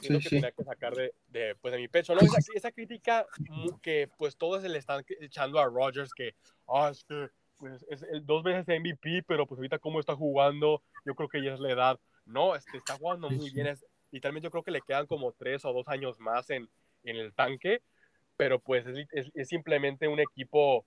sí, 0.00 0.18
que 0.18 0.28
tenía 0.28 0.52
que 0.52 0.64
sacar 0.64 0.94
de, 0.94 1.12
de, 1.28 1.54
pues, 1.56 1.72
de 1.72 1.78
mi 1.78 1.88
pecho. 1.88 2.14
¿no? 2.14 2.20
Esa, 2.20 2.38
esa, 2.54 2.72
crítica 2.72 3.26
que 3.82 4.08
pues 4.16 4.36
todos 4.36 4.62
se 4.62 4.68
le 4.68 4.78
están 4.78 5.04
echando 5.20 5.58
a 5.58 5.66
Rodgers 5.66 6.12
que, 6.14 6.34
ah, 6.68 6.90
es 6.90 7.04
que 7.04 7.28
pues, 7.58 7.84
es 7.90 8.02
el, 8.04 8.24
dos 8.24 8.42
veces 8.42 8.66
MVP, 8.66 9.24
pero 9.26 9.46
pues 9.46 9.58
ahorita 9.58 9.78
cómo 9.78 10.00
está 10.00 10.14
jugando, 10.14 10.82
yo 11.04 11.14
creo 11.14 11.28
que 11.28 11.42
ya 11.42 11.54
es 11.54 11.60
la 11.60 11.70
edad. 11.70 12.00
No, 12.24 12.54
este, 12.54 12.78
está 12.78 12.96
jugando 12.96 13.28
muy 13.28 13.50
bien. 13.50 13.66
Es, 13.66 13.84
literalmente 14.10 14.46
yo 14.46 14.50
creo 14.50 14.62
que 14.62 14.70
le 14.70 14.82
quedan 14.82 15.06
como 15.06 15.32
tres 15.32 15.64
o 15.64 15.72
dos 15.72 15.88
años 15.88 16.18
más 16.18 16.50
en, 16.50 16.68
en 17.04 17.16
el 17.16 17.34
tanque, 17.34 17.82
pero 18.40 18.58
pues 18.58 18.86
es, 18.86 19.06
es, 19.12 19.30
es, 19.34 19.48
simplemente 19.48 20.08
un 20.08 20.18
equipo 20.18 20.86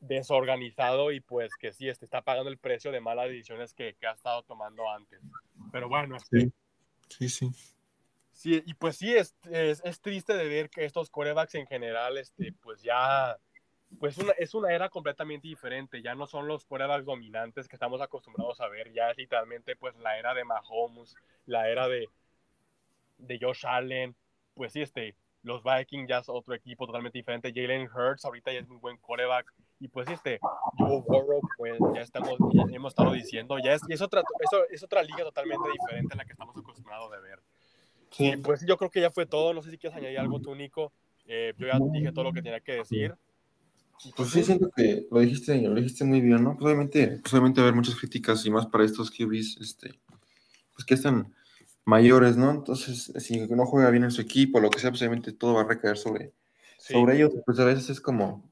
desorganizado 0.00 1.10
y 1.10 1.20
pues 1.20 1.56
que 1.56 1.72
sí, 1.72 1.88
este, 1.88 2.04
está 2.04 2.20
pagando 2.20 2.50
el 2.50 2.58
precio 2.58 2.92
de 2.92 3.00
malas 3.00 3.30
decisiones 3.30 3.72
que, 3.72 3.94
que 3.98 4.06
ha 4.06 4.12
estado 4.12 4.42
tomando 4.42 4.90
antes. 4.90 5.18
Pero 5.72 5.88
bueno, 5.88 6.16
este, 6.16 6.50
sí, 7.08 7.28
sí. 7.28 7.28
sí. 7.30 7.50
Sí, 8.30 8.62
y 8.66 8.74
pues 8.74 8.96
sí, 8.96 9.14
es, 9.14 9.34
es, 9.50 9.80
es, 9.86 10.00
triste 10.02 10.34
de 10.34 10.46
ver 10.46 10.68
que 10.68 10.84
estos 10.84 11.08
corebacks 11.08 11.54
en 11.54 11.66
general, 11.66 12.18
este, 12.18 12.52
pues 12.60 12.82
ya, 12.82 13.38
pues 13.98 14.18
una, 14.18 14.32
es 14.32 14.52
una 14.52 14.74
era 14.74 14.90
completamente 14.90 15.48
diferente, 15.48 16.02
ya 16.02 16.14
no 16.14 16.26
son 16.26 16.46
los 16.46 16.66
corebacks 16.66 17.06
dominantes 17.06 17.68
que 17.68 17.76
estamos 17.76 18.02
acostumbrados 18.02 18.60
a 18.60 18.68
ver, 18.68 18.92
ya 18.92 19.10
es 19.12 19.16
literalmente 19.16 19.76
pues 19.76 19.96
la 19.96 20.18
era 20.18 20.34
de 20.34 20.44
Mahomes, 20.44 21.14
la 21.46 21.70
era 21.70 21.88
de, 21.88 22.06
de 23.16 23.38
Josh 23.40 23.64
Allen, 23.64 24.14
pues 24.54 24.74
sí, 24.74 24.82
este, 24.82 25.14
los 25.42 25.62
Vikings 25.62 26.08
ya 26.08 26.18
es 26.18 26.28
otro 26.28 26.54
equipo 26.54 26.86
totalmente 26.86 27.18
diferente, 27.18 27.52
Jalen 27.54 27.88
Hurts 27.88 28.24
ahorita 28.24 28.52
ya 28.52 28.60
es 28.60 28.68
muy 28.68 28.78
buen 28.78 28.96
coreback, 28.98 29.52
y 29.82 29.88
pues 29.88 30.08
este, 30.08 30.38
Joe 30.78 31.02
Burrow, 31.04 31.40
pues 31.58 31.76
ya 31.92 32.02
estamos, 32.02 32.38
ya 32.54 32.62
hemos 32.70 32.92
estado 32.92 33.12
diciendo, 33.12 33.56
ya 33.58 33.74
es, 33.74 33.82
es, 33.88 34.00
otra, 34.00 34.22
eso, 34.40 34.62
es 34.70 34.80
otra 34.84 35.02
liga 35.02 35.24
totalmente 35.24 35.68
diferente 35.72 36.14
a 36.14 36.16
la 36.18 36.24
que 36.24 36.32
estamos 36.32 36.56
acostumbrados 36.56 37.10
de 37.10 37.20
ver. 37.20 37.40
Sí. 38.12 38.32
pues 38.44 38.64
yo 38.64 38.76
creo 38.76 38.90
que 38.90 39.00
ya 39.00 39.10
fue 39.10 39.26
todo. 39.26 39.52
No 39.54 39.62
sé 39.62 39.72
si 39.72 39.78
quieres 39.78 39.98
añadir 39.98 40.20
algo 40.20 40.40
tú, 40.40 40.54
Nico. 40.54 40.92
Eh, 41.26 41.52
yo 41.58 41.66
ya 41.66 41.78
dije 41.92 42.12
todo 42.12 42.24
lo 42.24 42.32
que 42.32 42.42
tenía 42.42 42.60
que 42.60 42.74
decir. 42.74 43.16
Pues, 44.16 44.30
sí, 44.30 44.44
siento 44.44 44.70
que 44.70 45.06
lo 45.10 45.20
dijiste, 45.20 45.60
lo 45.60 45.74
dijiste 45.74 46.04
muy 46.04 46.20
bien, 46.20 46.44
¿no? 46.44 46.54
Pues 46.54 46.66
obviamente, 46.66 47.18
pues 47.20 47.32
obviamente 47.34 47.60
haber 47.60 47.74
muchas 47.74 47.96
críticas 47.96 48.44
y 48.46 48.50
más 48.50 48.66
para 48.66 48.84
estos 48.84 49.10
QBs, 49.10 49.58
este, 49.60 49.94
pues 50.74 50.84
que 50.84 50.94
están 50.94 51.34
mayores, 51.84 52.36
¿no? 52.36 52.50
Entonces, 52.50 53.12
si 53.18 53.40
no 53.48 53.66
juega 53.66 53.90
bien 53.90 54.04
en 54.04 54.10
su 54.10 54.20
equipo, 54.20 54.60
lo 54.60 54.70
que 54.70 54.78
sea, 54.78 54.90
pues 54.90 55.02
obviamente 55.02 55.32
todo 55.32 55.54
va 55.54 55.62
a 55.62 55.68
recaer 55.68 55.96
sobre, 55.96 56.32
sí. 56.78 56.94
sobre 56.94 57.16
ellos. 57.16 57.32
Pues 57.44 57.58
a 57.58 57.64
veces 57.64 57.90
es 57.90 58.00
como, 58.00 58.50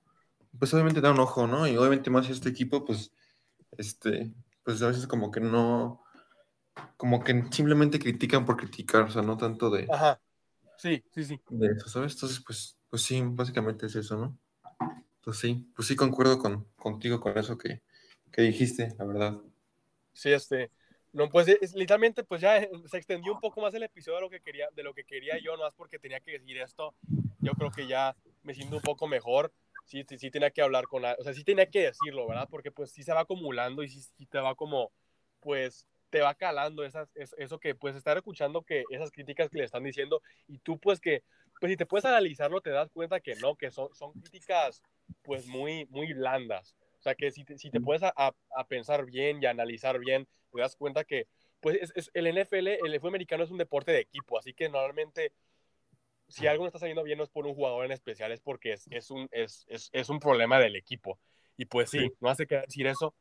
pues 0.59 0.73
obviamente 0.75 1.01
da 1.01 1.13
un 1.13 1.21
ojo, 1.21 1.47
¿no? 1.47 1.67
Y 1.67 1.77
obviamente 1.77 2.11
más 2.11 2.29
este 2.29 2.49
equipo, 2.49 2.85
pues, 2.85 3.13
este, 3.77 4.33
pues 4.65 4.83
a 4.83 4.89
veces 4.89 5.07
como 5.07 5.31
que 5.31 5.41
no, 5.41 6.03
como 6.97 7.23
que 7.23 7.45
simplemente 7.51 7.99
critican 7.99 8.45
por 8.45 8.57
criticar, 8.57 9.03
o 9.03 9.11
sea, 9.11 9.23
no 9.23 9.37
tanto 9.37 9.71
de... 9.71 9.87
Ajá. 9.91 10.21
Sí, 10.77 11.05
sí, 11.13 11.25
sí. 11.25 11.41
De 11.51 11.69
eso, 11.69 11.89
¿sabes? 11.89 12.15
Entonces, 12.15 12.43
pues, 12.45 12.79
pues 12.89 13.03
sí, 13.03 13.23
básicamente 13.23 13.87
es 13.87 13.95
eso, 13.97 14.17
¿no? 14.17 14.39
Entonces 15.17 15.41
sí, 15.43 15.71
pues 15.77 15.87
sí 15.87 15.97
concuerdo 15.97 16.39
con, 16.39 16.65
contigo 16.77 17.21
con 17.21 17.37
eso 17.37 17.59
que, 17.59 17.83
que 18.33 18.43
dijiste, 18.43 18.95
la 18.99 19.05
verdad. 19.05 19.39
Sí, 20.15 20.31
este, 20.31 20.71
no, 21.13 21.29
pues 21.29 21.49
es, 21.49 21.75
literalmente, 21.75 22.23
pues 22.23 22.41
ya 22.41 22.61
se 22.61 22.97
extendió 22.97 23.33
un 23.33 23.41
poco 23.41 23.61
más 23.61 23.75
el 23.75 23.83
episodio 23.83 24.17
de 24.17 24.23
lo 24.23 24.31
que 24.31 24.41
quería, 24.41 24.69
de 24.73 24.83
lo 24.83 24.95
que 24.95 25.05
quería 25.05 25.39
yo, 25.39 25.57
no 25.57 25.65
más 25.65 25.75
porque 25.75 25.99
tenía 25.99 26.21
que 26.21 26.33
decir 26.33 26.59
esto. 26.59 26.95
Yo 27.41 27.53
creo 27.53 27.71
que 27.71 27.87
ya 27.87 28.17
me 28.43 28.55
siento 28.55 28.77
un 28.77 28.83
poco 28.83 29.09
mejor. 29.09 29.53
Sí, 29.87 30.05
sí, 30.09 30.19
sí 30.19 30.31
tenía 30.31 30.51
que 30.51 30.63
hablar 30.63 30.85
con, 30.85 31.05
o 31.05 31.23
sea, 31.23 31.35
sí 31.35 31.43
tenía 31.43 31.67
que 31.67 31.83
decirlo, 31.83 32.29
¿verdad? 32.29 32.47
Porque 32.49 32.71
pues 32.71 32.93
sí 32.93 33.03
se 33.03 33.13
va 33.13 33.21
acumulando 33.23 33.83
y 33.83 33.89
sí, 33.89 34.01
sí 34.01 34.27
te 34.27 34.39
va 34.39 34.55
como, 34.55 34.93
pues, 35.41 35.89
te 36.11 36.21
va 36.21 36.35
calando 36.35 36.85
esas, 36.85 37.09
eso 37.15 37.59
que 37.59 37.75
pues 37.75 37.97
estar 37.97 38.17
escuchando 38.17 38.63
que 38.63 38.85
esas 38.91 39.11
críticas 39.11 39.49
que 39.49 39.59
le 39.59 39.65
están 39.65 39.85
diciendo 39.85 40.21
y 40.49 40.59
tú 40.59 40.79
pues 40.79 41.01
que 41.01 41.23
pues 41.61 41.71
si 41.71 41.77
te 41.77 41.87
puedes 41.87 42.05
analizarlo 42.05 42.61
te 42.61 42.71
das 42.71 42.91
cuenta 42.91 43.21
que 43.21 43.37
no, 43.37 43.55
que 43.55 43.71
son, 43.71 43.95
son 43.95 44.13
críticas 44.13 44.83
pues 45.23 45.47
muy, 45.47 45.87
muy 45.87 46.13
blandas. 46.13 46.77
O 47.01 47.03
sea 47.03 47.15
que 47.15 47.31
si 47.31 47.45
te, 47.45 47.59
si 47.59 47.71
te 47.71 47.81
puedes 47.81 48.03
a, 48.03 48.13
a, 48.15 48.65
pensar 48.69 49.07
bien 49.07 49.43
y 49.43 49.47
analizar 49.47 49.99
bien, 49.99 50.29
te 50.53 50.61
das 50.61 50.77
cuenta 50.77 51.05
que 51.05 51.27
pues 51.61 51.79
es, 51.81 51.93
es, 51.95 52.11
el 52.15 52.27
NFL, 52.27 52.69
el 52.69 52.95
fútbol 53.01 53.11
americano 53.11 53.43
es 53.43 53.51
un 53.51 53.59
deporte 53.59 53.91
de 53.91 54.01
equipo, 54.01 54.39
así 54.39 54.53
que 54.53 54.69
normalmente 54.69 55.33
si 56.31 56.47
algo 56.47 56.63
no 56.63 56.69
está 56.69 56.79
saliendo 56.79 57.03
bien 57.03 57.19
no 57.19 57.25
es 57.25 57.31
por 57.31 57.47
un 57.47 57.55
jugador 57.55 57.85
en 57.85 57.93
especial, 57.93 58.33
es 58.33 58.41
porque 58.41 58.75
es, 58.75 58.87
es 58.91 59.11
un, 59.11 59.29
es, 59.33 59.65
es, 59.69 59.91
es 59.93 60.09
un 60.09 60.21
problema 60.21 60.59
del 60.59 60.77
equipo. 60.77 61.19
Y 61.57 61.67
pues 61.67 61.91
sí, 61.91 61.99
sí, 61.99 62.13
no 62.21 62.31
hace 62.31 62.47
que 62.47 62.57
decir 62.57 62.87
eso. 62.87 63.15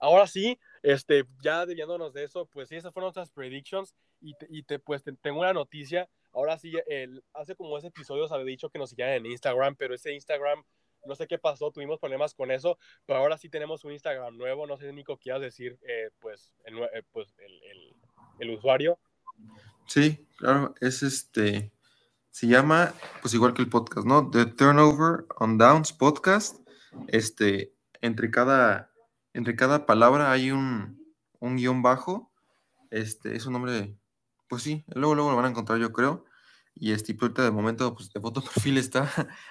Ahora 0.00 0.26
sí, 0.26 0.58
este, 0.82 1.24
ya 1.42 1.66
debiéndonos 1.66 2.12
de 2.14 2.24
eso, 2.24 2.46
pues 2.46 2.68
sí, 2.68 2.76
esas 2.76 2.92
fueron 2.92 3.08
nuestras 3.08 3.30
predictions 3.30 3.94
y, 4.20 4.34
te, 4.34 4.46
y 4.48 4.62
te, 4.62 4.78
pues 4.78 5.02
te, 5.02 5.12
tengo 5.12 5.40
una 5.40 5.52
noticia. 5.52 6.08
Ahora 6.32 6.56
sí, 6.58 6.72
el, 6.86 7.22
hace 7.34 7.54
como 7.54 7.76
ese 7.76 7.88
episodio 7.88 8.26
se 8.26 8.34
había 8.34 8.46
dicho 8.46 8.70
que 8.70 8.78
nos 8.78 8.90
siguieran 8.90 9.14
en 9.16 9.26
Instagram, 9.26 9.76
pero 9.76 9.94
ese 9.94 10.14
Instagram, 10.14 10.64
no 11.06 11.14
sé 11.14 11.26
qué 11.26 11.38
pasó, 11.38 11.70
tuvimos 11.70 11.98
problemas 11.98 12.34
con 12.34 12.50
eso, 12.50 12.78
pero 13.06 13.18
ahora 13.18 13.38
sí 13.38 13.48
tenemos 13.48 13.84
un 13.84 13.92
Instagram 13.92 14.36
nuevo. 14.36 14.66
No 14.66 14.76
sé, 14.76 14.92
Nico, 14.92 15.16
quieras 15.16 15.40
decir, 15.40 15.78
eh, 15.82 16.10
pues, 16.20 16.52
el, 16.64 16.78
eh, 16.78 17.02
pues 17.12 17.34
el, 17.38 17.62
el, 17.64 17.96
el, 18.38 18.50
usuario. 18.56 18.98
Sí, 19.86 20.26
claro, 20.36 20.74
es 20.80 21.02
este, 21.02 21.72
se 22.30 22.46
llama, 22.46 22.94
pues 23.22 23.34
igual 23.34 23.54
que 23.54 23.62
el 23.62 23.68
podcast, 23.68 24.06
¿no? 24.06 24.30
The 24.30 24.46
Turnover 24.46 25.26
on 25.38 25.58
Downs 25.58 25.92
Podcast. 25.92 26.56
Este, 27.08 27.72
entre 28.00 28.30
cada 28.30 28.90
entre 29.32 29.56
cada 29.56 29.86
palabra 29.86 30.32
hay 30.32 30.50
un, 30.50 30.98
un 31.38 31.56
guion 31.56 31.82
bajo. 31.82 32.32
Este 32.90 33.36
es 33.36 33.46
un 33.46 33.52
nombre, 33.52 33.96
pues 34.48 34.62
sí, 34.62 34.84
luego, 34.88 35.14
luego 35.14 35.30
lo 35.30 35.36
van 35.36 35.46
a 35.46 35.50
encontrar, 35.50 35.78
yo 35.78 35.92
creo. 35.92 36.24
Y 36.74 36.92
este, 36.92 37.16
ahorita 37.20 37.42
de 37.44 37.50
momento, 37.50 37.94
pues 37.94 38.12
de 38.12 38.20
foto 38.20 38.42
perfil 38.54 38.78
está 38.78 39.10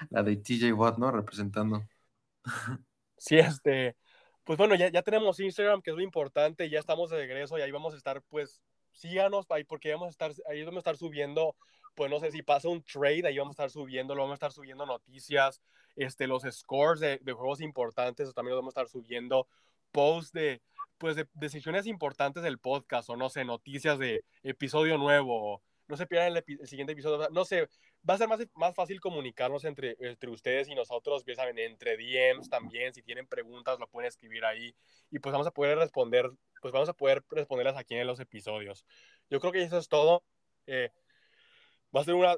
la 0.09 0.23
de 0.23 0.37
TJ 0.37 0.73
Watt, 0.73 0.97
¿no? 0.97 1.11
Representando. 1.11 1.83
Sí, 3.21 3.37
este, 3.37 3.97
pues 4.45 4.57
bueno, 4.57 4.75
ya, 4.75 4.89
ya 4.89 5.01
tenemos 5.01 5.41
Instagram, 5.41 5.81
que 5.81 5.91
es 5.91 5.95
lo 5.97 6.01
importante, 6.01 6.69
ya 6.69 6.79
estamos 6.79 7.09
de 7.09 7.17
regreso 7.17 7.57
y 7.57 7.61
ahí 7.61 7.69
vamos 7.69 7.93
a 7.93 7.97
estar, 7.97 8.21
pues, 8.29 8.61
síganos 8.93 9.45
ahí 9.49 9.63
porque 9.63 9.91
vamos 9.91 10.07
a 10.07 10.09
estar, 10.09 10.31
ahí 10.49 10.63
vamos 10.63 10.77
a 10.77 10.79
estar 10.79 10.97
subiendo, 10.97 11.55
pues 11.95 12.09
no 12.09 12.19
sé 12.19 12.31
si 12.31 12.41
pasa 12.41 12.69
un 12.69 12.81
trade, 12.81 13.27
ahí 13.27 13.37
vamos 13.37 13.59
a 13.59 13.63
estar 13.63 13.69
subiendo, 13.69 14.15
lo 14.15 14.21
vamos 14.21 14.35
a 14.35 14.35
estar 14.35 14.51
subiendo 14.53 14.85
noticias, 14.85 15.61
este, 15.95 16.27
los 16.27 16.43
scores 16.49 17.01
de, 17.01 17.19
de 17.21 17.33
juegos 17.33 17.61
importantes, 17.61 18.33
también 18.33 18.55
los 18.55 18.61
vamos 18.61 18.75
a 18.75 18.81
estar 18.81 18.89
subiendo, 18.89 19.47
post 19.91 20.33
de, 20.33 20.61
pues, 20.97 21.15
de 21.15 21.27
decisiones 21.33 21.85
importantes 21.87 22.41
del 22.41 22.57
podcast, 22.57 23.09
o 23.09 23.17
no 23.17 23.29
sé, 23.29 23.45
noticias 23.45 23.99
de 23.99 24.23
episodio 24.43 24.97
nuevo, 24.97 25.61
no 25.89 25.97
se 25.97 26.05
pierdan 26.05 26.37
el, 26.37 26.67
siguiente 26.67 26.93
episodio. 26.93 27.27
No 27.31 27.43
sé, 27.45 27.67
va 28.07 28.13
a 28.13 28.17
ser 28.17 28.27
más, 28.27 28.39
más 28.53 28.75
fácil 28.75 29.01
comunicarnos 29.01 29.65
entre, 29.65 29.97
entre 29.99 30.29
ustedes 30.29 30.69
y 30.69 30.75
nosotros, 30.75 31.25
ya 31.25 31.33
saben, 31.33 31.57
entre 31.57 31.97
DMs 31.97 32.47
también. 32.47 32.93
Si 32.93 33.01
tienen 33.01 33.27
preguntas, 33.27 33.79
lo 33.79 33.87
pueden 33.87 34.07
escribir 34.07 34.45
ahí. 34.45 34.75
Y 35.09 35.17
pues 35.17 35.33
vamos 35.33 35.47
a 35.47 35.51
poder 35.51 35.79
responder, 35.79 36.29
pues 36.61 36.71
vamos 36.71 36.89
a 36.89 36.93
poder 36.93 37.23
responderlas 37.31 37.75
aquí 37.75 37.95
en 37.95 38.05
los 38.05 38.19
episodios. 38.19 38.85
Yo 39.31 39.39
creo 39.39 39.51
que 39.51 39.63
eso 39.63 39.79
es 39.79 39.89
todo. 39.89 40.23
Eh, 40.67 40.91
va 41.93 42.01
a 42.01 42.03
ser 42.03 42.13
una, 42.13 42.37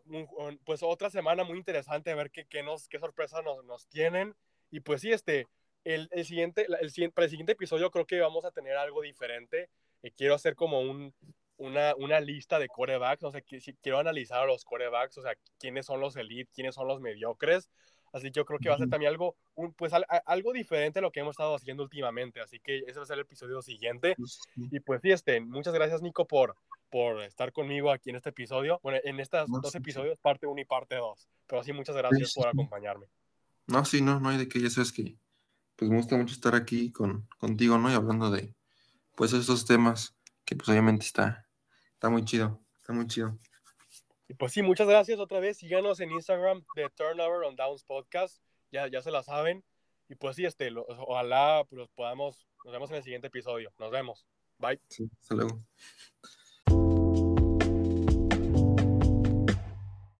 pues 0.63 0.81
otra 0.81 1.09
semana 1.09 1.43
muy 1.43 1.57
interesante 1.57 2.09
a 2.09 2.15
ver 2.15 2.31
qué, 2.31 2.45
qué, 2.45 2.63
nos, 2.63 2.87
qué 2.87 2.99
sorpresas 2.99 3.43
nos, 3.43 3.65
nos 3.65 3.85
tienen. 3.87 4.33
Y 4.71 4.79
pues 4.79 5.01
sí, 5.01 5.11
este, 5.11 5.49
el, 5.83 6.07
el, 6.11 6.23
siguiente, 6.23 6.67
el, 6.67 7.11
para 7.11 7.25
el 7.25 7.29
siguiente 7.29 7.51
episodio 7.51 7.91
creo 7.91 8.05
que 8.05 8.21
vamos 8.21 8.45
a 8.45 8.51
tener 8.51 8.77
algo 8.77 9.01
diferente. 9.01 9.69
Eh, 10.03 10.11
quiero 10.15 10.35
hacer 10.35 10.55
como 10.55 10.79
un, 10.79 11.13
una, 11.61 11.95
una 11.95 12.19
lista 12.19 12.59
de 12.59 12.67
corebacks, 12.67 13.23
o 13.23 13.31
sea, 13.31 13.41
que, 13.41 13.59
quiero 13.81 13.99
analizar 13.99 14.41
a 14.41 14.45
los 14.45 14.65
corebacks, 14.65 15.17
o 15.17 15.21
sea, 15.21 15.33
quiénes 15.59 15.85
son 15.85 15.99
los 15.99 16.15
elite, 16.15 16.51
quiénes 16.53 16.75
son 16.75 16.87
los 16.87 16.99
mediocres. 16.99 17.69
Así 18.13 18.25
que 18.27 18.31
yo 18.31 18.45
creo 18.45 18.59
que 18.59 18.67
va 18.67 18.75
a 18.75 18.77
ser 18.77 18.89
también 18.89 19.09
algo, 19.09 19.37
un, 19.55 19.73
pues 19.73 19.93
algo 20.25 20.51
diferente 20.51 20.99
a 20.99 21.01
lo 21.01 21.11
que 21.11 21.21
hemos 21.21 21.31
estado 21.31 21.55
haciendo 21.55 21.83
últimamente. 21.83 22.41
Así 22.41 22.59
que 22.59 22.79
ese 22.79 22.99
va 22.99 23.03
a 23.03 23.05
ser 23.05 23.15
el 23.15 23.21
episodio 23.21 23.61
siguiente. 23.61 24.15
Y 24.55 24.81
pues 24.81 25.01
sí, 25.01 25.11
este, 25.11 25.39
muchas 25.39 25.73
gracias 25.73 26.01
Nico 26.01 26.27
por, 26.27 26.57
por 26.89 27.21
estar 27.21 27.53
conmigo 27.53 27.89
aquí 27.89 28.09
en 28.09 28.17
este 28.17 28.31
episodio. 28.31 28.81
Bueno, 28.83 28.99
en 29.05 29.21
estos 29.21 29.47
dos 29.49 29.73
episodios, 29.75 30.19
parte 30.19 30.45
1 30.45 30.59
y 30.59 30.65
parte 30.65 30.95
2. 30.95 31.29
Pero 31.47 31.63
sí, 31.63 31.71
muchas 31.71 31.95
gracias 31.95 32.33
por 32.33 32.49
acompañarme. 32.49 33.05
No, 33.67 33.85
sí, 33.85 34.01
no, 34.01 34.19
no 34.19 34.27
hay 34.27 34.37
de 34.37 34.49
qué, 34.49 34.59
ya 34.59 34.69
sabes 34.69 34.91
que 34.91 35.15
pues 35.81 35.89
me 35.89 35.97
gusta 35.97 36.15
mucho 36.15 36.35
estar 36.35 36.53
aquí 36.53 36.91
con, 36.91 37.27
contigo, 37.39 37.79
¿no? 37.79 37.89
Y 37.89 37.95
hablando 37.95 38.29
de, 38.29 38.53
pues, 39.15 39.33
esos 39.33 39.65
temas 39.65 40.15
que, 40.45 40.55
pues, 40.55 40.69
obviamente 40.69 41.05
está, 41.05 41.47
está 42.01 42.09
muy 42.09 42.25
chido, 42.25 42.59
está 42.77 42.93
muy 42.93 43.05
chido. 43.05 43.37
Y 44.27 44.33
pues 44.33 44.53
sí, 44.53 44.63
muchas 44.63 44.87
gracias 44.87 45.19
otra 45.19 45.39
vez. 45.39 45.57
Síganos 45.57 45.99
en 45.99 46.09
Instagram 46.09 46.65
de 46.75 46.89
Turnover 46.95 47.43
on 47.43 47.55
Downs 47.55 47.83
Podcast, 47.83 48.41
ya, 48.71 48.87
ya 48.87 49.03
se 49.03 49.11
la 49.11 49.21
saben. 49.21 49.63
Y 50.09 50.15
pues 50.15 50.35
sí, 50.35 50.45
este, 50.45 50.71
ojalá 50.75 51.63
pues, 51.69 51.87
podamos, 51.93 52.47
nos 52.65 52.73
vemos 52.73 52.89
en 52.89 52.95
el 52.95 53.03
siguiente 53.03 53.27
episodio. 53.27 53.71
Nos 53.77 53.91
vemos. 53.91 54.25
Bye. 54.57 54.81
Sí, 54.87 55.11
hasta 55.21 55.35
luego. 55.35 55.63